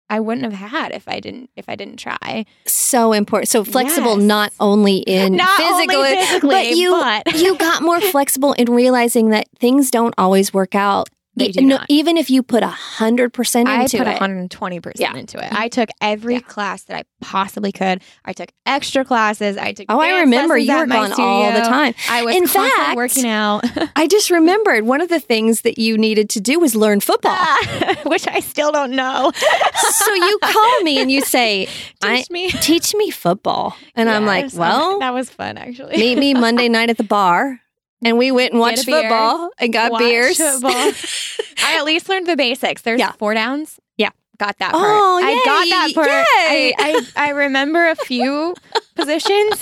I 0.10 0.20
wouldn't 0.20 0.44
have 0.52 0.70
had 0.72 0.92
if 0.92 1.08
I 1.08 1.20
didn't 1.20 1.50
if 1.56 1.70
I 1.70 1.76
didn't 1.76 1.98
try. 1.98 2.46
So 2.66 3.14
important. 3.14 3.50
So 3.50 3.64
flexible, 3.64 4.18
Yes. 4.18 4.24
not 4.28 4.54
only 4.60 4.98
in 4.98 5.36
Not 5.36 5.50
physical, 5.58 5.98
only 5.98 6.16
physically, 6.16 6.50
but 6.50 6.68
you 6.76 6.92
but- 6.92 7.36
you 7.40 7.58
got 7.58 7.82
more 7.84 8.02
flexible 8.16 8.54
in 8.54 8.70
realizing 8.72 9.30
that 9.30 9.48
things 9.60 9.92
don't 9.92 10.14
always 10.18 10.54
work 10.54 10.74
out. 10.76 11.10
They 11.46 11.52
do 11.52 11.62
no- 11.62 11.78
not. 11.78 11.86
even 11.90 12.18
if 12.18 12.30
you 12.30 12.44
put 12.44 12.64
a 12.64 12.68
hundred 12.68 13.34
percent 13.34 13.68
into 13.70 13.98
I 13.98 14.04
put 14.04 14.08
it. 14.08 14.20
120% 14.20 14.94
Yeah. 14.98 15.16
into 15.16 15.38
it. 15.44 15.52
I 15.52 15.68
took 15.68 15.90
every 16.02 16.36
Yeah. 16.36 16.40
class 16.42 16.84
that 16.84 16.98
I 16.98 17.04
possibly 17.22 17.72
could. 17.72 18.02
I 18.26 18.34
took 18.34 18.50
extra 18.66 19.06
classes. 19.06 19.58
I 19.58 19.74
took 19.74 19.86
Oh, 19.90 20.00
I 20.00 20.22
remember 20.22 20.58
you 20.58 20.76
were 20.76 20.86
gone 20.86 21.12
all 21.20 21.52
the 21.52 21.60
time. 21.62 21.94
I 22.10 22.24
was 22.24 22.36
In 22.36 22.48
fact- 22.48 22.96
working 22.96 23.28
out, 23.28 23.64
I 23.96 24.08
just 24.08 24.30
remembered 24.30 24.86
one 24.86 25.02
of 25.02 25.10
the 25.10 25.20
things 25.20 25.62
that 25.62 25.78
you 25.78 25.98
needed 25.98 26.30
to 26.32 26.40
do 26.42 26.60
was 26.60 26.76
learn 26.76 27.00
football. 27.00 27.36
which 28.06 28.28
I 28.28 28.40
still 28.40 28.72
don't 28.72 28.92
know. 28.92 29.32
so 29.92 30.14
you 30.14 30.40
call 30.44 30.82
me 30.82 31.00
and 31.00 31.12
you 31.12 31.22
say, 31.22 31.68
Teach 32.02 32.30
me. 32.30 32.50
teach 32.52 32.94
me 32.96 33.12
football. 33.12 33.76
And 33.96 34.10
I'm 34.10 34.26
like, 34.26 34.52
well, 34.54 35.00
that 35.00 35.14
was 35.14 35.30
fun 35.30 35.58
actually. 35.58 35.98
meet 35.98 36.18
me 36.18 36.34
Monday 36.34 36.68
night 36.70 36.90
at 36.90 36.98
the 36.98 37.04
bar. 37.04 37.60
And 38.04 38.18
we 38.18 38.32
went 38.32 38.52
and 38.54 38.60
watched 38.60 38.86
football 38.86 39.52
and 39.60 39.72
got 39.72 39.92
watch 39.92 40.00
beers. 40.02 40.38
football. 40.38 40.72
I 41.64 41.78
at 41.78 41.86
least 41.86 42.10
learned 42.10 42.28
the 42.28 42.36
basics. 42.36 42.82
There's 42.82 43.00
Yeah. 43.00 43.12
four 43.14 43.34
downs. 43.34 43.80
Yeah. 43.98 44.10
Got 44.38 44.58
that 44.58 44.74
oh, 44.74 44.78
part. 44.80 44.90
Oh, 44.90 45.20
I 45.24 45.34
got 45.46 45.70
that 45.70 45.88
yay, 45.90 45.94
part. 45.94 46.10
I. 46.10 46.74
I, 47.16 47.28
I 47.28 47.30
remember 47.30 47.88
a 47.90 47.96
few 47.96 48.56
positions. 49.02 49.54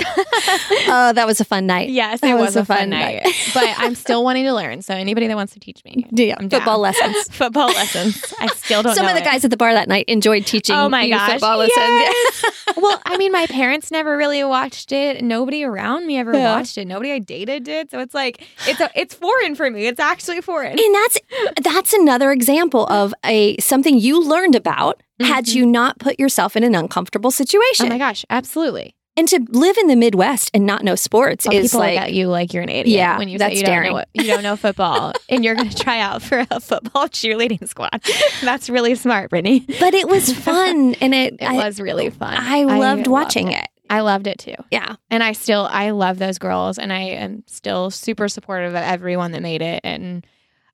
Oh, 0.87 1.11
that 1.15 1.25
was 1.25 1.39
a 1.41 1.45
fun 1.45 1.65
night. 1.65 1.89
yes, 1.89 2.21
That 2.21 2.31
it 2.31 2.33
was 2.35 2.47
was, 2.47 2.55
a 2.57 2.65
fun, 2.65 2.77
fun 2.77 2.89
night. 2.91 3.23
but 3.53 3.63
I'm 3.77 3.95
still 3.95 4.23
wanting 4.23 4.43
to 4.45 4.53
learn. 4.53 4.81
So 4.81 4.93
anybody 4.93 5.27
that 5.27 5.35
wants 5.35 5.53
to 5.53 5.59
teach 5.59 5.83
me, 5.85 6.05
Yeah, 6.11 6.35
I'm 6.39 6.49
football 6.49 6.75
down. 6.75 6.93
lessons. 6.93 7.27
football 7.35 7.67
lessons. 7.67 8.33
I 8.39 8.47
still 8.47 8.83
don't 8.83 8.95
Some 8.95 9.07
of 9.07 9.13
the 9.15 9.21
it. 9.21 9.25
guys 9.25 9.43
at 9.45 9.51
the 9.51 9.57
bar 9.57 9.73
that 9.73 9.87
night 9.87 10.05
enjoyed 10.07 10.45
teaching 10.45 10.75
Oh 10.75 10.89
my 10.89 11.07
gosh. 11.09 11.31
football 11.33 11.57
lessons. 11.57 11.75
yes. 11.77 12.45
well, 12.77 13.01
I 13.05 13.17
mean, 13.17 13.31
my 13.31 13.45
parents 13.47 13.91
never 13.91 14.15
really 14.17 14.43
watched 14.43 14.91
it. 14.91 15.23
Nobody 15.23 15.63
around 15.63 16.05
me 16.07 16.17
ever 16.17 16.33
Yeah. 16.33 16.55
watched 16.55 16.77
it. 16.77 16.85
Nobody 16.85 17.11
I 17.11 17.19
dated 17.19 17.63
did. 17.63 17.89
So 17.91 17.99
it's 17.99 18.13
like 18.13 18.43
it's 18.67 18.79
a, 18.79 18.89
it's 18.95 19.13
foreign 19.13 19.55
for 19.55 19.69
me. 19.69 19.87
It's 19.87 19.99
actually 19.99 20.41
foreign. 20.41 20.77
And 20.79 20.95
that's 20.95 21.19
that's 21.61 21.93
another 21.93 22.31
example 22.31 22.85
of 22.87 23.13
a 23.25 23.57
something 23.57 23.97
you 23.99 24.23
learned 24.23 24.55
about 24.55 25.01
had 25.21 25.45
Mhm. 25.45 25.55
you 25.55 25.65
not 25.65 25.99
put 25.99 26.17
yourself 26.19 26.55
in 26.55 26.63
an 26.63 26.75
uncomfortable 26.75 27.31
situation. 27.31 27.87
Oh 27.87 27.89
my 27.89 27.97
gosh, 27.97 28.25
absolutely. 28.29 28.95
And 29.19 29.27
to 29.27 29.45
live 29.49 29.77
in 29.77 29.87
the 29.87 29.95
Midwest 29.95 30.49
and 30.53 30.65
not 30.65 30.83
know 30.83 30.95
sports 30.95 31.45
Well, 31.45 31.55
is 31.57 31.71
people 31.71 31.81
like 31.81 31.95
look 31.95 32.03
at 32.03 32.13
you 32.13 32.27
like 32.27 32.53
you're 32.53 32.63
an 32.63 32.69
idiot 32.69 32.87
Yeah, 32.87 33.17
when 33.17 33.27
you 33.27 33.37
that's 33.37 33.53
say 33.53 33.59
you 33.59 33.65
don't 33.65 33.83
know 33.83 33.93
what, 33.93 34.09
you 34.13 34.23
don't 34.23 34.43
know 34.43 34.55
football 34.55 35.13
and 35.29 35.43
you're 35.43 35.55
going 35.55 35.69
to 35.69 35.77
try 35.77 35.99
out 35.99 36.21
for 36.21 36.45
a 36.49 36.59
football 36.59 37.07
cheerleading 37.09 37.67
squad. 37.67 38.01
That's 38.41 38.69
really 38.69 38.95
smart, 38.95 39.29
Brittany. 39.29 39.65
but 39.79 39.93
it 39.93 40.07
was 40.07 40.31
fun 40.33 40.95
and 41.01 41.13
it, 41.13 41.33
It 41.33 41.43
I, 41.43 41.53
was 41.65 41.79
really 41.81 42.09
fun. 42.09 42.35
I 42.37 42.63
loved 42.63 43.07
watching 43.07 43.51
it. 43.51 43.63
it. 43.63 43.69
I 43.89 44.01
loved 44.01 44.27
it 44.27 44.39
too. 44.39 44.55
Yeah. 44.71 44.95
And 45.09 45.23
I 45.23 45.33
still 45.33 45.67
I 45.69 45.89
love 45.89 46.17
those 46.19 46.37
girls 46.37 46.77
and 46.77 46.93
I 46.93 46.99
am 46.99 47.43
still 47.47 47.89
super 47.91 48.27
supportive 48.29 48.69
of 48.71 48.75
everyone 48.81 49.31
that 49.33 49.41
made 49.41 49.61
it 49.61 49.81
and 49.83 50.25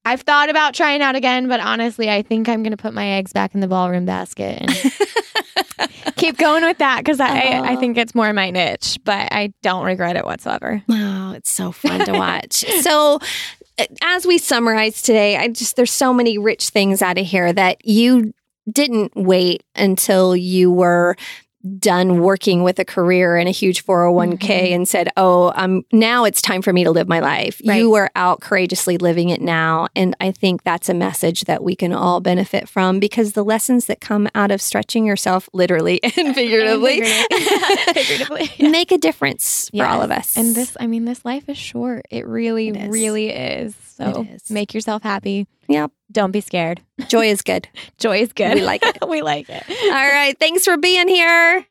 I've 0.07 0.21
thought 0.21 0.51
about 0.51 0.75
trying 0.75 1.01
out 1.01 1.15
again, 1.15 1.47
but 1.47 1.59
honestly, 1.59 2.11
I 2.11 2.21
think 2.21 2.47
I'm 2.47 2.61
going 2.61 2.77
to 2.77 2.77
put 2.77 2.93
my 2.93 3.07
eggs 3.13 3.33
back 3.33 3.55
in 3.55 3.59
the 3.61 3.67
ballroom 3.67 4.05
basket 4.05 4.61
and 4.61 4.71
keep 6.15 6.37
going 6.37 6.63
with 6.63 6.77
that 6.79 6.99
because 6.99 7.19
I, 7.19 7.27
I 7.29 7.75
Oh. 7.75 7.79
think 7.79 7.97
it's 7.97 8.15
more 8.15 8.31
my 8.33 8.49
niche, 8.51 8.97
but 9.03 9.31
I 9.31 9.53
don't 9.61 9.85
regret 9.85 10.15
it 10.15 10.25
whatsoever. 10.25 10.81
Oh, 10.89 11.33
it's 11.33 11.51
so 11.51 11.71
fun 11.71 12.05
to 12.05 12.13
watch. 12.13 12.63
so, 12.81 13.19
uh, 13.77 13.85
as 14.01 14.25
we 14.25 14.37
summarize 14.37 15.01
today, 15.01 15.35
I 15.37 15.47
just 15.49 15.75
there's 15.75 15.91
so 15.91 16.13
many 16.13 16.37
rich 16.37 16.69
things 16.69 17.01
out 17.01 17.17
of 17.17 17.25
here 17.25 17.51
that 17.53 17.85
you 17.85 18.33
didn't 18.71 19.11
wait 19.15 19.63
until 19.75 20.35
you 20.35 20.71
were 20.71 21.15
done 21.79 22.21
working 22.21 22.63
with 22.63 22.77
a 22.79 22.85
career 22.85 23.35
and 23.37 23.47
a 23.47 23.51
huge 23.51 23.83
401k 23.83 24.37
Mhm. 24.71 24.75
and 24.75 24.87
said, 24.87 25.09
"Oh, 25.17 25.51
um 25.55 25.83
now 25.91 26.23
it's 26.25 26.41
time 26.41 26.61
for 26.61 26.71
me 26.73 26.83
to 26.83 26.91
live 26.91 27.07
my 27.07 27.19
life." 27.19 27.59
Right. 27.65 27.77
You 27.77 27.93
are 27.95 28.11
out 28.15 28.41
courageously 28.41 28.97
living 28.97 29.29
it 29.29 29.41
now, 29.41 29.87
and 29.95 30.15
I 30.21 30.31
think 30.31 30.63
that's 30.63 30.89
a 30.89 30.93
message 30.93 31.41
that 31.45 31.63
we 31.63 31.75
can 31.75 31.91
all 31.93 32.19
benefit 32.21 32.69
from 32.69 32.99
because 32.99 33.33
the 33.33 33.43
lessons 33.43 33.85
that 33.85 33.99
come 33.99 34.27
out 34.35 34.51
of 34.51 34.61
stretching 34.61 35.05
yourself 35.05 35.49
literally 35.53 35.99
and 36.17 36.35
figuratively, 36.35 37.01
Figuratively, 37.93 38.51
yeah. 38.57 38.69
make 38.69 38.91
a 38.91 38.97
difference 38.97 39.69
for 39.75 39.85
all 39.85 40.01
of 40.01 40.11
us. 40.11 40.35
And 40.37 40.55
this, 40.55 40.75
I 40.79 40.87
mean, 40.87 41.05
this 41.05 41.23
life 41.25 41.49
is 41.49 41.57
short. 41.57 42.05
It 42.09 42.27
really, 42.27 42.69
It 42.69 42.89
really 42.89 43.29
is. 43.29 43.73
So 43.95 44.27
make 44.49 44.73
yourself 44.73 45.03
happy. 45.03 45.47
Yep. 45.69 45.89
Don't 46.11 46.31
be 46.31 46.41
scared. 46.41 46.81
joy 47.07 47.27
is 47.27 47.41
good. 47.43 47.69
Joy 47.97 48.19
is 48.19 48.33
good. 48.33 48.55
We 48.55 48.61
like 48.61 48.83
it. 48.83 48.97
we 49.07 49.21
like 49.21 49.49
it. 49.49 49.63
All 49.69 49.91
right. 49.91 50.37
Thanks 50.37 50.65
for 50.65 50.75
being 50.75 51.07
here. 51.07 51.65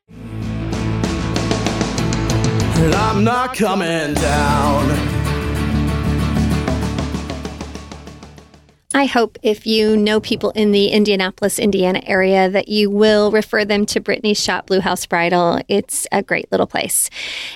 And 2.77 2.95
I'm 2.95 3.23
not 3.23 3.55
coming 3.55 4.15
down. 4.15 5.11
I 8.95 9.05
hope 9.05 9.37
if 9.43 9.67
you 9.67 9.95
know 9.97 10.19
people 10.19 10.51
in 10.51 10.71
the 10.71 10.87
Indianapolis, 10.87 11.59
Indiana 11.59 12.01
area, 12.05 12.49
that 12.49 12.69
you 12.69 12.89
will 12.89 13.29
refer 13.29 13.65
them 13.65 13.85
to 13.87 13.99
Brittany's 13.99 14.41
shop, 14.41 14.67
Blue 14.67 14.79
House 14.79 15.05
Bridal. 15.05 15.61
It's 15.67 16.07
a 16.11 16.23
great 16.23 16.49
little 16.51 16.65
place. 16.65 17.09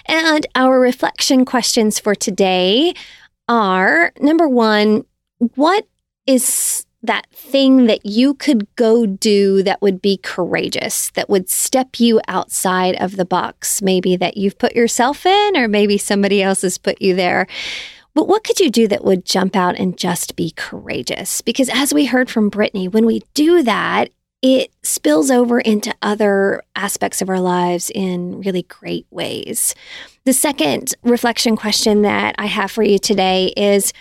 And 0.05 0.45
our 0.53 0.79
reflection 0.79 1.45
questions 1.45 1.97
for 1.97 2.13
today 2.13 2.93
are 3.49 4.13
number 4.21 4.47
one, 4.47 5.03
what 5.55 5.85
is 6.25 6.85
that 7.01 7.27
thing 7.31 7.87
that 7.87 8.05
you 8.05 8.33
could 8.35 8.67
go 8.75 9.05
do 9.05 9.63
that 9.63 9.81
would 9.81 10.01
be 10.01 10.17
courageous, 10.17 11.09
that 11.11 11.29
would 11.29 11.49
step 11.49 11.99
you 11.99 12.21
outside 12.27 12.95
of 13.01 13.17
the 13.17 13.25
box? 13.25 13.81
Maybe 13.81 14.15
that 14.15 14.37
you've 14.37 14.57
put 14.57 14.75
yourself 14.75 15.25
in, 15.25 15.57
or 15.57 15.67
maybe 15.67 15.97
somebody 15.97 16.41
else 16.41 16.61
has 16.61 16.77
put 16.77 17.01
you 17.01 17.15
there. 17.15 17.47
But 18.13 18.27
what 18.27 18.43
could 18.43 18.59
you 18.59 18.69
do 18.69 18.87
that 18.89 19.03
would 19.03 19.25
jump 19.25 19.55
out 19.55 19.77
and 19.77 19.97
just 19.97 20.35
be 20.35 20.51
courageous? 20.51 21.41
Because 21.41 21.69
as 21.69 21.93
we 21.93 22.05
heard 22.05 22.29
from 22.29 22.49
Brittany, 22.49 22.87
when 22.87 23.05
we 23.05 23.23
do 23.33 23.63
that, 23.63 24.09
it 24.41 24.71
spills 24.83 25.29
over 25.29 25.59
into 25.59 25.93
other 26.01 26.61
aspects 26.75 27.21
of 27.21 27.29
our 27.29 27.39
lives 27.39 27.91
in 27.93 28.39
really 28.41 28.63
great 28.63 29.05
ways. 29.09 29.75
The 30.29 30.33
second 30.33 30.93
reflection 31.01 31.55
question 31.55 32.03
that 32.03 32.35
I 32.37 32.45
have 32.45 32.69
for 32.69 32.83
you 32.83 32.99
today 32.99 33.51
is 33.57 33.93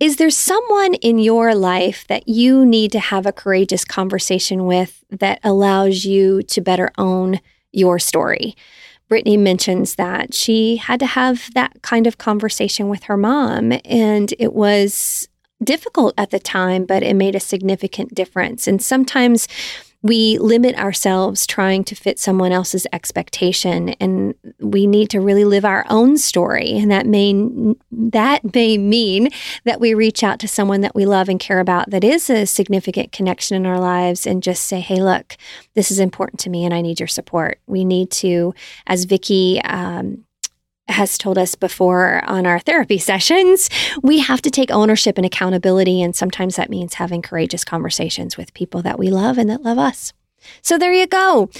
Is 0.00 0.16
there 0.16 0.28
someone 0.28 0.94
in 0.94 1.20
your 1.20 1.54
life 1.54 2.04
that 2.08 2.28
you 2.28 2.66
need 2.66 2.90
to 2.90 2.98
have 2.98 3.26
a 3.26 3.32
courageous 3.32 3.84
conversation 3.84 4.66
with 4.66 5.04
that 5.10 5.38
allows 5.44 6.04
you 6.04 6.42
to 6.42 6.60
better 6.60 6.90
own 6.98 7.38
your 7.70 8.00
story? 8.00 8.56
Brittany 9.08 9.36
mentions 9.36 9.94
that 9.94 10.34
she 10.34 10.78
had 10.78 10.98
to 10.98 11.06
have 11.06 11.54
that 11.54 11.80
kind 11.80 12.08
of 12.08 12.18
conversation 12.18 12.88
with 12.88 13.04
her 13.04 13.16
mom, 13.16 13.72
and 13.84 14.34
it 14.40 14.54
was 14.54 15.28
difficult 15.62 16.12
at 16.18 16.30
the 16.30 16.40
time, 16.40 16.86
but 16.86 17.04
it 17.04 17.14
made 17.14 17.36
a 17.36 17.40
significant 17.40 18.16
difference. 18.16 18.66
And 18.66 18.82
sometimes 18.82 19.46
we 20.02 20.36
limit 20.38 20.76
ourselves 20.76 21.46
trying 21.46 21.84
to 21.84 21.94
fit 21.94 22.18
someone 22.18 22.50
else's 22.50 22.86
expectation 22.92 23.90
and 24.00 24.34
we 24.58 24.86
need 24.86 25.08
to 25.10 25.20
really 25.20 25.44
live 25.44 25.64
our 25.64 25.86
own 25.88 26.18
story. 26.18 26.72
And 26.72 26.90
that 26.90 27.06
may 27.06 27.32
that 27.90 28.54
may 28.54 28.78
mean 28.78 29.30
that 29.64 29.80
we 29.80 29.94
reach 29.94 30.24
out 30.24 30.40
to 30.40 30.48
someone 30.48 30.80
that 30.80 30.94
we 30.94 31.06
love 31.06 31.28
and 31.28 31.38
care 31.38 31.60
about 31.60 31.90
that 31.90 32.02
is 32.02 32.28
a 32.28 32.46
significant 32.46 33.12
connection 33.12 33.56
in 33.56 33.66
our 33.66 33.78
lives 33.78 34.26
and 34.26 34.42
just 34.42 34.64
say 34.64 34.80
hey 34.80 35.00
look 35.00 35.36
this 35.74 35.90
is 35.90 35.98
important 35.98 36.40
to 36.40 36.50
me 36.50 36.64
and 36.64 36.74
i 36.74 36.80
need 36.80 36.98
your 36.98 37.06
support. 37.06 37.58
We 37.66 37.84
need 37.84 38.10
to 38.12 38.54
as 38.86 39.04
vicki 39.04 39.60
um, 39.62 40.24
has 40.88 41.16
told 41.16 41.38
us 41.38 41.54
before 41.54 42.22
on 42.26 42.46
our 42.46 42.58
therapy 42.58 42.98
sessions, 42.98 43.70
we 44.02 44.18
have 44.18 44.42
to 44.42 44.50
take 44.50 44.70
ownership 44.70 45.16
and 45.16 45.24
accountability. 45.24 46.02
And 46.02 46.14
sometimes 46.14 46.56
that 46.56 46.70
means 46.70 46.94
having 46.94 47.22
courageous 47.22 47.64
conversations 47.64 48.36
with 48.36 48.54
people 48.54 48.82
that 48.82 48.98
we 48.98 49.10
love 49.10 49.38
and 49.38 49.48
that 49.50 49.62
love 49.62 49.78
us. 49.78 50.12
So 50.60 50.76
there 50.76 50.92
you 50.92 51.06
go. 51.06 51.50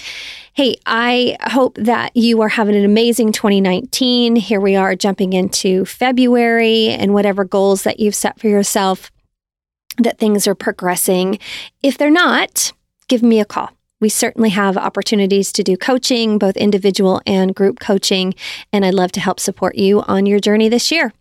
Hey, 0.55 0.77
I 0.87 1.37
hope 1.41 1.77
that 1.77 2.17
you 2.17 2.41
are 2.43 2.49
having 2.49 2.75
an 2.75 2.85
amazing 2.85 3.33
2019. 3.33 4.37
Here 4.37 4.61
we 4.61 4.75
are 4.75 4.97
jumping 4.97 5.33
into 5.33 5.85
February 5.85 6.89
and 6.89 7.15
whatever 7.15 7.45
goals 7.45 7.85
that 7.85 8.01
you've 8.01 8.15
set 8.15 8.41
for 8.41 8.49
yourself, 8.49 9.11
that 9.99 10.19
things 10.19 10.47
are 10.49 10.55
progressing. 10.55 11.39
If 11.83 11.97
they're 11.97 12.11
not, 12.11 12.73
give 13.09 13.23
me 13.23 13.41
a 13.41 13.45
call. 13.45 13.71
We 14.03 14.09
certainly 14.09 14.51
have 14.51 14.77
opportunities 14.77 15.53
to 15.53 15.62
do 15.62 15.77
coaching, 15.77 16.37
both 16.37 16.57
individual 16.57 17.23
and 17.25 17.55
group 17.55 17.79
coaching, 17.79 18.35
and 18.73 18.85
I'd 18.85 18.95
love 18.95 19.12
to 19.12 19.21
help 19.21 19.38
support 19.38 19.77
you 19.77 20.03
on 20.03 20.27
your 20.27 20.41
journey 20.41 20.69
this 20.69 20.91
year. 20.91 21.12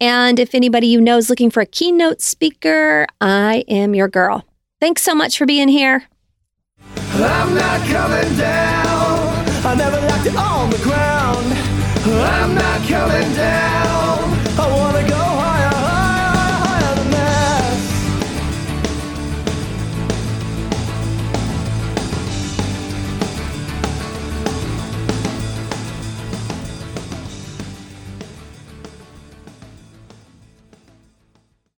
And 0.00 0.38
if 0.38 0.54
anybody 0.54 0.86
you 0.86 0.98
know 0.98 1.18
is 1.18 1.28
looking 1.28 1.50
for 1.50 1.60
a 1.60 1.66
keynote 1.66 2.22
speaker, 2.22 3.06
I 3.20 3.64
am 3.68 3.94
your 3.94 4.08
girl. 4.08 4.46
Thanks 4.80 5.02
so 5.02 5.14
much 5.14 5.36
for 5.36 5.44
being 5.44 5.68
here. 5.68 6.04
I'm 6.88 7.54
not 7.54 7.86
coming 7.86 8.38
down. 8.38 9.66
I 9.66 9.74
never 9.76 9.96
it 10.26 10.36
on 10.36 10.70
the 10.70 10.78
ground. 10.78 11.52
I'm 12.06 12.54
not 12.54 12.88
coming 12.88 13.34
down. 13.34 13.95